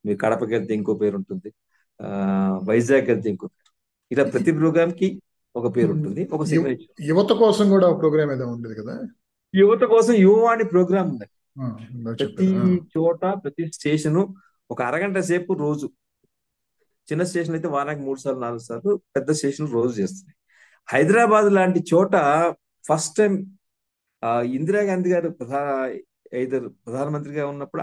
మీరు 0.06 0.18
కడపకి 0.18 0.54
వెళ్తే 0.54 0.74
ఇంకో 0.74 0.94
పేరు 0.94 1.16
ఉంటుంది. 1.16 1.54
ఆ 2.02 2.60
వైజాగ్ 2.64 3.08
వెళ్తే 3.08 3.30
ఇంకో 3.30 3.48
పేరు. 3.48 3.68
ఇలా 4.12 4.32
ప్రతి 4.32 4.52
ప్రోగ్రామ్కి 4.52 5.22
ఒక 5.56 5.76
పేరు 5.76 5.92
ఉంటుంది. 5.92 6.30
ఒక 6.32 6.42
యువత 7.02 7.30
కోసం 7.30 7.70
కూడా 7.70 7.88
ఒక 7.88 8.00
ప్రోగ్రామ్ 8.00 8.32
ఏదో 8.32 8.48
ఉండేది 8.48 8.76
కదా? 8.76 9.00
యువత 9.56 9.82
కోసం 9.82 10.14
యువవాణి 10.14 10.64
ప్రోగ్రామ్ 10.64 11.10
ఉంది. 11.10 11.26
ప్రతి 12.16 12.82
చోట 12.98 13.26
ప్రతి 13.26 13.72
స్టేషన్ 13.72 14.28
ఒక 14.72 14.82
అరగంట 14.82 15.20
సేపు 15.20 15.54
రోజు. 15.54 15.90
చిన్న 17.12 17.24
స్టేషన్ 17.24 17.56
అయితే 17.56 17.68
వారానికి 17.68 18.06
మూడు 18.06 18.20
సార్లు 18.20 18.42
నాలుగు 18.42 18.60
సార్లు 18.60 19.02
పెద్ద 19.16 19.32
స్టేషన్ 19.32 19.72
రోజు 19.72 20.02
చేస్తున్నాయి. 20.02 20.37
హైదరాబాద్ 20.88 21.48
లాంటి 21.58 21.80
చోట 21.92 22.16
ఫస్ట్ 22.86 23.16
టైం 23.20 23.34
ఇందిరాగాంధీ 24.58 25.10
గారు 25.14 25.30
ప్రధా 25.40 25.62
ఐదర్ 26.42 26.66
ప్రధానమంత్రిగా 26.86 27.44
ఉన్నప్పుడు 27.52 27.82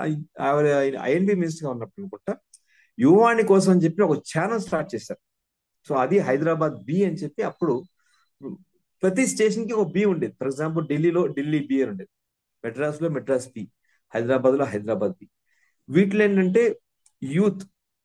ఆవిడ 0.49 0.67
ఐఎన్బి 1.09 1.35
మినిస్టర్గా 1.43 1.71
ఉన్నప్పుడు 1.75 2.03
అనుకుంటా 2.03 2.33
యువవాణి 2.99 3.45
కోసం 3.51 3.71
అని 3.75 3.83
చెప్పి 3.85 4.03
ఒక 4.07 4.17
ఛానల్ 4.33 4.63
స్టార్ట్ 4.67 4.91
చేశారు. 4.95 5.21
సో 5.89 5.93
అది 6.05 6.17
హైదరాబాద్ 6.29 6.77
బి 6.89 6.99
అని 7.07 7.19
చెప్పి 7.23 7.43
అప్పుడు 7.51 7.75
ప్రతి 9.03 9.25
స్టేషన్కి 9.33 9.75
ఒక 9.81 9.89
బి 9.97 10.03
ఉండేది. 10.13 10.35
ఫర్ 10.41 10.51
ఎగ్జాంపుల్ 10.53 10.85
ఢిల్లీలో 10.93 11.23
ఢిల్లీ 11.37 11.61
బి 11.71 11.77
అని 11.83 11.91
ఉండేది. 11.93 12.13
మెడ్రాస్లో 12.65 13.09
మెడ్రాస్ 13.17 13.49
బి 13.55 13.65
హైదరాబాద్లో 14.13 14.65
హైదరాబాద్ 14.73 15.15
బి. 15.21 15.27
వీటిలో 15.89 16.23
ఏంటంటే 16.27 16.63
యూత్ 17.23 17.63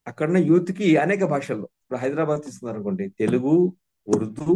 అక్కడున్న 0.07 0.39
యూత్కి 0.51 0.87
అనేక 1.03 1.23
భాషల్లో 1.33 1.67
ఇప్పుడు 1.81 1.99
హైదరాబాద్ 2.03 2.41
తీసుకున్నారు 2.47 2.77
అనుకోండి 2.77 3.05
తెలుగు 3.21 3.53
ఉర్దూ 4.07 4.49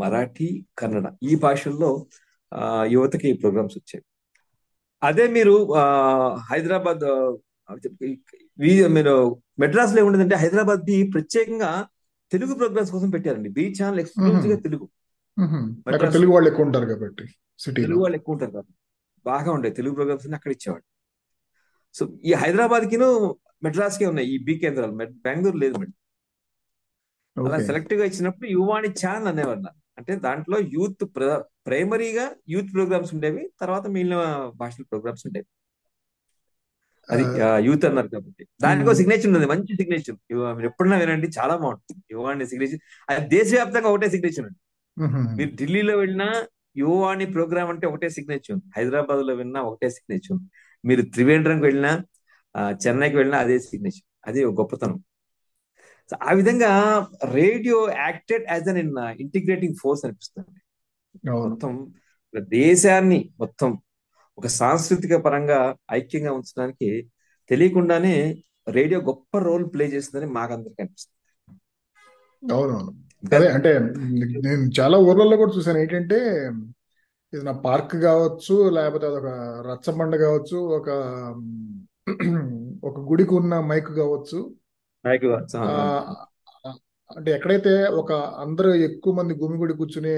మరాఠీ 0.00 0.48
కన్నడ 0.78 1.06
ఈ 1.22 1.34
భాషల్లో 1.44 1.90
యువతకి 2.94 3.30
ప్రోగ్రామ్స్ 3.42 3.76
వచ్చాయి. 3.78 4.04
అదే 5.02 5.24
మీరు 5.36 5.54
హైదరాబాద్ 6.50 7.04
మీరు 8.96 9.14
మెడ్రాస్లో 9.62 9.98
ఏముండదంటే 10.02 10.36
హైదరాబాద్ 10.42 10.82
బి 10.90 10.96
ప్రత్యేకంగా 11.14 11.70
తెలుగు 12.32 12.52
ప్రోగ్రామ్స్ 12.54 12.92
కోసం 12.92 13.10
పెట్టారండి. 13.10 13.50
బి 13.58 13.64
ఛానల్ 13.78 14.00
ఎక్స్క్లూజివ్గా 14.02 14.58
తెలుగు. 14.66 14.86
తెలుగు 16.16 16.32
వాళ్ళు 16.34 16.48
ఎక్కువ 16.50 16.66
ఉంటారు 16.66 16.86
కాబట్టి 16.92 17.24
తెలుగు 17.80 18.00
వాళ్ళు 18.04 18.16
ఎక్కువ 18.20 18.34
ఉంటారు 18.36 18.52
కదా 18.56 18.70
బాగా 19.26 19.50
ఉండే 19.56 19.68
తెలుగు 19.78 19.94
ప్రోగ్రామ్స్ 19.98 20.26
అక్కడ 20.38 20.52
ఇచ్చేవాడు 20.56 20.86
సో 21.94 22.02
ఈ 22.28 22.32
హైదరాబాద్ 22.42 22.86
కిను 22.92 23.08
మెడ్రాస్ 23.66 23.98
కే 23.98 24.06
ఉన్నాయి 24.12 24.28
ఈ 24.34 24.38
బి 24.46 24.54
కేంద్రాలు. 24.62 24.94
బెంగళూరు 25.26 25.58
లేదు 25.64 25.74
మేడం 25.80 25.94
అలా 27.36 27.56
ఓకే. 27.56 27.64
సెలెక్టివ్గా 27.68 28.04
ఇచ్చినప్పుడు 28.10 28.48
యువాణి 28.56 28.88
ఛానల్ 29.02 29.28
అనేవారు 29.32 29.62
నాకు. 29.66 29.80
అంటే 29.98 30.12
దాంట్లో 30.26 30.56
యూత్ 30.76 31.04
ప్రైమరీగా 31.66 32.24
యూత్ 32.52 32.70
ప్రోగ్రామ్స్ 32.76 33.12
ఉండేవి 33.16 33.42
తర్వాత 33.60 33.84
మిగిలిన 33.94 34.16
భాషల 34.60 34.84
ప్రోగ్రామ్స్ 34.92 35.24
ఉండేవి. 35.28 35.46
అది 37.08 37.24
యూత్ 37.66 37.84
అన్నారు 37.88 38.08
కాబట్టి. 38.08 38.42
దానికి 38.64 38.86
ఒక 38.90 38.96
సిగ్నేచర్ 39.00 39.28
ఉంది 39.38 39.48
మంచి 39.52 39.72
సిగ్నేచర్ 39.80 40.16
మీరు 40.56 40.68
ఎప్పుడైనా 40.70 40.98
వినండి 41.02 41.28
చాలా 41.38 41.54
బాగుంటుంది. 41.62 42.00
యువాణి 42.14 42.46
సిగ్నేచర్ 42.52 42.80
అది 43.10 43.26
దేశవ్యాప్తంగా 43.36 43.88
ఒకటే 43.92 44.08
సిగ్నేచర్ 44.14 44.44
ఉంది. 44.48 44.58
మీరు 45.38 45.50
ఢిల్లీలో 45.60 45.94
వెళ్ళినా 46.02 46.28
యువవాణి 46.82 47.26
ప్రోగ్రామ్ 47.34 47.70
అంటే 47.72 47.86
ఒకటే 47.90 48.08
సిగ్నేచర్ 48.16 48.52
ఉంది. 48.56 48.66
హైదరాబాద్లో 48.76 49.34
విన్నా 49.40 49.60
ఒకటే 49.70 49.88
సిగ్నేచర్ 49.96 50.32
ఉంది. 50.36 50.46
మీరు 50.84 51.02
త్రివేంద్రంకి 51.14 51.64
వెళ్ళినా 51.68 51.92
చెన్నైకి 52.84 53.16
వెళ్ళినా 53.20 53.38
అదే 53.44 53.56
సిగ్నేచర్ 53.68 54.06
అది 54.30 54.40
ఒక 54.44 54.54
గొప్పతనం. 54.60 54.98
సో 56.10 56.16
ఆ 56.22 56.32
విధంగా 56.32 56.70
radio 57.24 57.88
acted 57.96 58.44
as 58.50 58.68
an 58.68 58.78
integrating 59.20 59.74
force 59.82 60.04
అనిపిస్తుంది. 60.04 60.60
అవును. 61.30 61.48
మొత్తం 61.48 61.92
దేశాన్ని 62.50 63.32
మొత్తం 63.38 63.78
ఒక 64.38 64.46
సాంస్కృతిక 64.46 65.14
పరంగా 65.14 65.74
ఐక్యంగా 65.92 66.32
ఉంచడానికి 66.32 67.10
తెలియకుండానే 67.50 68.42
రేడియో 68.68 69.00
గొప్ప 69.00 69.38
రోల్ 69.38 69.64
ప్లే 69.74 69.84
చేస్తుందని 69.86 70.30
మాకందరికి 70.32 70.82
అనిపిస్తుంది. 70.82 71.20
అవునవును. 72.52 72.92
అదే 73.32 73.48
అంటే 73.48 73.78
నేను 74.42 74.80
చాలా 74.80 74.98
ఊర్లలో 74.98 75.36
కూడా 75.36 75.52
చూసాను 75.52 75.78
ఏంటంటే 75.78 76.18
ఇది 77.32 77.42
నా 77.42 77.52
పార్క్ 77.52 77.96
కావచ్చు 77.96 78.70
లేకపోతే 78.70 79.06
అదొక 79.06 79.26
రచ్చబండ 79.66 80.16
కావచ్చు 80.16 80.56
ఒక 80.56 80.88
ఒక 82.84 83.00
గుడికి 83.00 83.34
ఉన్న 83.34 83.60
మైక్ 83.60 83.86
కావచ్చు 83.86 84.38
అంటే 87.16 87.30
ఎక్కడైతే 87.30 87.84
ఒక 87.84 88.12
అందరూ 88.12 88.74
ఎక్కువ 88.74 89.14
మంది 89.14 89.34
గుమిగూడి 89.34 89.74
కూర్చునే 89.74 90.14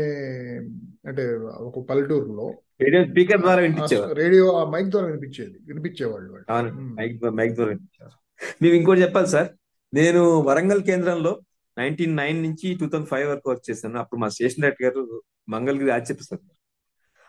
అంటే 1.09 1.37
ఒక 1.37 1.87
పల్లెటూరులో 1.91 2.55
రేడియో 2.81 3.05
స్పీకర్ 3.05 3.41
ద్వారా 3.41 3.61
వినిపించేవారు. 3.63 4.13
రేడియో 4.13 4.57
ఆ 4.57 4.71
మైక్ 4.71 4.89
ద్వారా 4.89 5.07
వినిపించేది 5.07 5.59
వినిపించేవాళ్ళు 5.67 6.33
వాళ్ళు. 6.33 6.73
మైక్ 6.75 7.25
మైక్ 7.25 7.55
ద్వారా 7.55 7.69
వినిపించేవారు. 7.69 8.19
మేము 8.63 8.75
ఇంకోటి 8.75 9.03
చెప్పాలి 9.03 9.27
సార్. 9.27 9.49
నేను 9.95 10.41
వరంగల్ 10.41 10.83
కేంద్రంలో 10.83 11.41
నైన్టీన్ 11.79 12.17
నైన్ 12.17 12.43
నుంచి 12.43 12.75
టూ 12.81 12.89
థౌసండ్ 12.89 13.09
ఫైవ్ 13.09 13.29
వరకు 13.29 13.51
వర్క్ 13.51 13.71
చేశాను. 13.71 13.99
అప్పుడు 13.99 14.21
మా 14.21 14.29
స్టేషన్ 14.29 14.63
డైరెక్టర్ 14.63 14.87
గారు 14.87 15.23
మంగళగిరి 15.49 15.91
ఆర్చిప్ 15.91 16.23
సార్ 16.23 16.41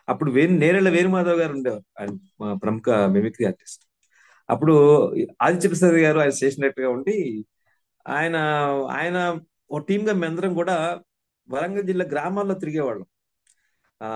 అప్పుడు 0.10 0.32
వేరు 0.32 0.51
నేరేళ్ళ 0.51 0.89
వేరుమాధవ్ 0.89 1.39
గారు 1.39 1.53
ఉండేవారు. 1.53 1.84
ఆయన 1.99 2.10
మా 2.41 2.53
ప్రముఖ 2.53 2.89
మిమిక్రీ 2.89 3.45
ఆర్టిస్ట్. 3.45 3.86
అప్పుడు 4.50 4.74
ఆదిత్య 5.41 5.70
ప్రసాద్ 5.70 5.98
గారు 6.06 6.20
ఆయన 6.20 6.30
స్టేషన్ 6.30 6.62
డైరెక్టర్గా 6.62 6.89
ఉండి 6.89 7.16
ఆయన 8.08 8.36
ఆయన 8.98 9.18
ఒక 9.72 9.82
టీమ్గా 9.88 10.14
మేమందరం 10.14 10.54
కూడా 10.54 10.76
వరంగల్ 11.50 11.88
జిల్లా 11.88 12.06
గ్రామాల్లో 12.06 12.56
తిరిగేవాళ్ళం. 12.56 13.08
ఆ 14.02 14.10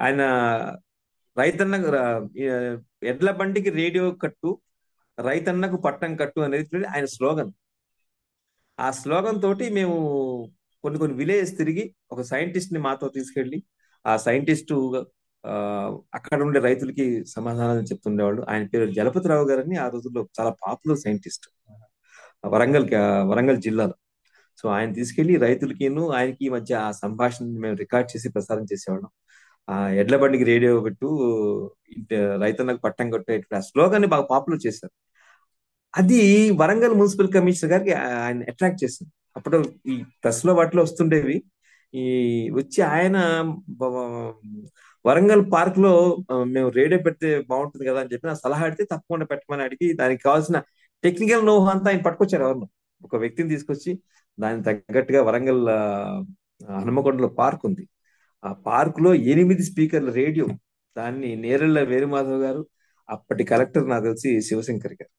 ఆయన 0.00 0.22
రైతన్న 1.36 1.74
ఎడ్ల 3.02 3.30
బండికి 3.30 3.70
రేడియో 3.70 4.10
కట్టు 4.22 4.50
రైతన్నకు 5.18 5.76
పట్టం 5.76 6.16
కట్టు 6.16 6.40
అనేది 6.40 6.86
ఆయన 6.86 7.04
స్లోగన్. 7.04 7.52
ఆ 8.78 8.90
స్లోగన్ 8.90 9.40
తోటి 9.42 9.70
మేము 9.70 9.96
కొన్ని 10.84 10.98
కొన్ని 10.98 11.16
విలేజెస్ 11.16 11.58
తిరిగి 11.58 11.84
ఒక 12.12 12.22
సైంటిస్ట్ని 12.22 12.80
మాతో 12.80 13.08
తీసుకెళ్ళి 13.08 13.58
ఆ 14.06 14.16
సైంటిస్టు 14.16 14.76
అక్కడ 16.14 16.42
ఉండే 16.42 16.60
రైతులకి 16.60 17.24
సమాధానం 17.26 17.82
చెప్తుండేవాళ్ళు. 17.82 18.42
ఆయన 18.50 18.66
పేరు 18.66 18.90
జలపతిరావు 18.90 19.48
గారని 19.48 19.76
ఆ 19.76 19.88
రోజుల్లో 19.88 20.28
చాలా 20.40 20.50
పాపులర్ 20.66 20.98
సైంటిస్ట్. 20.98 21.46
వరంగల్ 22.46 22.86
వరంగల్ 23.30 23.58
జిల్లాలో. 23.62 23.94
సో 24.58 24.68
ఆయన 24.68 24.92
తీసుకెళ్ళి 24.92 25.36
రైతులకిను 25.36 26.10
ఆయనకి 26.12 26.44
ఈ 26.46 26.48
మధ్య 26.48 26.74
ఆ 26.74 26.90
సంభాషణ 26.90 27.44
మేము 27.46 27.76
రికార్డ్ 27.76 28.10
చేసి 28.16 28.28
ప్రసారం 28.28 28.64
చేసేవాళ్ళం. 28.72 29.10
ఆ 29.70 29.88
ఎడ్ల 29.88 30.16
బండికి 30.16 30.44
రేడియో 30.44 30.80
పెట్టు 30.80 31.08
రైతన్నకు 32.40 32.80
పట్టం 32.80 33.10
కొట్టే 33.10 33.42
ఆ 33.56 33.60
స్లోగాన్ని 33.60 34.08
బాగా 34.08 34.22
పాపులర్ 34.22 34.60
చేశారు. 34.66 34.92
అది 35.96 36.50
వరంగల్ 36.50 36.94
మున్సిపల్ 36.94 37.32
కమిషనర్ 37.32 37.72
గారికి 37.72 37.92
ఆయన 37.92 38.40
అట్రాక్ట్ 38.48 38.84
చేసింది. 38.84 39.12
అప్పుడు 39.36 39.64
ఈ 39.86 40.02
ప్రెస్లో 40.22 40.54
వాటిలో 40.54 40.82
వస్తుండేవి. 40.82 41.42
ఈ 41.94 42.04
వచ్చి 42.54 42.82
ఆయన 42.82 43.16
వరంగల్ 45.04 45.42
పార్క్లో 45.54 45.92
మేము 46.54 46.68
రేడియో 46.78 46.98
పెడితే 47.06 47.28
బాగుంటుంది 47.50 47.84
కదా 47.88 47.98
అని 48.02 48.10
చెప్పి 48.12 48.26
నా 48.30 48.34
సలహా 48.44 48.64
అడిగితే 48.68 48.84
తప్పకుండా 48.92 49.26
పెట్టమని 49.32 49.64
అడిగి 49.68 49.88
దానికి 50.00 50.22
కావాల్సిన 50.26 50.58
టెక్నికల్ 51.04 51.44
నో 51.48 51.54
అంతా 51.72 51.88
ఆయన 51.90 52.02
పట్టుకొచ్చారు 52.06 52.44
ఎవరు 52.46 52.68
ఒక 53.06 53.16
వ్యక్తిని 53.22 53.50
తీసుకొచ్చి 53.54 53.92
దానికి 54.38 54.64
తగ్గట్టుగా 54.68 55.20
వరంగల్ 55.28 55.62
హనుమకొండలో 56.80 57.28
పార్క్ 57.40 57.64
ఉంది. 57.68 57.84
ఆ 58.44 58.50
పార్క్లో 58.68 59.10
ఎనిమిది 59.32 59.64
స్పీకర్ల 59.70 60.10
రేడియో 60.20 60.46
దాన్ని 60.96 61.30
నేరెళ్ళ 61.44 61.78
వేరుమాధవ్ 61.92 62.40
గారు 62.46 62.62
అప్పటి 63.08 63.44
కలెక్టర్ 63.52 63.86
నాకు 63.92 64.04
తెలిసి 64.08 64.30
శివశంకర్ 64.48 64.94
గారు. 65.00 65.12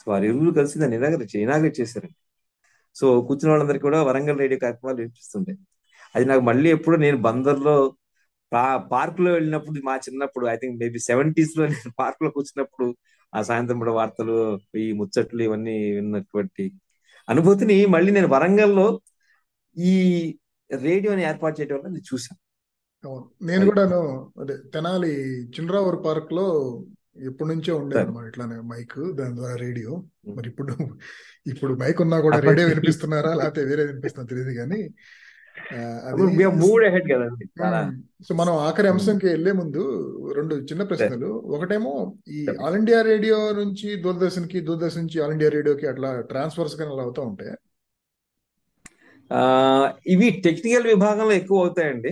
సో 0.00 0.04
వారి 0.12 0.24
ఇరువురు 0.30 0.52
కలిసి 0.58 0.76
దాన్ని 0.82 0.96
ఇనాగరేట్ 1.00 1.34
ఇనాగరేట్ 1.46 1.76
చేశారండి. 1.80 2.16
సో 2.96 3.06
కూర్చున్న 3.28 3.50
వాళ్ళందరికీ 3.52 3.84
కూడా 3.88 4.00
వరంగల్ 4.08 4.40
రేడియో 4.44 4.58
కార్యక్రమాలు 4.64 4.98
వినిపిస్తుండే 5.02 5.52
అది 6.14 6.24
నాకు 6.30 6.42
మళ్ళీ 6.50 6.68
ఎప్పుడు 6.76 6.96
నేను 7.04 7.18
బందర్లో 7.28 7.76
పార్క్లో 8.92 9.30
వెళ్ళినప్పుడు 9.32 9.80
మా 9.82 9.94
చిన్నప్పుడు 10.04 10.44
ఐ 10.48 10.56
థింక్ 10.56 10.76
మేబీ 10.80 11.00
సెవెంటీస్లో 11.06 11.64
నేను 11.66 11.92
పార్క్లో 11.98 12.28
కూర్చున్నప్పుడు 12.30 12.86
ఆ 13.32 13.42
సాయంత్రం 13.42 13.78
కూడా 13.82 13.92
వార్తలు 13.92 14.36
ఈ 14.78 14.86
ముచ్చట్లు 14.92 15.42
ఇవన్నీ 15.42 15.76
విన్నటువంటి 15.96 16.64
అనుభూతిని 17.28 17.76
మళ్ళీ 17.94 18.10
నేను 18.12 18.28
వరంగల్లో 18.28 18.86
ఈ 19.76 19.94
రేడియోని 20.70 21.22
ఏర్పాటు 21.30 21.56
చేయడం 21.58 21.76
వల్ల 21.78 21.88
నేను 21.90 22.38
అవును. 23.04 23.24
నేను 23.40 23.62
కూడాను 23.68 24.00
అదే 24.36 24.54
తెనాలి 24.74 25.12
చినరావూరు 25.54 25.98
పార్క్లో 26.04 26.44
ఎప్పటి 27.22 27.48
నుంచో 27.50 27.72
ఉండేది 27.76 28.00
అనమాట 28.02 28.26
ఇట్లానే 28.30 28.56
మైక్ 28.68 28.98
దాని 29.18 29.34
ద్వారా 29.38 29.56
రేడియో. 29.64 29.90
మరి 30.36 30.46
ఇప్పుడు 30.48 30.74
ఇప్పుడు 31.46 31.72
మైక్ 31.80 32.00
ఉన్నా 32.04 32.18
కూడా 32.20 32.38
రేడియో 32.46 32.66
వినిపిస్తున్నారా 32.70 33.32
లేకపోతే 33.34 33.62
వేరే 33.70 33.84
వినిపిస్తున్నా 33.90 34.28
తెలియదు 34.30 34.54
కానీ 34.60 34.80
కదండి. 37.10 37.46
సో 38.26 38.34
మనం 38.34 38.54
ఆఖరి 38.66 38.88
అంశంకి 38.88 39.26
వెళ్ళే 39.26 39.52
ముందు 39.52 39.82
రెండు 40.36 40.54
చిన్న 40.54 40.82
ప్రశ్నలు. 40.82 41.30
ఒకటేమో 41.54 41.92
ఈ 42.28 42.46
ఆల్ 42.64 42.76
ఇండియా 42.76 43.02
రేడియో 43.02 43.52
నుంచి 43.52 43.96
దూరదర్శన్కి 43.96 44.60
దూరదర్శన్ 44.60 45.02
నుంచి 45.02 45.22
ఆల్ 45.22 45.32
ఇండియా 45.32 45.50
రేడియోకి 45.50 45.86
అట్లా 45.86 46.20
ట్రాన్స్ఫర్స్ 46.20 46.76
కానీ 46.76 46.90
అలా 46.90 47.02
అవుతా 47.02 47.22
ఉంటాయి? 47.22 47.54
ఇవి 50.06 50.30
టెక్నికల్ 50.30 50.86
విభాగంలో 50.86 51.32
ఎక్కువ 51.32 51.58
అవుతాయండి. 51.60 52.10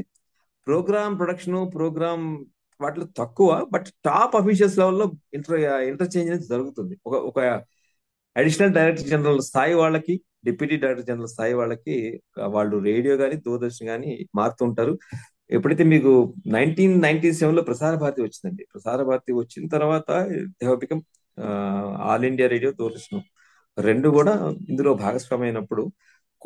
ప్రోగ్రామ్ 0.66 1.18
ప్రొడక్షన్ 1.18 1.72
ప్రోగ్రామ్ 1.74 2.44
వాటిలో 2.80 3.06
తక్కువ 3.16 3.66
బట్ 3.72 3.88
టాప్ 4.04 4.36
అఫీషియల్స్ 4.36 4.78
లెవెల్లో 4.78 5.12
ఇంటర్ 5.34 5.60
ఇంటర్చేంజ్ 5.90 6.30
అనేది 6.30 6.46
జరుగుతుంది. 6.46 6.94
ఒక 7.06 7.14
ఒక 7.14 7.38
అడిషనల్ 8.36 8.74
డైరెక్టర్ 8.74 9.06
జనరల్ 9.06 9.40
స్థాయి 9.40 9.74
వాళ్ళకి 9.74 10.14
డిప్యూటీ 10.44 10.76
డైరెక్టర్ 10.76 11.06
జనరల్ 11.06 11.28
స్థాయి 11.28 11.54
వాళ్ళకి 11.60 11.96
వాళ్ళు 12.46 12.76
రేడియో 12.88 13.14
కానీ 13.16 13.36
దూరదర్శన్ 13.46 13.88
కానీ 13.88 14.10
మారుతూ 14.34 14.64
ఉంటారు 14.64 14.94
ఎప్పుడైతే 15.50 15.84
మీకు 15.84 16.12
నైన్టీన్ 16.46 16.94
నైన్టీ 17.02 17.32
సెవెన్లో 17.32 17.62
ప్రసార 17.62 17.94
భారతి 17.94 18.20
వచ్చిందండి. 18.22 18.66
ప్రసార 18.74 19.02
భారతి 19.02 19.32
వచ్చిన 19.32 19.68
తర్వాత 19.68 20.10
become 20.82 21.02
all 22.08 22.24
India 22.24 22.48
radio 22.48 22.72
Doordarshan 22.72 23.22
రెండు 23.78 24.08
కూడా 24.08 24.34
ఇందులో 24.68 24.94
భాగస్వామి 24.94 25.44
అయినప్పుడు 25.44 25.82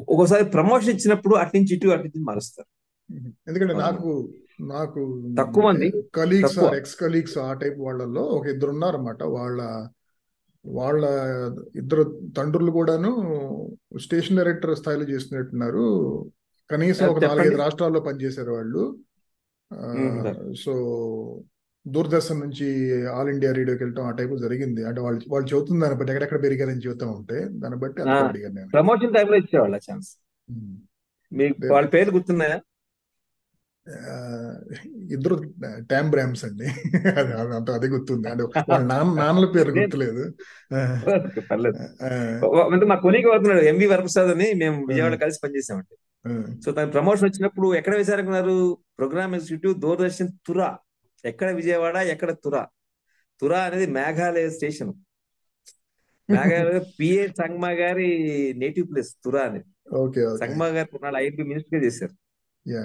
ఒక్కోసారి 0.01 0.45
ప్రమోషన్ 0.45 0.91
ఇచ్చినప్పుడు 0.91 1.35
అటు 1.35 1.53
నుంచి 1.57 1.73
ఇటు 1.77 1.89
అటు 1.89 2.03
నుంచి 2.03 2.23
మారుస్తారు. 2.25 2.69
ఎందుకంటే. 3.49 3.75
నాకు 3.75 4.11
నాకు 4.61 5.01
తక్కువ 5.39 5.63
మంది, 5.69 5.89
కలీగ్స్ 6.15 6.59
ఎక్స్ 6.59 6.97
కలీగ్స్ 6.97 7.39
ఆ 7.39 7.53
టైప్ 7.53 7.79
వాళ్ళల్లో 7.79 8.23
ఒక 8.37 8.47
ఇద్దరు 8.47 8.71
ఉన్నారన్నమాట. 8.71 9.23
వాళ్ళ 9.37 9.61
వాళ్ళ 10.67 11.05
ఇద్దరు 11.77 12.03
తండ్రులు 12.37 12.71
కూడాను 12.71 13.11
స్టేషన్ 13.99 14.37
డైరెక్టర్ 14.37 14.77
స్థాయిలో 14.77 15.07
చేస్తున్నట్టున్నారు 15.09 15.85
కనీసం 16.71 17.07
ఒక. 17.07 17.25
నాలుగైదు 17.25 17.57
రాష్ట్రాల్లో 17.57 18.01
పనిచేశారు 18.01 18.51
వాళ్ళు. 18.51 18.83
సో 20.65 20.73
దూరదర్శన్ 21.87 22.41
నుంచి 22.41 22.67
ఆల్ 23.07 23.29
ఇండియా 23.29 23.53
రేడియోకి 23.53 23.83
వెళ్ళటం 23.85 24.07
ఆ 24.07 24.11
టైపు 24.11 24.35
జరిగింది 24.37 24.85
అంటే 24.85 25.01
వాళ్ళు 25.01 25.21
వాళ్ళు 25.29 25.49
చెబుతుంది 25.55 25.81
దాన్ని 25.81 25.99
బట్టి 25.99 26.12
ఎక్కడెక్కడ 26.12 26.43
పెరిగారని 26.43 26.85
చెబుతా 26.87 27.07
ఉంటే 27.07 27.39
దాన్ని 27.62 27.79
బట్టి. 27.81 28.03
అడిగాను 28.03 28.55
నేను 28.55 28.69
ప్రమోషన్ 28.69 29.15
టైంలో 29.15 29.37
ఇచ్చేవాళ్ళ 29.37 29.77
ఛాన్స్. 29.77 30.11
మీకు 31.33 31.73
వాళ్ళ 31.73 31.89
పేర్లు 31.89 32.15
గుర్తున్నాయా 32.15 32.61
ఇద్దరు 35.14 35.35
ట్యామ్ 35.91 36.11
బ్రామ్స్ 36.11 36.45
అండి. 36.45 36.68
అంత 37.57 37.68
అదే 37.70 37.89
గుర్తుంది. 37.95 38.28
అంటే 38.28 38.45
నాన్న 38.91 39.11
నాన్నల 39.20 39.47
పేరు 39.57 39.70
గుర్తులేదు. 39.78 40.22
అంటే 42.74 42.87
మా 42.93 42.97
కొలీగ్ 42.97 43.28
అవుతున్నాడు 43.30 43.64
ఎంవి 43.72 43.87
వరప్రసాద్ 43.87 44.30
అని. 44.37 44.49
మేము 44.62 44.78
విజయవాడ 44.87 45.14
కలిసి 45.24 45.41
పనిచేసామండి. 45.45 45.95
సో 46.64 46.68
తన 46.72 46.87
ప్రమోషన్ 46.91 47.28
వచ్చినప్పుడు 47.28 47.68
ఎక్కడ 47.74 47.95
వేశారనుకున్నారు? 47.97 48.57
ప్రోగ్రామ్ 48.99 49.35
ఎగ్జిక్యూటివ్ 49.35 49.74
దూరదర్శన్ 49.85 50.32
తురా 50.47 50.70
ఎక్కడ 51.24 51.49
విజయవాడ 51.61 51.97
ఎక్కడ 52.14 52.30
తురా 52.45 52.62
తురా 53.43 53.61
అనేది 53.68 53.87
మేఘాలయ 53.93 54.49
స్టేషన్. 54.57 54.93
మేఘాలయ 56.28 56.78
పిఏ 56.99 57.24
సంగ్మా 57.41 57.70
గారి 57.80 58.09
నేటివ్ 58.62 58.87
ప్లేస్ 58.91 59.11
తురా 59.24 59.43
అనేది 59.49 59.68
సంగ్మా 60.43 60.66
గారు 60.76 60.89
కొన్నాళ్ళు 60.93 61.18
ఐఎంపీ 61.22 61.43
మినిస్టర్గా 61.43 61.80
చేశారు. 61.87 62.14
యా. 62.66 62.85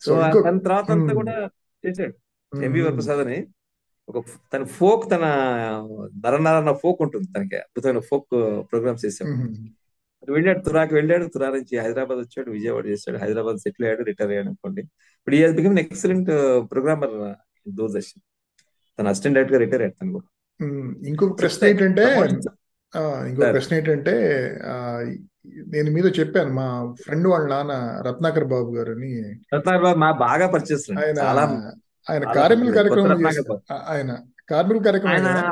సో 0.00 0.12
తన 0.46 0.58
తర్వాత 0.58 0.90
అంతా. 0.90 1.14
కూడా 1.14 1.36
చేశాడు. 1.84 2.14
ఎంవి. 2.62 2.80
వరప్రసాద్ 2.82 3.20
అని 3.20 3.46
ఒక 4.08 4.24
తన 4.52 4.62
ఫోక్ 4.64 5.10
తన 5.10 5.24
నరనరన్న 6.24 6.72
ఫోక్ 6.72 7.02
ఉంటుంది 7.02 7.28
తనకి. 7.36 7.56
అద్భుతమైన 7.56 7.98
ఫోక్ 7.98 8.30
ప్రోగ్రామ్స్ 8.70 9.04
చేశాడు 9.06 9.32
వెళ్ళాడు 10.32 10.58
తురాకి 10.58 10.94
వెళ్ళాడు 10.94 11.24
తురా 11.24 11.48
నుంచి 11.50 11.78
హైదరాబాద్ 11.78 12.18
వచ్చాడు 12.18 12.50
విజయవాడ 12.50 12.86
చేశాడు 12.86 13.18
హైదరాబాద్ 13.18 13.56
సెటిల్ 13.56 13.84
అయ్యాడు 13.84 14.02
రిటైర్ 14.02 14.30
అయ్యాడు 14.30 14.46
అనుకోండి. 14.46 14.80
ఇప్పుడు 15.18 15.34
ఈ 15.34 15.46
బికమ్ 15.50 15.78
ఎక్సలెంట్ 15.78 16.30
ప్రోగ్రామర్ 16.70 17.14
దూరదర్శన్. 17.68 18.22
తన 18.98 19.08
అసిస్టెంట్ 19.08 19.34
డైరెక్టర్గా 19.34 19.64
రిటైర్ 19.64 19.82
అయ్యాడు 19.82 19.98
తను 20.02 20.12
కూడా. 20.12 20.28
ఇంకొక 21.08 21.40
ప్రశ్న 21.40 21.66
ఏంటంటే 21.66 22.04
ఇంకొక 23.28 23.52
ప్రశ్న 23.52 23.76
ఏంటంటే 23.76 24.14
నేను 25.74 25.88
మీతో 25.94 26.10
చెప్పాను 26.18 26.52
మా 26.58 26.66
ఫ్రెండ్ 27.04 27.26
వాళ్ళ 27.32 27.46
నాన్న 27.54 27.74
రత్నాకర్ 28.06 28.46
బాబు 28.54 28.70
గారు 28.76 28.92
అని 28.96 29.10
రత్నాకర్ 29.54 29.84
బాబు 29.86 29.98
మా 30.04 30.10
బాగా 30.26 30.46
పరిచయం 30.54 30.98
ఆయన 31.02 31.20
ఆయన 32.06 32.24
చాలా 32.28 32.34
కార్మిక 32.38 32.72
కొత్త 32.76 33.04
కార్యక్రమం 33.26 33.60
ఆయన 33.92 34.10
కార్మిక 34.52 34.82
కార్యక్రమం 34.88 35.22
కదా 35.28 35.44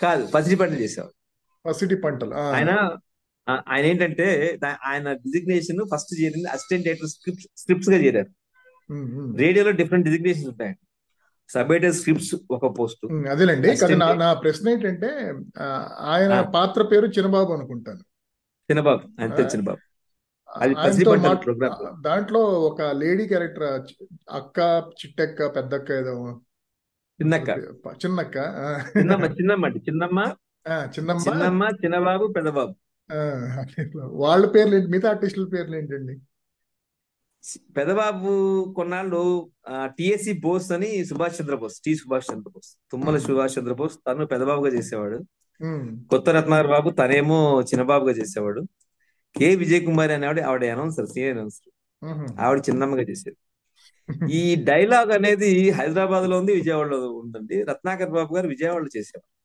కాదు 0.00 0.24
పసిడిపంటలు 0.34 0.80
చేసేవారు 0.84 1.14
పసిటి 1.64 1.96
పంటలు 2.04 2.34
ఆయన 2.56 2.72
ఆయన 3.70 3.84
ఏంటంటే 3.90 4.26
ఆయన 4.90 5.06
డిజిగ్నేషన్ 5.24 5.80
ఫస్ట్ 5.92 6.12
చేరింది 6.20 6.48
అసిస్టెంట్ 6.54 6.84
డైరెక్టర్ 6.86 7.10
స్క్రిప్ట్ 7.14 7.46
స్క్రిప్ట్స్గా 7.60 7.98
చేరారు. 8.04 8.30
రేడియోలో 9.42 9.72
డిఫరెంట్ 9.80 10.06
డిజిగ్నేషన్స్ 10.08 10.50
ఉంటాయండి 10.52 10.80
సబ్ 11.50 11.70
ఎడిటర్ 11.74 11.96
స్క్రిప్ట్స్ 11.98 12.32
ఒక 12.56 12.66
పోస్ట్ 12.78 13.04
అసిస్టెంట్ 13.34 14.04
నా 14.24 14.28
ప్రశ్న 14.44 14.68
ఏంటంటే 14.74 15.10
ఆయన 16.14 16.34
పాత్ర 16.56 16.82
పేరు 16.92 17.06
చిన్నబాబు 17.16 17.52
అనుకుంటాను. 17.56 18.02
చిన్నబాబు 18.68 19.02
పేరు 19.36 19.48
చిన్నబాబు. 19.52 19.80
అది 20.50 21.04
ప్రోగ్రామ్. 21.44 22.02
దాంట్లో 22.06 22.40
ఒక 22.68 22.82
లేడీ 23.02 23.24
క్యారెక్టర్ 23.30 23.66
అక్క 24.30 24.58
చిట్టక్క 25.00 25.48
పెద్దక్క 25.56 25.88
ఏదో 26.00 26.14
చిన్నక్క. 27.20 27.50
చిన్నక్క 28.02 28.36
చిన్నమ్మ 28.96 29.26
చిన్నమ్మ 29.38 29.66
చిన్నమ్మ 29.86 30.18
చిన్నమ్మ. 30.96 31.22
చిన్నమ్మ 31.26 31.62
చిన్నబాబు 31.82 32.26
పెద్దబాబు. 32.36 32.72
వాళ్ళ 34.22 34.44
పేర్లు 34.46 34.74
ఏంటి 34.76 34.90
మిగతా 34.94 35.08
ఆర్టిస్టుల 35.10 35.46
పేర్లు 35.54 35.76
ఏంటండి 35.76 36.14
పెదబాబు 37.76 38.30
కొన్నాళ్ళు 38.76 39.20
టిఎస్సి 39.98 40.32
బోస్ 40.44 40.70
అని 40.72 40.90
సుభాష్ 41.04 41.36
చంద్రబోస్ 41.40 41.76
టి 41.84 41.92
సుభాష్ 41.94 42.28
చంద్రబోస్ 42.32 42.70
తుమ్మల 42.92 43.14
మ్మ్. 43.14 43.26
సుభాష్ 43.26 43.56
చంద్రబోస్ 43.58 43.96
తను 44.06 44.26
పెదబాబుగా 44.26 44.70
చేసేవాడు. 44.76 45.18
కొత్త 46.10 46.30
రత్నాకర్ 46.30 46.66
బాబు 46.66 46.90
తనేమో 46.90 47.62
చిన్నబాబుగా 47.62 48.12
చేసేవాడు. 48.12 48.62
కె. 49.36 49.54
విజయ్ 49.54 49.86
కుమార్ 49.86 50.10
అనేవాడు 50.10 50.40
ఆవిడ 50.40 50.64
అనౌన్సర్ 50.64 51.06
సీనియర్ 51.06 51.36
అనౌన్సర్. 51.36 51.70
ఆవిడ 52.40 52.58
చిన్నమ్మగా 52.58 53.02
చేసేది. 53.02 53.36
ఈ 54.32 54.64
డైలాగ్ 54.64 55.12
అనేది 55.12 55.70
హైదరాబాద్లో 55.70 56.38
ఉంది 56.38 56.52
విజయవాడలో 56.52 57.12
ఉందండి. 57.12 57.62
రత్నాకర్ 57.62 58.10
బాబు 58.10 58.34
గారు 58.34 58.48
విజయవాడలో 58.48 58.88
చేసేవారు. 58.96 59.38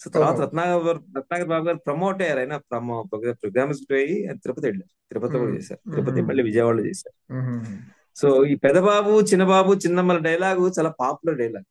సో 0.00 0.10
తర్వాత. 0.10 0.40
రత్నాకర్ 0.40 1.16
రత్నాకర్ 1.16 1.48
బాబు 1.48 1.64
గారు 1.64 1.76
ప్రమోట్ 1.76 2.22
అయ్యారు. 2.22 2.40
ఆయన 2.40 2.56
ప్రమో 2.56 3.02
ప్రోగ్రామ్స్ 3.12 3.80
పోయి 3.92 4.28
తిరుపతి 4.32 4.66
వెళ్ళారు. 4.66 5.08
తిరుపతి 5.08 5.38
కూడా. 5.38 5.52
చేశారు. 5.52 5.90
తిరుపతి. 5.94 6.22
మళ్ళీ 6.22 6.42
విజయవాడలో 6.42 6.86
చేశారు. 6.86 7.34
సో 8.16 8.44
ఈ 8.44 8.54
పెదబాబు 8.54 9.20
చిన్నబాబు 9.20 9.74
చిన్నమ్మల 9.74 10.18
డైలాగు 10.18 10.72
చాలా 10.78 10.90
పాపులర్ 11.00 11.38
డైలాగ్. 11.38 11.64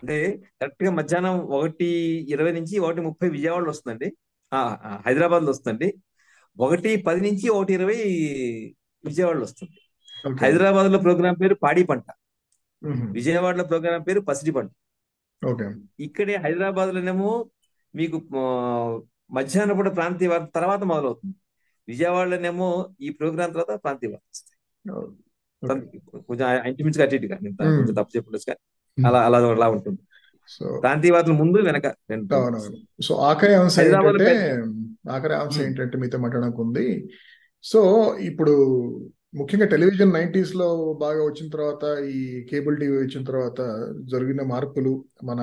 అంటే 0.00 0.16
కరెక్ట్గా 0.60 0.90
మధ్యాహ్నం 0.98 1.36
ఒకటి 1.58 1.88
ఇరవై 2.34 2.52
నుంచి 2.58 2.74
ఒకటి 2.86 3.00
ముప్పై 3.08 3.28
విజయవాడలో 3.36 3.70
వస్తుందండి. 3.70 4.08
హైదరాబాద్లో 5.06 5.50
వస్తుంది 5.50 5.88
ఒకటి 6.56 6.90
పది 7.06 7.20
నుంచి 7.26 7.46
ఒకటి 7.56 7.72
ఇరవై 7.78 7.98
విజయవాడలో 9.04 9.44
వస్తుంది. 9.48 9.78
హైదరాబాద్లో 10.42 10.98
ప్రోగ్రామ్ 10.98 11.38
పేరు 11.42 11.54
పాడి 11.64 11.82
పంట. 11.90 12.06
విజయవాడలో 13.18 13.64
ప్రోగ్రామ్ 13.64 14.04
పేరు 14.08 14.20
పసిడి 14.28 14.52
పంట. 14.56 14.70
ఇక్కడే 16.06 16.34
హైదరాబాద్ 16.44 16.90
లోనేమో 16.96 17.30
మీకు 17.94 18.18
మధ్యాహ్నం 19.36 19.76
పూట 19.78 19.88
ప్రాంతీయ 19.96 20.28
వార్త 20.28 20.48
తర్వాత 20.56 20.82
మొదలవుతుంది. 20.92 21.36
విజయవాడలోనేమో 21.88 22.68
ఈ 23.00 23.10
ప్రోగ్రామ్ 23.18 23.52
తర్వాత 23.56 23.74
ప్రాంతీయ 23.84 24.10
వార్త 24.12 24.26
వస్తాయి. 24.32 24.56
కొంచెం 26.28 26.46
ఇంచుమించుగా 26.70 27.04
అటు 27.06 27.16
ఇటుగా 27.18 27.36
తప్పు 27.98 28.12
చెప్పండి 28.16 28.40
అలా 28.98 29.20
అలా 29.24 29.38
అలా 29.48 29.68
ఉంటుంది. 29.68 30.00
సో 30.50 30.64
ప్రాంతీయ 30.80 31.12
వార్తలు 31.12 31.32
ముందు 31.34 31.58
వెనక. 31.62 31.86
అవునవును. 32.34 32.78
సో 33.02 33.14
ఆఖరి 33.14 33.54
అంశం 33.54 33.82
ఏంటంటే 33.86 34.30
ఆఖరి 35.10 35.34
అంశం 35.34 35.60
మ్మ్. 35.60 35.66
ఏంటంటే 35.66 35.98
మీతో 35.98 36.18
మాట్లాడడానికి 36.18 36.60
ఉంది 36.60 36.86
సో 37.64 37.80
ఇప్పుడు 38.20 38.54
ముఖ్యంగా 39.34 39.66
టెలివిజన్ 39.66 40.12
నైంటీస్లో 40.12 40.68
బాగా 41.00 41.24
వచ్చిన 41.24 41.48
తర్వాత 41.48 41.84
ఈ 42.10 42.20
కేబుల్ 42.50 42.76
టీవీ 42.76 42.96
వచ్చిన 42.98 43.24
తర్వాత 43.24 43.60
జరిగిన 44.04 44.42
మార్పులు 44.42 44.92
మన 45.24 45.40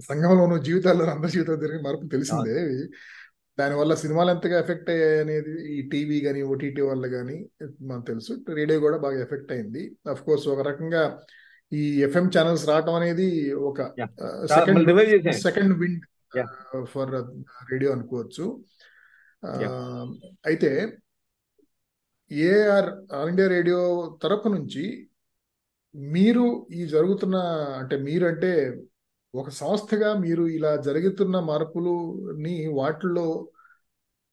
సంఘంలోనూ 0.00 0.58
జీవితాల్లో 0.58 1.04
అందరి 1.04 1.32
జీవితాల్లో 1.32 1.62
జరిగిన 1.62 1.82
మార్పులు 1.82 2.08
తెలిసిందే 2.08 2.56
దానివల్ల 3.58 3.94
సినిమాలు 3.94 4.30
ఎంతగా 4.30 4.58
ఎఫెక్ట్ 4.58 4.90
అయ్యాయి 4.90 5.20
అనేది 5.20 5.52
ఈ 5.68 5.88
టీవీ 5.88 6.20
కానీ 6.20 6.42
ఓటీటీ 6.42 6.80
వల్ల 6.80 7.06
కానీ 7.06 7.36
మనకు 7.82 8.06
తెలుసు. 8.06 8.32
రేడియో 8.54 8.80
కూడా 8.80 8.96
బాగా 8.96 9.22
ఎఫెక్ట్ 9.22 9.52
అయింది. 9.52 9.82
అఫ్ 10.10 10.22
కోర్స్ 10.22 10.48
ఒక 10.48 10.60
రకంగా 10.68 11.02
ఈ 11.72 11.82
ఎఫ్ఎం 12.00 12.26
ఛానల్స్ 12.28 12.64
రావటం 12.68 12.94
అనేది 12.94 13.28
ఒక 13.54 13.80
second. 14.56 15.32
Second 15.42 15.74
wind. 15.78 16.04
For 16.84 17.10
radio 17.72 17.92
అనుకోవచ్చు. 17.92 18.44
అయితే 20.46 20.70
ఏఆర్ 22.30 22.88
ఆల్ 23.12 23.28
ఇండియా 23.28 23.48
రేడియో 23.48 23.80
తరపు 24.22 24.48
నుంచి 24.48 24.84
మీరు 25.94 26.44
ఈ 26.72 26.86
జరుగుతున్న 26.86 27.36
అంటే 27.78 27.96
మీరు 27.98 28.24
అంటే 28.26 28.52
ఒక 29.34 29.48
సంస్థగా 29.48 30.10
మీరు 30.14 30.44
ఇలా 30.48 30.76
జరుగుతున్న 30.76 31.36
మార్పులని 31.40 32.66
వాటిల్లో 32.72 33.26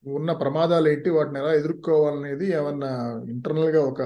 ఉన్న 0.06 0.32
ప్రమాదాలు 0.34 0.88
ఏంటి 0.90 1.10
వాటిని 1.10 1.40
ఎలా 1.40 1.54
ఎదుర్కోవాలనేది 1.54 2.46
ఏమన్నా 2.52 2.92
ఇంటర్నల్గా 3.30 3.82
ఒక 3.82 4.02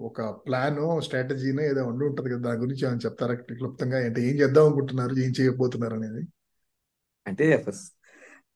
ఒక 0.00 0.22
ప్లాన్ 0.22 1.02
స్ట్రాటజీనో 1.02 1.62
ఏదో 1.62 1.84
ఉండి 1.86 2.04
ఉంటుంది 2.04 2.30
కదా 2.30 2.40
దాని 2.40 2.60
గురించి 2.60 2.84
ఏమైనా 2.84 3.00
చెప్తారా? 3.06 3.34
క్లుప్తంగా 3.34 3.98
అంటే 4.04 4.20
ఏం 4.22 4.36
చేద్దాం 4.36 4.64
అనుకుంటున్నారు? 4.66 5.14
ఏం 5.18 5.32
చేయబోతున్నారు 5.40 5.94
అనేది? 5.94 6.22
అంటే 7.26 7.64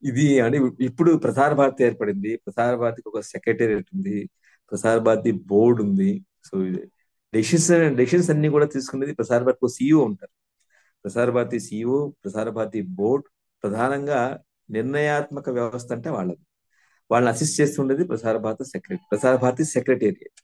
ఇది 0.03 0.41
అంటే 0.41 0.59
ఇప్పుడు 0.81 1.13
ప్రసార 1.17 1.53
భారతి 1.53 1.85
ఏర్పడింది. 1.85 2.37
ప్రసార 2.37 2.75
భారతికి 2.77 3.09
ఒక 3.09 3.21
సెక్రటేరియట్ 3.21 3.87
ఉంది. 3.95 4.31
ప్రసార 4.71 4.99
భారతి 4.99 5.33
బోర్డు 5.33 5.83
ఉంది. 5.83 6.25
సో 6.45 6.63
డెసిషన్ 7.35 7.97
డెసిషన్స్ 7.97 8.31
అన్ని 8.31 8.49
కూడా 8.49 8.67
తీసుకునేది 8.67 9.15
ప్రసార 9.15 9.43
భారతి 9.43 9.69
సీఈఓ 9.69 10.05
ఉంటారు. 10.05 10.35
ప్రసార 11.05 11.31
భారతి 11.31 11.61
సీఈఓ 11.61 12.09
ప్రసార 12.25 12.49
భారతి 12.49 12.83
బోర్డ్ 12.83 13.27
ప్రధానంగా 13.63 14.39
నిర్ణయాత్మక 14.71 15.49
వ్యవస్థ 15.51 15.93
అంటే 15.93 16.11
వాళ్ళది. 16.11 16.45
వాళ్ళని 17.11 17.31
assist 17.35 17.61
చేస్తుండేది 17.61 18.05
Prasar 18.05 18.37
Bharati 18.37 18.65
secretary 18.65 19.07
Prasar 19.11 19.37
Bharati 19.37 19.65
secretariat. 19.65 20.44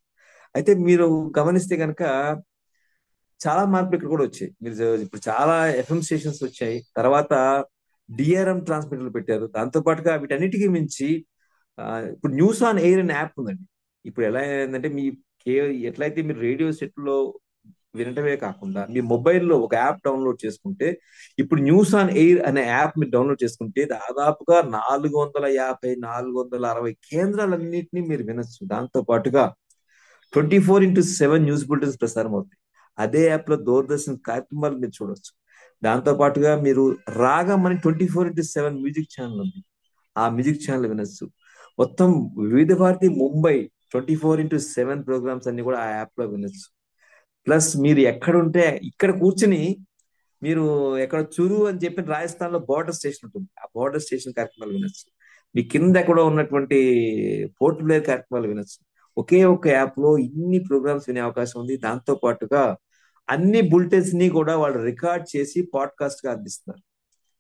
అయితే 0.55 0.73
మీరు 0.89 1.07
గమనిస్తే 1.39 1.75
కనుక 1.83 2.03
చాలా 3.41 3.63
మార్పులు 3.73 3.97
ఇక్కడ 3.97 4.11
కూడా 4.15 4.25
వచ్చాయి. 4.29 4.51
మీరు 4.65 4.87
ఇప్పుడు 5.05 5.23
చాలా 5.29 5.57
ఎఫ్ఎం 5.83 6.01
స్టేషన్స్ 6.07 6.41
వచ్చాయి. 6.47 6.79
తర్వాత 6.99 7.33
డిఆర్ఎం 8.09 8.59
ట్రాన్స్మిటర్లు 8.69 9.13
పెట్టారు. 9.17 9.47
దాంతో 9.57 9.81
పాటుగా 9.87 10.13
వీటన్నిటికీ 10.23 10.69
మించి 10.77 11.09
ఇప్పుడు 12.15 12.33
న్యూస్ 12.41 12.63
ఆన్ 12.69 12.81
ఎయిర్ 12.87 13.03
అనే 13.05 13.15
యాప్ 13.21 13.37
ఉందండి. 13.41 13.65
ఇప్పుడు 14.05 14.25
ఎలా 14.31 14.41
అయిందంటే 14.57 14.89
మీ 14.97 15.05
కే 15.45 15.55
ఎట్లయితే 15.91 16.21
మీరు 16.29 16.41
రేడియో 16.49 16.69
సెట్లో 16.81 17.17
వినటమే 17.99 18.35
కాకుండా 18.45 18.83
మీ 18.95 19.01
మొబైల్లో 19.13 19.55
ఒక 19.67 19.75
యాప్ 19.83 20.03
డౌన్లోడ్ 20.07 20.39
చేసుకుంటే 20.45 20.89
ఇప్పుడు 21.43 21.61
న్యూస్ 21.69 21.93
ఆన్ 22.01 22.11
ఎయిర్ 22.23 22.41
అనే 22.49 22.63
యాప్ 22.67 22.95
మీరు 23.01 23.13
డౌన్లోడ్ 23.15 23.43
చేసుకుంటే 23.45 23.83
దాదాపుగా 23.95 24.59
నాలుగు 24.79 25.17
వందల 25.23 25.47
యాభై 25.61 25.93
నాలుగు 26.07 26.37
వందల 26.41 26.67
అరవై 26.75 26.93
కేంద్రాలన్నింటినీ 27.09 28.03
మీరు 28.11 28.25
వినొచ్చు. 28.29 28.61
దాంతో 28.75 29.01
పాటుగా 29.11 29.45
twenty 30.33 30.59
four 30.59 30.83
into 30.85 31.03
seven 31.03 31.45
news 31.45 31.67
bulletins 31.67 32.01
ప్రసారం 32.01 32.33
అవుతాయి. 32.35 32.59
అదే 32.99 33.27
యాప్లో 33.29 33.57
దూరదర్శన్ 33.57 34.19
కార్యక్రమాలు 34.19 34.77
మీరు 34.77 34.91
చూడొచ్చు. 35.03 35.33
దాంతో 35.85 36.15
పాటుగా 36.15 36.61
మీరు 36.61 36.97
రాగం 37.17 37.67
అని 37.67 37.79
twenty 37.79 38.07
four 38.09 38.29
into 38.29 38.43
seven 38.43 38.75
music 38.75 39.21
channel 39.21 39.41
ఉంది. 39.41 39.65
ఆ 40.19 40.29
మ్యూజిక్ 40.29 40.71
ఛానల్ 40.71 40.87
వినొచ్చు. 40.87 41.31
మొత్తం 41.79 42.31
Vividh 42.39 42.73
Bharati 42.73 43.09
Mumbai 43.09 43.71
twenty 43.91 44.17
four 44.17 44.41
into 44.41 44.59
seven 44.59 45.07
programs 45.07 45.49
అన్ని 45.49 45.63
కూడా 45.63 45.79
ఆ 45.79 45.91
యాప్లో 45.91 46.27
వినొచ్చు. 46.27 46.67
ప్లస్ 47.47 47.77
మీరు 47.77 48.01
ఎక్కడ 48.01 48.37
ఉంటే 48.37 48.81
ఇక్కడ 48.85 49.21
కూర్చుని 49.21 49.77
మీరు 50.43 50.97
ఎక్కడ 50.99 51.21
చురు 51.21 51.67
అని 51.67 51.79
చెప్పి 51.85 52.03
రాజస్థాన్లో 52.03 52.59
బోర్డర్ 52.59 52.95
స్టేషన్ 52.95 53.25
ఉంటుంది. 53.25 53.49
ఆ 53.63 53.67
బోర్డర్ 53.77 54.03
స్టేషన్ 54.03 54.35
కార్యక్రమాలు 54.35 54.77
వినొచ్చు. 54.77 55.13
మీ 55.55 55.63
కింద 55.63 55.97
కూడా 55.97 56.23
ఉన్నటువంటి 56.23 56.79
పోర్ట్ 57.63 57.81
ప్లేయర్ 57.83 58.07
కార్యక్రమాలు 58.07 58.49
వినొచ్చు. 58.49 58.90
ఒకే 59.17 59.45
ఒక 59.47 59.67
యాప్లో 59.71 60.19
ఇన్ని 60.29 60.59
ప్రోగ్రామ్స్ 60.61 61.09
వినే 61.09 61.21
అవకాశం 61.21 61.61
ఉంది. 61.61 61.77
దాంతో 61.77 62.15
పాటుగా 62.15 62.63
అన్ని 63.29 63.61
బులెటిన్స్ని 63.63 64.29
కూడా 64.29 64.57
వాళ్ళు 64.57 64.79
రికార్డ్ 64.83 65.27
చేసి 65.33 65.69
పాడ్కాస్ట్గా 65.75 66.33
అందిస్తున్నారు. 66.33 66.83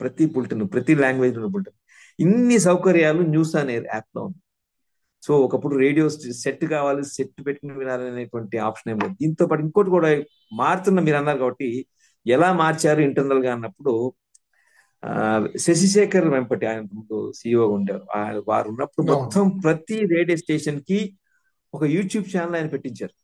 ప్రతి 0.00 0.26
బులెటిన్ 0.26 0.72
ప్రతి 0.72 0.94
లాంగ్వేజ్లో 0.94 1.48
బులెటిన్ 1.48 1.78
ఇన్ని 2.18 2.58
సౌకర్యాలు 2.58 3.22
న్యూస్ 3.26 3.56
అనే 3.56 3.74
యాప్లో 3.86 4.22
ఉంది 4.22 4.40
సో 5.22 5.38
ఒకప్పుడు 5.38 5.74
రేడియో 5.76 6.08
సెట్ 6.34 6.64
కావాలి 6.64 7.04
సెట్ 7.06 7.46
పెట్టుకుని 7.46 7.78
వినాలనేటువంటి 7.78 8.58
ఆప్షన్ 8.58 8.92
ఏం 8.92 8.98
లేదు. 8.98 9.14
దీంతో 9.20 9.46
పాటు 9.46 9.62
ఇంకోటి 9.62 9.90
కూడా 9.90 10.10
మారుతున్న 10.52 11.00
మీరు 11.00 11.16
అన్నారు 11.16 11.38
కాబట్టి 11.38 11.68
ఎలా 12.26 12.52
మార్చారు 12.52 13.00
ఇంటర్నల్గా 13.00 13.52
అన్నప్పుడు 13.52 13.94
ఆ, 15.02 15.10
శశిశేఖర్ 15.56 16.28
వెంపటి 16.28 16.66
ఆయన 16.66 16.80
ముందు 16.90 17.32
సిఇఓ 17.36 17.66
ఉండేవారు. 17.68 18.44
వారు 18.48 18.68
ఉన్నప్పుడు. 18.68 19.06
మొత్తం 19.12 19.48
ప్రతి 19.58 20.06
రేడియో 20.06 20.36
స్టేషన్కి 20.36 20.98
ఒక 21.76 21.84
యూట్యూబ్ 21.96 22.26
ఛానల్ 22.32 22.56
ఆయన 22.58 22.68
పెట్టించారు. 22.74 23.14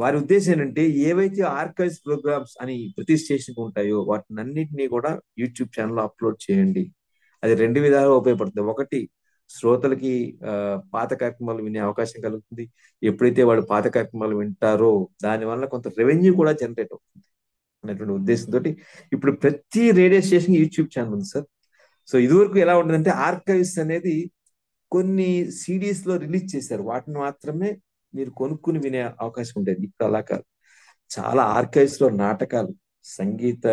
వారి 0.00 0.16
ఉద్దేశం 0.22 0.52
ఏంటంటే 0.54 0.82
ఏవైతే 1.08 1.42
ఆర్కైవ్స్ 1.60 1.98
ప్రోగ్రామ్స్ 2.06 2.54
అని 2.62 2.76
ప్రతి 2.96 3.14
స్టేషన్ 3.22 3.58
ఉంటాయో 3.64 3.98
వాటిని 4.10 4.40
అన్నింటినీ 4.44 4.86
కూడా 4.94 5.10
యూట్యూబ్ 5.42 5.70
ఛానల్లో 5.76 6.02
అప్లోడ్ 6.08 6.38
చేయండి. 6.46 6.84
అది 7.42 7.54
రెండు 7.62 7.78
విధాలుగా 7.86 8.14
ఉపయోగపడుతుంది. 8.22 8.64
ఒకటి 8.74 9.00
శ్రోతలకి 9.50 10.12
పాత 10.94 11.10
కార్యక్రమాలు 11.22 11.60
వినే 11.66 11.80
అవకాశం 11.88 12.18
కలుగుతుంది. 12.26 12.64
ఎప్పుడైతే 13.10 13.42
వాళ్ళు 13.48 13.64
పాత 13.72 13.84
కార్యక్రమాలు 13.96 14.34
వింటారో 14.40 14.92
దానివల్ల 15.26 15.64
కొంత 15.74 15.86
రెవెన్యూ 16.00 16.30
కూడా 16.40 16.52
జనరేట్ 16.62 16.92
అవుతుంది 16.94 17.24
అనేటువంటి 17.84 18.14
ఉద్దేశంతో 18.20 18.58
ఇప్పుడు 19.14 19.32
ప్రతి 19.44 19.84
రేడియో 20.00 20.20
స్టేషన్ 20.28 20.56
యూట్యూబ్ 20.62 20.88
ఛానల్ 20.94 21.14
ఉంది 21.18 21.28
సార్. 21.34 21.46
సో 22.08 22.16
ఇదివరకు 22.26 22.58
ఎలా 22.64 22.74
ఉంటుందంటే 22.80 23.12
ఆర్కైవ్స్ 23.26 23.76
అనేది 23.84 24.14
కొన్ని 24.92 25.28
సిడీస్లో 25.60 26.14
రిలీజ్ 26.24 26.48
చేశారు. 26.56 26.82
వాటిని 26.82 27.18
మాత్రమే 27.18 27.70
మీరు 28.14 28.30
కొనుక్కుని 28.40 28.78
వినే 28.78 29.02
అవకాశం 29.24 29.54
ఉండేది. 29.60 29.82
ఇప్పుడు 29.86 30.06
అలా 30.08 30.20
కాదు. 30.30 30.44
చాలా 31.10 31.42
ఆర్కైవ్స్లో 31.58 32.06
నాటకాలు 32.24 32.72
సంగీత 33.04 33.64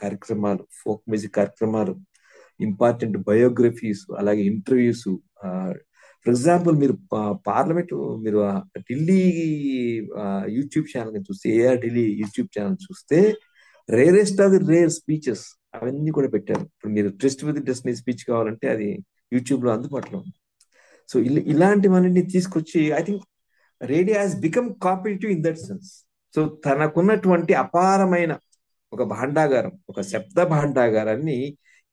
కార్యక్రమాలు 0.00 0.62
ఫోక్ 0.82 1.02
మ్యూజిక్ 1.10 1.34
కార్యక్రమాలు 1.34 1.94
ఇంపార్టెంట్ 2.60 3.16
బయోగ్రఫీస్ 3.28 4.02
అలాగే 4.18 4.42
ఇంటర్వ్యూస్ 4.52 5.04
ఫర్ 6.24 6.30
ఎగ్జాంపుల్ 6.34 6.74
మీరు 6.82 6.94
పార్లమెంట్ 7.50 7.92
మీరు 8.24 8.38
ఢిల్లీ 8.88 9.20
యూట్యూబ్ 10.56 10.86
ఛానల్ 10.92 11.24
చూస్తే 11.30 11.48
ఏఆర్ 11.60 11.80
ఢిల్లీ 11.84 12.06
యూట్యూబ్ 12.22 12.48
ఛానల్ 12.56 12.78
చూస్తే 12.86 13.18
rarest 13.88 14.40
of 14.44 14.52
the 14.54 14.60
rare 14.72 14.92
speeches 14.98 15.44
అవన్నీ 15.74 16.10
కూడా 16.10 16.28
పెట్టారు. 16.36 16.64
ఇప్పుడు 16.74 16.92
మీరు 16.92 17.08
ట్రిస్ట్ 17.20 17.42
విత్ 17.46 17.60
డెస్టినీ 17.70 17.94
స్పీచ్ 18.02 18.22
కావాలంటే 18.30 18.66
అది 18.74 18.88
యూట్యూబ్లో 19.32 19.70
అందుబాటులో 19.76 20.18
ఉంది. 20.22 20.36
సో 21.08 21.18
ఇలా 21.28 21.40
ఇలాంటివన్నీ 21.52 22.22
తీసుకొచ్చి 22.34 22.80
I 22.98 23.02
think 23.02 23.24
radio 23.80 24.16
has 24.20 24.36
become 24.46 24.68
competitive 24.82 25.30
in 25.32 25.44
that 25.44 25.58
sense 25.58 25.90
so 26.34 26.42
తనకున్నటువంటి 26.64 27.52
అపారమైన 27.54 28.32
ఒక 28.92 29.02
భాండాగారం 29.02 29.74
ఒక 29.88 30.00
శబ్ద 30.12 30.40
భాండాగారాన్ని 30.54 31.38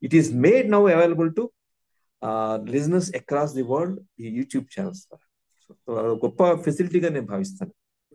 it 0.04 0.16
is 0.16 0.30
made 0.46 0.68
now 0.72 0.82
available 0.96 1.32
to 1.36 1.44
listeners 2.74 3.10
across 3.16 3.54
the 3.56 3.64
world 3.64 4.00
ఈ 4.20 4.28
యూట్యూబ్ 4.40 4.66
ఛానల్స్ 4.74 5.02
ద్వారా. 5.08 5.26
గొప్ప 6.24 6.54
ఫెసిలిటీగా 6.66 7.10
నేను 7.10 7.26
భావిస్తాను. 7.26 7.72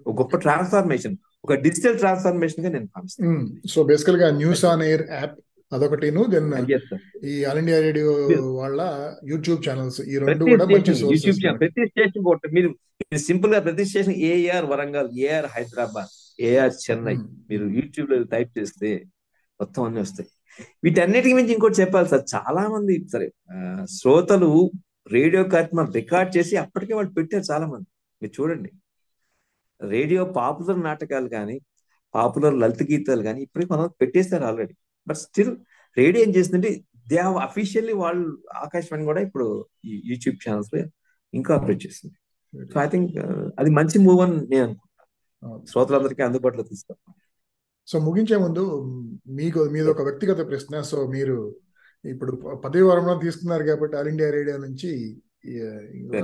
ఒక 0.07 0.15
గొప్ప 0.21 0.37
ట్రాన్స్ఫార్మేషన్ 0.37 1.17
ఒక 1.45 1.55
డిజిటల్ 1.67 1.97
ట్రాన్స్ఫార్మేషన్గా 1.99 2.71
నేను 2.71 2.89
భావిస్తాను. 2.97 3.69
సో 3.69 3.79
బేసికల్గా 3.83 4.29
న్యూస్ 4.31 4.65
ఆన్ 4.65 4.83
ఎయిర్ 4.83 5.05
యాప్ 5.11 5.37
అదొకటిను 5.73 6.21
దెన్ 6.33 6.49
sir. 6.89 6.99
ఈ 7.31 7.33
ఆల్ 7.49 7.59
ఇండియా 7.63 7.79
రేడియో. 7.87 8.11
వాళ్ళ 8.61 8.81
యూట్యూబ్ 9.31 9.61
ఛానల్స్ 9.67 9.99
ఈ 10.13 10.19
రెండు 10.23 10.45
కూడా 10.53 10.67
మంచి 10.73 10.93
యూట్యూబ్ 11.15 11.41
ఛానల్ 11.45 11.59
ప్రతి 11.63 11.85
స్టేషన్ 11.91 12.27
ఒకటి 12.33 12.49
మీరు 12.57 12.69
సింపుల్గా 13.29 13.61
ప్రతి 13.67 13.85
station 13.89 14.17
AIR 14.31 14.67
Warangal 14.73 15.11
AIR 15.27 15.49
Hyderabad 15.57 16.13
AIR 16.51 16.75
Chennai 16.85 17.17
మీరు 17.51 17.67
యూట్యూబ్లో 17.79 18.19
టైప్ 18.35 18.51
చేస్తే 18.59 18.91
మొత్తం 19.61 19.83
అన్ని 19.87 20.01
వస్తాయి. 20.05 20.29
వీటన్నిటికి 20.85 21.35
మించి 21.35 21.53
ఇంకోటి 21.57 21.81
చెప్పాలి 21.81 22.09
సార్. 22.13 22.25
చాలా 22.35 22.63
మంది 22.75 22.95
సరే 23.13 23.29
శ్రోతలు 23.99 24.51
రేడియో 25.17 25.45
కార్యక్రమం 25.45 25.89
రికార్డ్ 26.01 26.31
చేసి 26.37 26.55
అప్పటికే 26.65 26.95
వాళ్ళు 26.95 27.13
పెట్టారు 27.19 27.45
చాలా 27.53 27.67
మంది. 27.73 27.89
మీరు 28.23 28.33
చూడండి. 28.39 28.71
రేడియో 29.81 30.23
పాపులర్ 30.39 30.81
నాటకాలు 30.89 31.29
కానీ 31.37 31.57
పాపులర్ 32.15 32.57
లలిత 32.63 32.83
గీతాలు 32.91 33.23
కానీ 33.29 33.41
ఇప్పటికి 33.47 33.71
మనం 33.73 33.87
పెట్టేస్తారు 34.01 34.45
ఆల్రెడీ. 34.51 34.75
బట్ 35.07 35.21
స్టిల్ 35.25 35.53
రేడియో 35.97 36.21
ఏం 36.27 36.33
చేస్తుందంటే 36.37 36.71
దే 37.11 37.19
హావ్ 37.27 37.37
అఫీషియల్లీ 37.49 37.95
వాళ్ళు 38.05 38.25
ఆకాశవాణి 38.65 39.05
కూడా 39.11 39.21
ఇప్పుడు 39.27 39.47
యూట్యూబ్ 40.11 40.39
ఛానల్స్లో 40.45 40.81
ఇంకా 41.35 41.51
ఆపరేట్ 41.57 41.83
చేస్తుంది. 41.87 42.17
సో 42.73 42.77
ఐ 42.85 42.89
థింక్ 42.95 43.13
అది 43.61 43.71
మంచి 43.79 43.97
మూవ్ 44.07 44.21
అని 44.25 44.37
నేను 44.53 44.65
అనుకుంటున్నాను. 44.67 45.61
శ్రోతలందరికీ 45.71 46.23
అందుబాటులో 46.29 46.65
తీసుకొస్తాం 46.73 47.15
సో 47.89 47.97
ముగించే 48.07 48.37
ముందు 48.45 48.63
మీకు 49.41 49.61
మీది 49.75 49.89
ఒక 49.95 50.03
వ్యక్తిగత 50.09 50.41
ప్రశ్న. 50.51 50.75
సో 50.91 50.99
మీరు 51.15 51.37
ఇప్పుడు 52.05 52.33
పదవి 52.65 52.85
వరంలో 52.89 53.15
తీసుకున్నారు 53.25 53.65
కాబట్టి 53.69 53.95
ఆల్ 53.99 54.11
ఇండియా 54.13 54.29
రేడియో 54.39 54.57
నుంచి 54.67 54.91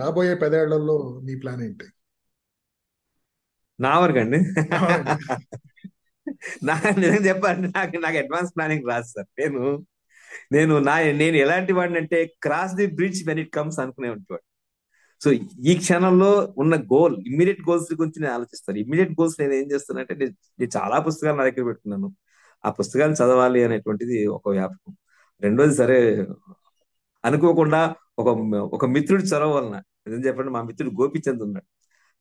రాబోయే 0.00 0.34
పదేళ్ళలో 0.42 0.96
మీ 1.26 1.34
ప్లాన్ 1.42 1.60
ఏంటి? 1.66 1.86
నా 3.78 3.92
వరకు 4.02 4.18
అండి. 4.22 4.38
నా 6.68 6.74
నిజంగా 7.02 7.22
చెప్పాలంటే 7.30 7.68
నాకు 7.78 7.96
నాకు 8.06 8.18
అడ్వాన్స్ 8.22 8.52
ప్లానింగ్ 8.56 8.88
రాదు 8.92 9.08
సార్. 9.14 9.28
నేను 9.40 9.60
నేను 10.54 10.74
నా 10.88 10.94
నేను 11.22 11.36
ఎలాంటి 11.44 11.72
వాడిని 11.78 11.98
అంటే 12.02 12.18
cross 12.44 12.74
the 12.80 12.86
bridge 12.98 13.20
when 13.28 13.40
it 13.44 13.52
comes 13.58 13.78
అనుకునే 13.82 14.10
ఉంటాడు 14.16 14.44
సో 15.20 15.28
ఈ 15.70 15.72
క్షణంలో 15.82 16.30
ఉన్న 16.62 16.74
గోల్ 16.92 17.14
ఇమ్మీడియట్ 17.30 17.60
గోల్స్ 17.68 17.90
గురించి 18.00 18.20
నేను 18.22 18.32
ఆలోచిస్తాను. 18.36 18.78
ఇమ్మీడియట్ 18.84 19.12
గోల్స్ 19.18 19.36
నేను 19.42 19.54
ఏం 19.60 19.66
చేస్తానంటే 19.72 20.14
నేను 20.20 20.34
నేను 20.60 20.72
చాలా 20.78 20.96
పుస్తకాలు 21.06 21.36
నా 21.40 21.44
దగ్గర 21.48 21.64
పెట్టుకున్నాను. 21.68 22.08
ఆ 22.64 22.70
పుస్తకాలు 22.78 23.14
చదవాలి 23.20 23.60
అనేటువంటిది 23.66 24.18
ఒక 24.36 24.48
వ్యాపకం. 24.56 24.92
రెండోది 25.42 25.74
సరే 25.82 25.98
అనుకోకుండా 27.24 27.80
ఒక 28.20 28.28
ఒక 28.76 28.84
మిత్రుడి 28.94 29.24
చొరవ 29.32 29.52
వలన 29.56 29.76
నిజం 30.06 30.22
చెప్పండి 30.26 30.50
మా 30.56 30.62
మిత్రుడు 30.68 30.92
గోపిచంద్ 31.00 31.42
ఉన్నాడు. 31.46 31.68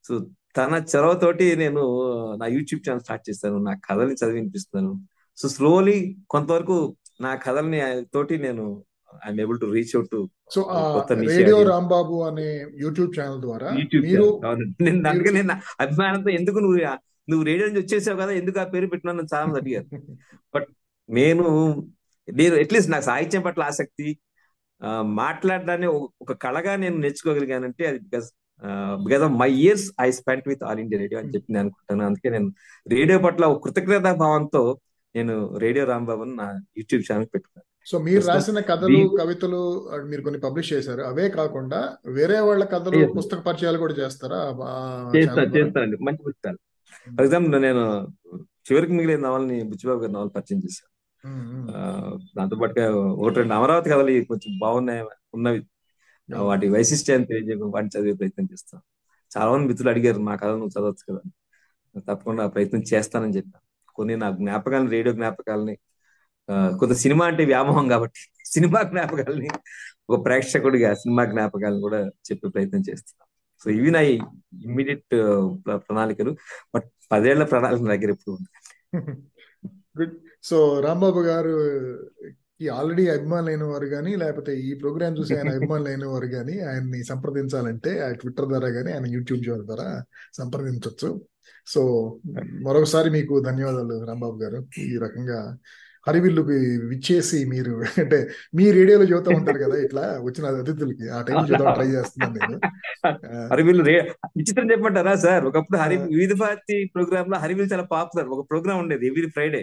సో 0.04 0.12
తన 0.54 0.72
చొరవతోటి 0.90 1.46
నేను 1.56 1.82
నా 2.36 2.46
యూట్యూబ్ 2.54 2.82
ఛానల్ 2.86 3.04
స్టార్ట్ 3.04 3.24
చేస్తాను 3.28 3.58
నా 3.66 3.74
కథల్ని 3.86 4.16
చదివి 4.20 4.38
వినిపిస్తున్నాను 4.38 4.92
సో 5.38 5.46
స్లోలీ 5.48 5.98
కొంతవరకు 6.28 6.76
నా 7.20 7.30
కథల్ని 7.44 7.78
తోటి 8.14 8.36
నేను 8.38 8.64
I'm 9.22 9.40
able 9.40 9.58
to 9.60 9.66
reach 9.72 9.94
out 9.96 10.10
to 10.10 10.20
so 10.54 10.60
radio. 11.30 11.56
Rambabu 11.70 12.16
అనే 12.22 12.46
యూట్యూబ్ 12.82 13.10
ఛానల్ 13.16 13.40
ద్వారా 13.40 13.68
మీరు. 14.04 14.26
నేను 14.86 15.00
అందుకే 15.08 15.30
నేను 15.30 15.54
అభిమానంతో 15.80 16.30
ఎందుకు 16.30 16.58
నువ్వు 16.58 16.78
నువ్వు 17.28 17.44
రేడియో 17.46 17.66
నుంచి 17.68 17.82
వచ్చేసావు 17.82 18.18
కదా 18.20 18.32
ఎందుకు 18.40 18.58
ఆ 18.58 18.66
పేరు 18.70 18.86
పెట్టినా 18.92 19.24
చాలా 19.32 19.44
మంది 19.46 19.60
అడిగారు 19.62 19.88
నేను 21.08 21.44
నేను 22.28 22.54
అట్లీస్ట్ 22.56 22.90
నాకు 22.90 23.04
సాహిత్యం 23.04 23.42
పట్ల 23.42 23.62
ఆసక్తి 23.64 24.08
మాట్లాడడాన్ని 25.18 25.88
ఒక- 25.94 26.10
ఒక 26.20 26.32
కళగా 26.44 26.72
నేను 26.76 26.96
నేర్చుకోగలిగానంటే 26.98 27.84
అది 27.86 27.98
because 27.98 28.28
because 28.94 29.22
of 29.22 29.32
my 29.32 29.50
years 29.50 29.92
I 30.00 30.10
spent 30.10 30.48
with 30.48 30.64
all 30.64 30.78
India 30.78 31.00
radio 31.00 31.20
అని 31.20 31.28
చెప్పి 31.28 31.52
నేను 31.52 31.60
అనుకుంటాను. 31.60 32.04
అందుకే 32.04 32.30
నేను 32.30 32.52
రేడియో 32.88 33.18
పట్ల 33.18 33.44
ఒక 33.44 33.64
కృతజ్ఞతా 33.64 34.12
భావంతో 34.12 34.78
నేను 35.16 35.56
రేడియో 35.56 35.84
రాంబాబు 35.84 36.24
నా 36.24 36.60
యూట్యూబ్ 36.78 37.12
ఛానల్ 37.12 37.26
పెట్టుకున్నాను. 37.34 37.90
సో 37.90 37.98
మీరు 37.98 38.26
రాసిన 38.26 38.60
కథలు 38.60 39.16
కవితలు 39.20 39.90
మీరు 40.04 40.22
కొన్ని 40.22 40.40
పబ్లిష్ 40.40 40.72
చేశారు. 40.72 41.02
అవే 41.02 41.28
కాకుండా 41.28 41.96
వేరే 42.06 42.40
వాళ్ళ 42.40 42.64
కథలు 42.64 43.12
పుస్తక 43.12 43.38
పరిచయాలు 43.38 43.78
కూడా 43.78 43.94
చేస్తారా? 43.94 44.38
చేస్తాను 45.16 45.56
చేస్తానండి. 45.56 45.96
మంచి 45.96 46.16
పుస్తకాలు. 46.16 46.58
ఫర్ 47.16 47.24
ఎగ్జాంపుల్ 47.24 47.62
నేను 47.62 48.08
చివరికి 48.42 48.92
మిగిలిన 48.92 49.20
నవల్ని 49.20 49.62
బుచ్చిబాబు 49.62 50.00
గారి 50.00 50.12
నవల్ 50.12 50.30
పరిచయం 50.36 50.58
చేశాను. 50.58 50.92
ఉమ్. 51.28 51.68
ఆ, 51.76 52.16
దాంతో 52.38 52.56
పాటుగా 52.56 52.96
ఒకటి 52.96 53.34
రెండు 53.34 53.54
అమరావతి 53.54 53.90
కథలు 53.90 54.24
కొంచెం 54.24 54.58
బాగున్నాయి 54.58 55.02
ఉన్నవి 55.34 55.62
వాటి 56.48 56.66
వైశిష్ట్యాన్ని 56.74 57.26
తెలియజేయడం 57.30 57.68
వాటిని 57.74 57.92
చదివే 57.94 58.14
ప్రయత్నం 58.20 58.46
చేస్తాం. 58.52 58.80
చాలా 59.30 59.48
మంది 59.52 59.66
మిత్రులు 59.70 59.90
అడిగారు 59.92 60.20
నా 60.28 60.34
కథ 60.42 60.52
నువ్వు 60.60 60.74
చదవచ్చు 60.76 61.04
కదా? 61.10 61.22
తప్పకుండా 62.08 62.44
ప్రయత్నం 62.54 62.82
చేస్తానని 62.92 63.34
చెప్పాను 63.38 63.64
కొన్ని 63.98 64.14
నా 64.22 64.28
జ్ఞాపకాలను 64.40 64.90
రేడియో 64.96 65.14
జ్ఞాపకాలని 65.18 65.74
కొంత 66.80 66.94
సినిమా 67.04 67.24
అంటే 67.30 67.42
వ్యామోహం 67.50 67.86
కాబట్టి 67.92 68.20
సినిమా 68.54 68.80
జ్ఞాపకాలని 68.90 69.48
ఒక 70.08 70.18
ప్రేక్షకుడిగా 70.26 70.88
సినిమా 71.02 71.22
జ్ఞాపకాలను 71.32 71.80
కూడా 71.86 71.98
చెప్పే 72.28 72.48
ప్రయత్నం 72.54 72.82
చేస్తున్నాను 72.88 73.30
సో 73.62 73.70
ఇవి 73.78 73.90
నా 73.96 74.00
ఇమ్మీడియట్ 74.66 75.14
ప్రణాళికలు. 75.84 76.32
బట్ 76.74 76.88
పదేళ్ళ 77.12 77.42
ప్రణాళిక 77.52 77.82
నా 77.84 77.92
దగ్గర 77.94 78.10
ఎప్పుడు 78.16 78.32
ఉంది 78.36 78.50
గుడ్. 79.98 80.14
సో 80.44 80.56
రాంబాబు 80.86 81.20
గారు 81.28 81.54
ఈ 82.62 82.68
ఆల్రెడీ 82.68 83.04
అభిమానులు 83.08 83.50
అయిన 83.50 83.64
వారు 83.64 83.86
కానీ 83.86 84.12
లేకపోతే 84.16 84.52
ఈ 84.68 84.72
ప్రోగ్రామ్ 84.74 85.18
చూసి 85.18 85.32
ఆయన 85.36 85.54
అభిమానులు 85.54 85.88
అయిన 85.88 86.06
వారు 86.06 86.28
కానీ 86.36 86.54
ఆయన్ని 86.70 87.00
సంప్రదించాలంటే 87.04 87.92
ఆయన 88.04 88.16
ట్విట్టర్ 88.22 88.48
ద్వారా 88.48 88.70
కానీ 88.70 88.92
ఆయన 88.92 89.06
యూట్యూబ్ 89.16 89.44
ఛానల్ 89.48 89.66
ద్వారా 89.66 89.88
సంప్రదించవచ్చు 90.38 91.10
సో 91.66 91.80
మరొకసారి 92.66 93.08
మీకు 93.10 93.34
ధన్యవాదాలు 93.40 93.96
రాంబాబు 94.06 94.36
గారు. 94.42 94.60
ఈ 94.78 94.98
రకంగా 94.98 95.38
హరివిల్లుకి 96.06 96.56
విచ్చేసి 96.90 97.38
మీరు 97.44 97.74
అంటే 98.02 98.18
మీ 98.54 98.64
రేడియోలో 98.78 99.04
చూస్తూ 99.04 99.30
ఉంటారు 99.30 99.58
కదా 99.58 99.76
ఇట్లా 99.84 100.04
వచ్చిన 100.22 100.46
అతిథులకి. 100.62 101.06
ఆ 101.08 101.18
టైం 101.22 101.36
చూద్దాం 101.50 101.68
ట్రై 101.74 101.86
చేస్తున్నాను 101.86 102.34
నేను. 102.38 102.56
హరివిల్లు 103.52 103.84
విచిత్రం 104.38 104.66
చెప్పమంటారా 104.72 105.14
సార్? 105.16 105.44
ఒకప్పుడు 105.50 105.78
హరి 105.78 105.96
వివిధ 106.14 106.32
భారతి 106.40 106.78
ప్రోగ్రామ్లో 106.94 107.38
హరివిల్ 107.38 107.70
చాలా 107.72 107.86
పాపులర్. 107.94 108.28
ఒక 108.36 108.42
ప్రోగ్రామ్ 108.50 108.80
ఉండేది 108.80 109.06
ఎవ్రీ 109.06 109.28
ఫ్రైడే. 109.36 109.62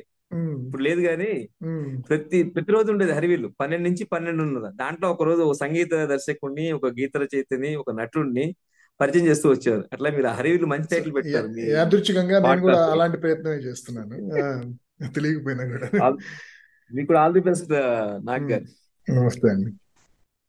ఇప్పుడు 0.63 0.83
లేదు 0.83 1.01
కానీ 1.01 1.29
ప్రతి 2.09 2.39
ప్రతిరోజు 2.55 2.89
ఉండేది 2.91 3.11
హరివిల్లు 3.11 3.47
పన్నెండు 3.59 3.85
నుంచి 3.89 4.03
పన్నెండు 4.05 4.41
ఉన్నది? 4.43 4.69
దాంట్లో 4.75 5.07
ఒక 5.11 5.23
రోజు 5.23 5.41
ఒక 5.41 5.55
సంగీత 5.57 5.93
దర్శకుడిని 6.11 6.65
ఒక 6.71 6.87
గీత 6.99 7.17
రచయితని 7.17 7.71
ఒక 7.75 7.91
నటుడిని 7.91 8.45
పరిచయం 8.99 9.25
చేస్తూ 9.27 9.47
వచ్చారు 9.49 9.83
అట్లా 9.93 10.09
మీరు 10.09 10.27
ఆ 10.27 10.35
హరివిల్లు 10.39 10.67
మంచి 10.67 10.87
టైటిల్ 10.93 11.13
పెట్టారు 11.15 11.49
యాదృచ్ఛికంగా 11.69 12.37
నేను 12.39 12.61
కూడా 12.61 12.79
అలాంటి 12.91 13.17
ప్రయత్నమే 13.17 13.59
చేస్తున్నాను. 13.67 14.15
తెలియకపోయినా 15.17 15.63
కూడా. 15.65 15.87
మీకు 16.91 17.07
కూడా 17.07 17.19
ఆల్ 17.21 17.33
ది 17.33 17.43
బెస్ట్ 17.45 17.71
నాగ్ 18.23 18.49
నమస్తే 19.07 19.47
అండి. 19.49 19.71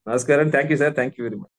నమస్కారం. 0.06 0.48
Thank 0.50 0.72
you 0.72 0.78
sir. 0.82 0.94
Thank 0.94 1.16
you 1.18 1.24
very 1.26 1.38
much 1.38 1.49